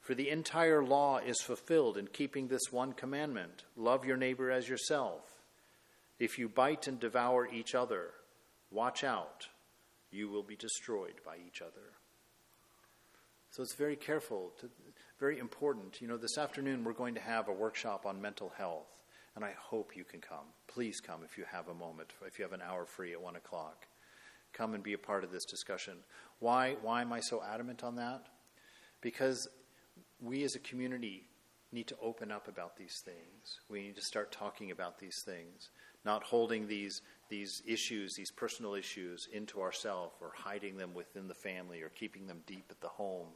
For 0.00 0.14
the 0.14 0.28
entire 0.28 0.84
law 0.84 1.18
is 1.18 1.40
fulfilled 1.40 1.96
in 1.96 2.08
keeping 2.08 2.48
this 2.48 2.70
one 2.70 2.92
commandment 2.92 3.64
love 3.76 4.04
your 4.04 4.18
neighbor 4.18 4.50
as 4.50 4.68
yourself. 4.68 5.22
If 6.18 6.38
you 6.38 6.48
bite 6.48 6.86
and 6.86 7.00
devour 7.00 7.48
each 7.48 7.74
other, 7.74 8.10
watch 8.70 9.02
out, 9.02 9.48
you 10.10 10.28
will 10.28 10.42
be 10.42 10.56
destroyed 10.56 11.14
by 11.24 11.36
each 11.46 11.62
other. 11.62 11.92
So 13.50 13.62
it's 13.62 13.74
very 13.74 13.96
careful, 13.96 14.52
to, 14.60 14.68
very 15.18 15.38
important. 15.38 16.00
You 16.00 16.08
know, 16.08 16.16
this 16.16 16.38
afternoon 16.38 16.84
we're 16.84 16.92
going 16.92 17.14
to 17.14 17.20
have 17.20 17.48
a 17.48 17.52
workshop 17.52 18.06
on 18.06 18.20
mental 18.20 18.52
health, 18.56 18.88
and 19.36 19.44
I 19.44 19.52
hope 19.58 19.96
you 19.96 20.04
can 20.04 20.20
come. 20.20 20.46
Please 20.66 21.00
come 21.00 21.20
if 21.24 21.38
you 21.38 21.44
have 21.50 21.68
a 21.68 21.74
moment, 21.74 22.12
if 22.26 22.38
you 22.38 22.44
have 22.44 22.52
an 22.52 22.62
hour 22.62 22.84
free 22.84 23.12
at 23.12 23.20
1 23.20 23.36
o'clock. 23.36 23.86
Come 24.52 24.74
and 24.74 24.82
be 24.82 24.92
a 24.92 24.98
part 24.98 25.24
of 25.24 25.32
this 25.32 25.44
discussion. 25.44 25.98
Why, 26.38 26.76
why 26.82 27.00
am 27.02 27.12
I 27.12 27.20
so 27.20 27.42
adamant 27.42 27.82
on 27.82 27.96
that? 27.96 28.26
Because 29.00 29.48
we 30.20 30.44
as 30.44 30.54
a 30.54 30.60
community 30.60 31.26
need 31.72 31.88
to 31.88 31.96
open 32.00 32.30
up 32.30 32.48
about 32.48 32.76
these 32.76 33.02
things. 33.04 33.58
We 33.68 33.82
need 33.82 33.96
to 33.96 34.02
start 34.02 34.30
talking 34.30 34.70
about 34.70 34.98
these 34.98 35.22
things, 35.26 35.70
not 36.04 36.22
holding 36.22 36.68
these, 36.68 37.02
these 37.28 37.62
issues, 37.66 38.14
these 38.14 38.30
personal 38.30 38.74
issues, 38.74 39.26
into 39.32 39.60
ourselves 39.60 40.14
or 40.20 40.32
hiding 40.36 40.76
them 40.76 40.94
within 40.94 41.26
the 41.26 41.34
family 41.34 41.82
or 41.82 41.88
keeping 41.88 42.26
them 42.26 42.42
deep 42.46 42.66
at 42.70 42.80
the 42.80 42.88
home. 42.88 43.28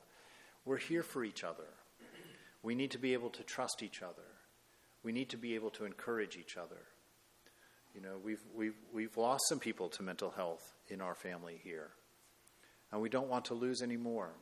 We're 0.68 0.76
here 0.76 1.02
for 1.02 1.24
each 1.24 1.44
other. 1.44 1.64
We 2.62 2.74
need 2.74 2.90
to 2.90 2.98
be 2.98 3.14
able 3.14 3.30
to 3.30 3.42
trust 3.42 3.82
each 3.82 4.02
other. 4.02 4.28
We 5.02 5.12
need 5.12 5.30
to 5.30 5.38
be 5.38 5.54
able 5.54 5.70
to 5.70 5.86
encourage 5.86 6.36
each 6.36 6.58
other. 6.58 6.82
You 7.94 8.02
know, 8.02 8.16
we've, 8.22 8.42
we've, 8.54 8.76
we've 8.92 9.16
lost 9.16 9.44
some 9.48 9.60
people 9.60 9.88
to 9.88 10.02
mental 10.02 10.28
health 10.28 10.74
in 10.88 11.00
our 11.00 11.14
family 11.14 11.58
here, 11.64 11.88
and 12.92 13.00
we 13.00 13.08
don't 13.08 13.30
want 13.30 13.46
to 13.46 13.54
lose 13.54 13.80
any 13.80 13.96
more. 13.96 14.32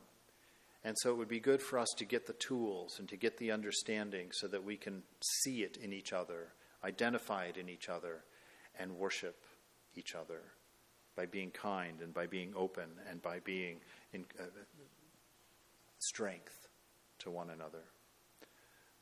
And 0.83 0.97
so 0.99 1.11
it 1.11 1.17
would 1.17 1.29
be 1.29 1.39
good 1.39 1.61
for 1.61 1.79
us 1.79 1.87
to 1.97 2.03
get 2.03 2.27
the 2.27 2.33
tools 2.33 2.99
and 2.99 3.07
to 3.07 3.15
get 3.15 3.37
the 3.37 3.51
understanding 3.51 4.27
so 4.33 4.49
that 4.49 4.65
we 4.65 4.75
can 4.75 5.03
see 5.41 5.63
it 5.63 5.77
in 5.77 5.93
each 5.93 6.11
other, 6.11 6.49
identify 6.83 7.45
it 7.45 7.55
in 7.55 7.69
each 7.69 7.87
other, 7.87 8.25
and 8.77 8.97
worship 8.97 9.37
each 9.95 10.13
other 10.13 10.41
by 11.15 11.25
being 11.25 11.51
kind 11.51 12.01
and 12.01 12.13
by 12.13 12.27
being 12.27 12.51
open 12.53 12.89
and 13.09 13.21
by 13.21 13.39
being 13.39 13.77
in 14.11 14.25
uh, 14.37 14.43
strength 16.07 16.67
to 17.19 17.29
one 17.29 17.49
another. 17.49 17.83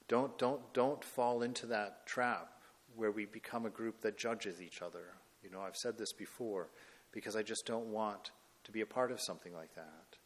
Don't, 0.08 0.38
don't, 0.38 0.62
don't 0.74 1.04
fall 1.04 1.42
into 1.42 1.66
that 1.68 2.06
trap 2.06 2.50
where 2.96 3.12
we 3.12 3.26
become 3.26 3.66
a 3.66 3.70
group 3.70 4.02
that 4.02 4.18
judges 4.18 4.62
each 4.62 4.82
other. 4.82 5.14
You 5.44 5.50
know, 5.50 5.62
I've 5.62 5.76
said 5.76 5.98
this 5.98 6.14
before 6.14 6.70
because 7.12 7.36
I 7.36 7.44
just 7.44 7.66
don't 7.66 7.88
want 7.88 8.32
to 8.66 8.72
be 8.72 8.82
a 8.82 8.86
part 8.86 9.12
of 9.12 9.20
something 9.22 9.54
like 9.54 9.74
that. 9.76 10.18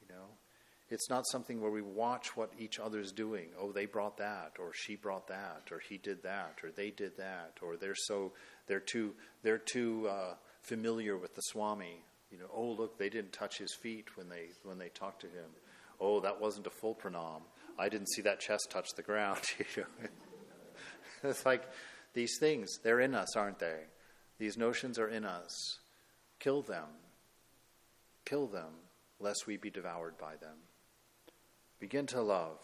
You 0.00 0.14
know, 0.14 0.26
it's 0.88 1.10
not 1.10 1.26
something 1.26 1.60
where 1.60 1.70
we 1.70 1.82
watch 1.82 2.36
what 2.36 2.52
each 2.58 2.78
other's 2.78 3.10
doing. 3.10 3.48
Oh, 3.60 3.72
they 3.72 3.86
brought 3.86 4.18
that, 4.18 4.52
or 4.58 4.72
she 4.72 4.94
brought 4.94 5.28
that, 5.28 5.68
or 5.72 5.80
he 5.80 5.98
did 5.98 6.22
that, 6.22 6.58
or 6.62 6.70
they 6.70 6.90
did 6.90 7.16
that, 7.16 7.54
or 7.60 7.76
they're 7.76 7.96
so 7.96 8.32
they're 8.68 8.80
too 8.80 9.14
they're 9.42 9.58
too 9.58 10.08
uh, 10.08 10.34
familiar 10.62 11.16
with 11.16 11.34
the 11.34 11.42
Swami. 11.42 12.04
You 12.30 12.38
know, 12.38 12.50
oh 12.54 12.70
look, 12.70 12.98
they 12.98 13.08
didn't 13.08 13.32
touch 13.32 13.58
his 13.58 13.74
feet 13.74 14.16
when 14.16 14.28
they 14.28 14.48
when 14.62 14.78
they 14.78 14.88
talked 14.88 15.22
to 15.22 15.26
him. 15.26 15.50
Oh, 16.00 16.20
that 16.20 16.40
wasn't 16.40 16.66
a 16.66 16.70
full 16.70 16.94
pranam. 16.94 17.42
I 17.78 17.88
didn't 17.88 18.10
see 18.10 18.22
that 18.22 18.40
chest 18.40 18.68
touch 18.70 18.88
the 18.96 19.02
ground. 19.02 19.40
it's 21.22 21.44
like 21.46 21.64
these 22.14 22.38
things, 22.38 22.78
they're 22.82 23.00
in 23.00 23.14
us, 23.14 23.36
aren't 23.36 23.58
they? 23.58 23.80
These 24.38 24.56
notions 24.56 24.98
are 24.98 25.08
in 25.08 25.24
us. 25.24 25.78
Kill 26.38 26.62
them. 26.62 26.88
Kill 28.24 28.46
them, 28.46 28.72
lest 29.20 29.46
we 29.46 29.56
be 29.56 29.70
devoured 29.70 30.18
by 30.18 30.36
them. 30.36 30.56
Begin 31.78 32.06
to 32.06 32.22
love. 32.22 32.58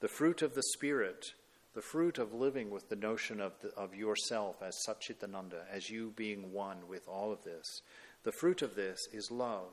The 0.00 0.08
fruit 0.08 0.42
of 0.42 0.54
the 0.54 0.62
Spirit, 0.74 1.26
the 1.74 1.82
fruit 1.82 2.18
of 2.18 2.32
living 2.32 2.70
with 2.70 2.88
the 2.88 2.96
notion 2.96 3.40
of, 3.40 3.52
the, 3.60 3.68
of 3.76 3.94
yourself 3.94 4.56
as 4.62 4.76
Satchitananda, 4.88 5.62
as 5.70 5.90
you 5.90 6.12
being 6.16 6.52
one 6.52 6.88
with 6.88 7.06
all 7.06 7.32
of 7.32 7.44
this, 7.44 7.82
the 8.22 8.32
fruit 8.32 8.62
of 8.62 8.74
this 8.74 8.98
is 9.12 9.30
love, 9.30 9.72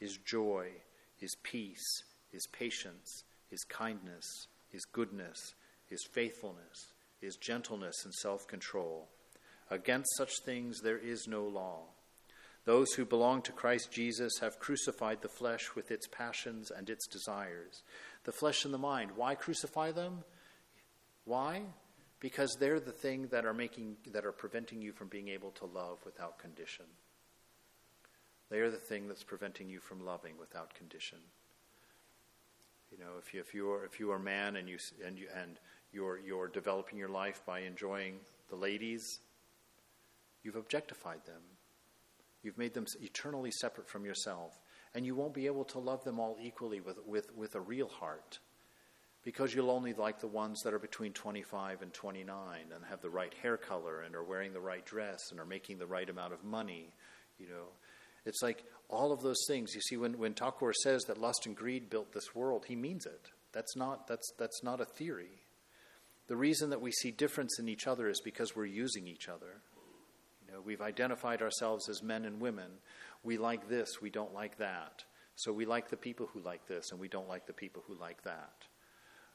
is 0.00 0.18
joy, 0.24 0.68
is 1.20 1.36
peace, 1.42 2.02
his 2.30 2.46
patience, 2.48 3.24
his 3.50 3.64
kindness, 3.64 4.48
his 4.70 4.84
goodness, 4.84 5.54
his 5.86 6.04
faithfulness, 6.12 6.92
his 7.20 7.36
gentleness 7.36 8.04
and 8.04 8.14
self 8.14 8.46
control. 8.46 9.08
Against 9.70 10.16
such 10.16 10.32
things 10.44 10.80
there 10.80 10.98
is 10.98 11.26
no 11.26 11.44
law. 11.44 11.84
Those 12.64 12.94
who 12.94 13.04
belong 13.04 13.42
to 13.42 13.52
Christ 13.52 13.90
Jesus 13.90 14.38
have 14.40 14.58
crucified 14.58 15.20
the 15.20 15.28
flesh 15.28 15.74
with 15.74 15.90
its 15.90 16.06
passions 16.06 16.70
and 16.70 16.88
its 16.88 17.06
desires. 17.06 17.82
The 18.24 18.32
flesh 18.32 18.64
and 18.64 18.72
the 18.72 18.78
mind. 18.78 19.10
Why 19.16 19.34
crucify 19.34 19.92
them? 19.92 20.24
Why? 21.24 21.62
Because 22.20 22.56
they're 22.58 22.80
the 22.80 22.92
thing 22.92 23.28
that 23.28 23.44
are 23.44 23.52
making 23.52 23.96
that 24.12 24.24
are 24.24 24.32
preventing 24.32 24.80
you 24.80 24.92
from 24.92 25.08
being 25.08 25.28
able 25.28 25.50
to 25.52 25.66
love 25.66 25.98
without 26.06 26.38
condition. 26.38 26.86
They 28.50 28.60
are 28.60 28.70
the 28.70 28.76
thing 28.76 29.08
that's 29.08 29.24
preventing 29.24 29.68
you 29.68 29.80
from 29.80 30.04
loving 30.04 30.34
without 30.38 30.74
condition. 30.74 31.18
You 32.90 32.98
know, 32.98 33.12
if 33.18 33.34
you 33.34 33.40
if 33.40 33.54
you 33.54 33.70
are 33.72 33.84
if 33.84 33.98
you 33.98 34.10
are 34.12 34.16
a 34.16 34.20
man 34.20 34.56
and 34.56 34.68
you 34.68 34.78
and 35.04 35.18
you 35.18 35.26
and 35.34 35.58
you're 35.92 36.18
you're 36.18 36.48
developing 36.48 36.98
your 36.98 37.08
life 37.08 37.42
by 37.46 37.60
enjoying 37.60 38.16
the 38.50 38.56
ladies, 38.56 39.20
you've 40.42 40.56
objectified 40.56 41.24
them. 41.26 41.42
You've 42.44 42.58
made 42.58 42.74
them 42.74 42.86
eternally 43.00 43.50
separate 43.50 43.88
from 43.88 44.04
yourself. 44.04 44.60
And 44.94 45.04
you 45.04 45.16
won't 45.16 45.34
be 45.34 45.46
able 45.46 45.64
to 45.64 45.78
love 45.80 46.04
them 46.04 46.20
all 46.20 46.36
equally 46.40 46.80
with, 46.80 46.98
with, 47.04 47.34
with 47.34 47.56
a 47.56 47.60
real 47.60 47.88
heart 47.88 48.38
because 49.24 49.54
you'll 49.54 49.70
only 49.70 49.94
like 49.94 50.20
the 50.20 50.28
ones 50.28 50.62
that 50.62 50.74
are 50.74 50.78
between 50.78 51.12
25 51.14 51.80
and 51.80 51.92
29 51.92 52.58
and 52.72 52.84
have 52.84 53.00
the 53.00 53.08
right 53.08 53.32
hair 53.42 53.56
color 53.56 54.02
and 54.02 54.14
are 54.14 54.22
wearing 54.22 54.52
the 54.52 54.60
right 54.60 54.84
dress 54.84 55.30
and 55.30 55.40
are 55.40 55.46
making 55.46 55.78
the 55.78 55.86
right 55.86 56.08
amount 56.08 56.34
of 56.34 56.44
money. 56.44 56.92
You 57.38 57.48
know, 57.48 57.64
it's 58.24 58.42
like 58.42 58.64
all 58.88 59.12
of 59.12 59.22
those 59.22 59.44
things. 59.48 59.74
You 59.74 59.80
see, 59.80 59.96
when, 59.96 60.18
when 60.18 60.34
Thakur 60.34 60.72
says 60.72 61.02
that 61.04 61.18
lust 61.18 61.46
and 61.46 61.56
greed 61.56 61.90
built 61.90 62.12
this 62.12 62.34
world, 62.34 62.64
he 62.68 62.76
means 62.76 63.06
it. 63.06 63.28
That's 63.52 63.76
not, 63.76 64.06
that's, 64.06 64.32
that's 64.38 64.62
not 64.62 64.80
a 64.80 64.84
theory. 64.84 65.42
The 66.26 66.36
reason 66.36 66.70
that 66.70 66.80
we 66.80 66.90
see 66.90 67.10
difference 67.10 67.58
in 67.58 67.68
each 67.68 67.86
other 67.86 68.08
is 68.08 68.20
because 68.20 68.56
we're 68.56 68.64
using 68.64 69.06
each 69.06 69.28
other 69.28 69.60
You 70.46 70.54
know, 70.54 70.60
we've 70.60 70.80
identified 70.80 71.42
ourselves 71.42 71.88
as 71.88 72.02
men 72.02 72.24
and 72.24 72.40
women. 72.40 72.70
We 73.22 73.38
like 73.38 73.68
this, 73.68 74.00
we 74.00 74.10
don't 74.10 74.34
like 74.34 74.58
that. 74.58 75.04
So 75.36 75.52
we 75.52 75.66
like 75.66 75.90
the 75.90 75.96
people 75.96 76.28
who 76.32 76.40
like 76.40 76.66
this, 76.66 76.92
and 76.92 77.00
we 77.00 77.08
don't 77.08 77.28
like 77.28 77.46
the 77.46 77.52
people 77.52 77.82
who 77.86 77.94
like 77.94 78.22
that. 78.22 78.52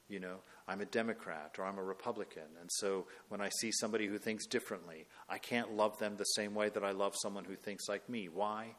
You 0.10 0.20
know, 0.20 0.38
I'm 0.68 0.82
a 0.82 0.86
Democrat 0.86 1.56
or 1.58 1.66
I'm 1.66 1.78
a 1.78 1.84
Republican, 1.84 2.44
and 2.60 2.70
so 2.74 3.06
when 3.30 3.42
I 3.42 3.50
see 3.62 3.72
somebody 3.72 4.08
who 4.08 4.18
thinks 4.18 4.48
differently, 4.48 5.06
I 5.30 5.38
can't 5.38 5.74
love 5.74 5.98
them 6.00 6.18
the 6.18 6.24
same 6.24 6.56
way 6.56 6.70
that 6.70 6.84
I 6.84 6.92
love 6.92 7.14
someone 7.22 7.46
who 7.46 7.56
thinks 7.56 7.88
like 7.88 8.10
me. 8.10 8.28
Why? 8.28 8.76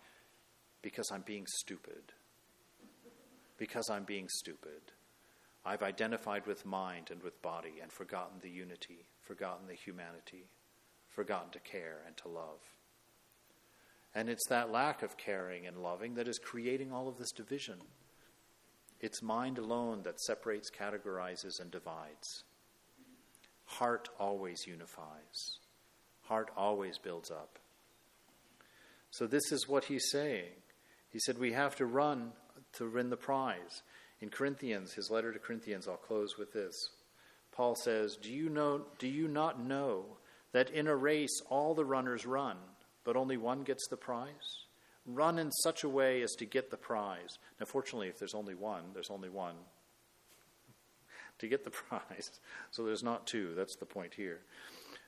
Because 0.82 1.08
I'm 1.12 1.22
being 1.22 1.46
stupid. 1.46 2.12
Because 3.58 3.88
I'm 3.90 4.04
being 4.04 4.28
stupid. 4.28 4.80
I've 5.64 5.82
identified 5.82 6.46
with 6.46 6.66
mind 6.66 7.10
and 7.10 7.22
with 7.22 7.40
body 7.42 7.74
and 7.80 7.92
forgotten 7.92 8.38
the 8.40 8.50
unity, 8.50 9.06
forgotten 9.20 9.66
the 9.68 9.74
humanity 9.74 10.48
forgotten 11.10 11.50
to 11.50 11.58
care 11.60 11.98
and 12.06 12.16
to 12.18 12.28
love. 12.28 12.60
And 14.14 14.28
it's 14.28 14.48
that 14.48 14.72
lack 14.72 15.02
of 15.02 15.16
caring 15.16 15.66
and 15.66 15.82
loving 15.82 16.14
that 16.14 16.28
is 16.28 16.38
creating 16.38 16.92
all 16.92 17.08
of 17.08 17.18
this 17.18 17.32
division. 17.32 17.78
It's 19.00 19.22
mind 19.22 19.58
alone 19.58 20.02
that 20.02 20.20
separates, 20.20 20.70
categorizes, 20.70 21.60
and 21.60 21.70
divides. 21.70 22.44
Heart 23.64 24.08
always 24.18 24.66
unifies, 24.66 25.58
heart 26.22 26.50
always 26.56 26.98
builds 26.98 27.30
up. 27.30 27.58
So, 29.10 29.26
this 29.26 29.50
is 29.52 29.68
what 29.68 29.84
he's 29.84 30.10
saying. 30.10 30.50
He 31.08 31.18
said, 31.18 31.38
We 31.38 31.52
have 31.52 31.76
to 31.76 31.86
run 31.86 32.32
to 32.74 32.90
win 32.90 33.10
the 33.10 33.16
prize. 33.16 33.82
In 34.20 34.28
Corinthians, 34.28 34.92
his 34.92 35.10
letter 35.10 35.32
to 35.32 35.38
Corinthians, 35.38 35.88
I'll 35.88 35.96
close 35.96 36.36
with 36.38 36.52
this. 36.52 36.74
Paul 37.52 37.74
says, 37.74 38.16
Do 38.20 38.30
you, 38.30 38.48
know, 38.48 38.82
do 38.98 39.08
you 39.08 39.28
not 39.28 39.64
know 39.64 40.04
that 40.52 40.70
in 40.70 40.86
a 40.86 40.94
race 40.94 41.40
all 41.48 41.74
the 41.74 41.84
runners 41.84 42.26
run, 42.26 42.56
but 43.04 43.16
only 43.16 43.36
one 43.36 43.62
gets 43.62 43.88
the 43.88 43.96
prize? 43.96 44.66
Run 45.06 45.38
in 45.38 45.50
such 45.50 45.82
a 45.84 45.88
way 45.88 46.22
as 46.22 46.32
to 46.38 46.44
get 46.44 46.70
the 46.70 46.76
prize. 46.76 47.38
Now, 47.58 47.66
fortunately, 47.66 48.08
if 48.08 48.18
there's 48.18 48.34
only 48.34 48.54
one, 48.54 48.84
there's 48.92 49.10
only 49.10 49.28
one 49.28 49.54
to 51.38 51.48
get 51.48 51.64
the 51.64 51.70
prize. 51.88 52.40
So 52.70 52.84
there's 52.84 53.02
not 53.02 53.26
two. 53.26 53.54
That's 53.56 53.76
the 53.76 53.86
point 53.86 54.14
here. 54.14 54.40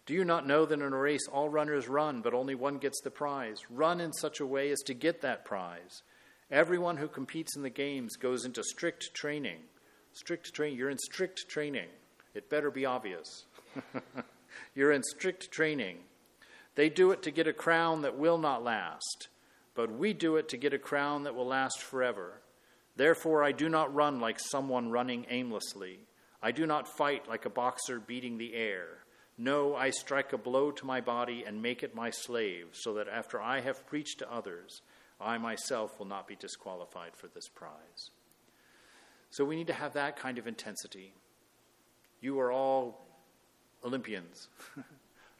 Do 0.05 0.15
you 0.15 0.25
not 0.25 0.47
know 0.47 0.67
that 0.67 0.81
in 0.81 0.93
a 0.93 0.97
race 0.97 1.29
all 1.31 1.49
runners 1.49 1.89
run, 1.89 2.23
but 2.23 2.35
only 2.35 2.57
one 2.57 2.79
gets 2.79 3.01
the 3.03 3.11
prize? 3.11 3.59
Run 3.71 4.01
in 4.01 4.13
such 4.13 4.41
a 4.41 4.47
way 4.47 4.71
as 4.71 4.81
to 4.87 4.95
get 4.95 5.21
that 5.21 5.45
prize. 5.45 6.03
Everyone 6.51 6.97
who 6.97 7.09
competes 7.09 7.57
in 7.57 7.63
the 7.63 7.71
games 7.71 8.17
goes 8.17 8.45
into 8.45 8.65
strict 8.65 9.15
training. 9.15 9.59
Strict 10.13 10.53
training. 10.53 10.77
You're 10.77 10.91
in 10.91 10.99
strict 10.99 11.49
training. 11.49 11.89
It 12.35 12.51
better 12.51 12.71
be 12.71 12.85
obvious. 12.85 13.45
You're 14.75 14.93
in 14.93 15.03
strict 15.03 15.51
training 15.51 15.99
They 16.75 16.89
do 16.89 17.11
it 17.11 17.23
to 17.23 17.31
get 17.31 17.47
a 17.47 17.53
crown 17.53 18.03
that 18.03 18.19
will 18.19 18.39
not 18.39 18.65
last, 18.65 19.29
but 19.75 19.93
we 19.93 20.13
do 20.13 20.37
it 20.37 20.49
to 20.51 20.57
get 20.57 20.75
a 20.75 20.79
crown 20.79 21.25
that 21.25 21.35
will 21.35 21.47
last 21.47 21.81
forever. 21.81 22.41
Therefore, 22.97 23.43
I 23.43 23.53
do 23.53 23.69
not 23.69 23.95
run 23.95 24.21
like 24.21 24.39
someone 24.39 24.91
running 24.91 25.27
aimlessly. 25.31 26.01
I 26.43 26.53
do 26.53 26.67
not 26.67 26.97
fight 26.97 27.29
like 27.29 27.45
a 27.47 27.51
boxer 27.51 27.99
beating 28.01 28.37
the 28.37 28.55
air. 28.55 29.05
No, 29.39 29.75
I 29.75 29.91
strike 29.91 30.33
a 30.33 30.39
blow 30.39 30.71
to 30.73 30.87
my 30.87 31.01
body 31.01 31.45
and 31.47 31.63
make 31.63 31.83
it 31.83 31.95
my 31.95 32.11
slave, 32.11 32.69
so 32.73 32.95
that 32.95 33.09
after 33.09 33.41
I 33.41 33.61
have 33.61 33.87
preached 33.87 34.19
to 34.19 34.31
others, 34.31 34.83
I 35.21 35.39
myself 35.39 35.99
will 35.99 36.07
not 36.07 36.29
be 36.29 36.37
disqualified 36.37 37.17
for 37.17 37.29
this 37.29 37.49
prize. 37.49 38.11
So 39.31 39.45
we 39.45 39.57
need 39.57 39.69
to 39.69 39.73
have 39.73 39.95
that 39.95 40.17
kind 40.17 40.37
of 40.37 40.47
intensity. 40.47 41.15
You 42.21 42.39
are 42.41 42.53
all 42.53 43.07
Olympians. 43.85 44.49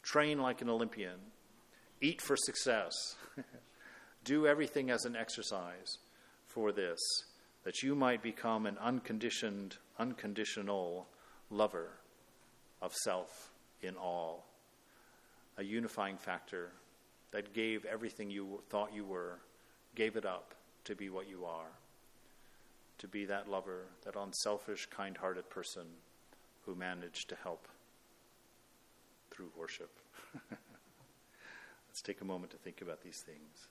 Train 0.03 0.41
like 0.41 0.63
an 0.63 0.71
Olympian. 0.71 1.19
Eat 2.01 2.23
for 2.23 2.37
success. 2.37 2.93
Do 4.25 4.47
everything 4.47 4.91
as 4.91 5.05
an 5.05 5.17
exercise 5.17 5.99
for 6.47 6.71
this, 6.73 7.01
that 7.65 7.83
you 7.83 7.95
might 7.95 8.23
become 8.23 8.67
an 8.67 8.79
unconditioned, 8.79 9.77
unconditional 9.99 11.07
lover 11.51 11.89
of 12.81 12.93
self 12.95 13.51
in 13.81 13.97
all. 13.97 14.47
A 15.59 15.65
unifying 15.65 16.17
factor 16.17 16.71
that 17.33 17.53
gave 17.53 17.85
everything 17.85 18.31
you 18.31 18.63
thought 18.69 18.95
you 18.95 19.05
were, 19.05 19.39
gave 19.95 20.17
it 20.17 20.25
up 20.25 20.55
to 20.85 20.95
be 20.95 21.11
what 21.11 21.29
you 21.29 21.45
are. 21.45 21.71
To 22.99 23.09
be 23.09 23.25
that 23.27 23.49
lover, 23.49 23.87
that 24.05 24.17
unselfish, 24.17 24.87
kind 24.87 25.17
hearted 25.17 25.49
person 25.51 25.87
who 26.65 26.75
managed 26.75 27.29
to 27.31 27.37
help 27.43 27.67
through 29.31 29.51
worship. 29.57 29.91
Let's 30.51 32.03
take 32.03 32.21
a 32.21 32.25
moment 32.25 32.53
to 32.53 32.59
think 32.59 32.81
about 32.81 33.03
these 33.03 33.23
things. 33.27 33.69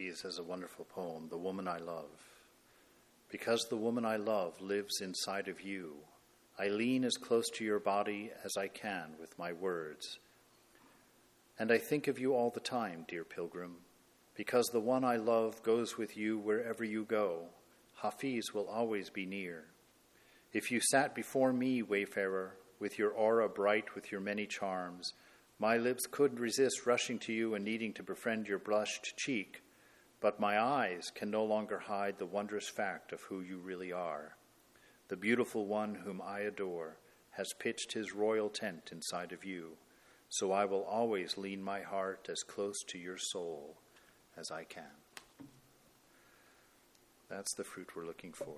Hafiz 0.00 0.22
has 0.22 0.38
a 0.38 0.42
wonderful 0.42 0.86
poem, 0.86 1.26
The 1.28 1.36
Woman 1.36 1.68
I 1.68 1.76
Love. 1.76 2.08
Because 3.30 3.66
the 3.68 3.76
woman 3.76 4.06
I 4.06 4.16
love 4.16 4.58
lives 4.58 5.02
inside 5.02 5.46
of 5.46 5.60
you, 5.60 5.96
I 6.58 6.68
lean 6.68 7.04
as 7.04 7.18
close 7.18 7.50
to 7.50 7.64
your 7.64 7.80
body 7.80 8.30
as 8.42 8.56
I 8.56 8.68
can 8.68 9.10
with 9.20 9.38
my 9.38 9.52
words. 9.52 10.18
And 11.58 11.70
I 11.70 11.76
think 11.76 12.08
of 12.08 12.18
you 12.18 12.34
all 12.34 12.48
the 12.48 12.60
time, 12.60 13.04
dear 13.08 13.24
pilgrim, 13.24 13.76
because 14.34 14.66
the 14.68 14.80
one 14.80 15.04
I 15.04 15.16
love 15.16 15.62
goes 15.62 15.98
with 15.98 16.16
you 16.16 16.38
wherever 16.38 16.82
you 16.82 17.04
go. 17.04 17.48
Hafiz 17.96 18.54
will 18.54 18.68
always 18.68 19.10
be 19.10 19.26
near. 19.26 19.64
If 20.54 20.70
you 20.70 20.80
sat 20.80 21.14
before 21.14 21.52
me, 21.52 21.82
wayfarer, 21.82 22.56
with 22.78 22.98
your 22.98 23.10
aura 23.10 23.50
bright 23.50 23.94
with 23.94 24.10
your 24.10 24.22
many 24.22 24.46
charms, 24.46 25.12
my 25.58 25.76
lips 25.76 26.06
could 26.10 26.40
resist 26.40 26.86
rushing 26.86 27.18
to 27.18 27.34
you 27.34 27.54
and 27.54 27.62
needing 27.62 27.92
to 27.92 28.02
befriend 28.02 28.48
your 28.48 28.58
blushed 28.58 29.14
cheek, 29.18 29.62
but 30.20 30.38
my 30.38 30.60
eyes 30.60 31.10
can 31.14 31.30
no 31.30 31.44
longer 31.44 31.78
hide 31.78 32.18
the 32.18 32.26
wondrous 32.26 32.68
fact 32.68 33.12
of 33.12 33.22
who 33.22 33.40
you 33.40 33.58
really 33.58 33.92
are. 33.92 34.36
The 35.08 35.16
beautiful 35.16 35.66
one 35.66 35.94
whom 35.94 36.20
I 36.20 36.40
adore 36.40 36.98
has 37.30 37.54
pitched 37.54 37.92
his 37.92 38.14
royal 38.14 38.50
tent 38.50 38.90
inside 38.92 39.32
of 39.32 39.44
you, 39.44 39.76
so 40.28 40.52
I 40.52 40.64
will 40.66 40.84
always 40.84 41.38
lean 41.38 41.62
my 41.62 41.80
heart 41.80 42.28
as 42.30 42.42
close 42.42 42.82
to 42.84 42.98
your 42.98 43.18
soul 43.18 43.78
as 44.36 44.50
I 44.50 44.64
can. 44.64 44.84
That's 47.28 47.54
the 47.54 47.64
fruit 47.64 47.96
we're 47.96 48.06
looking 48.06 48.32
for. 48.32 48.56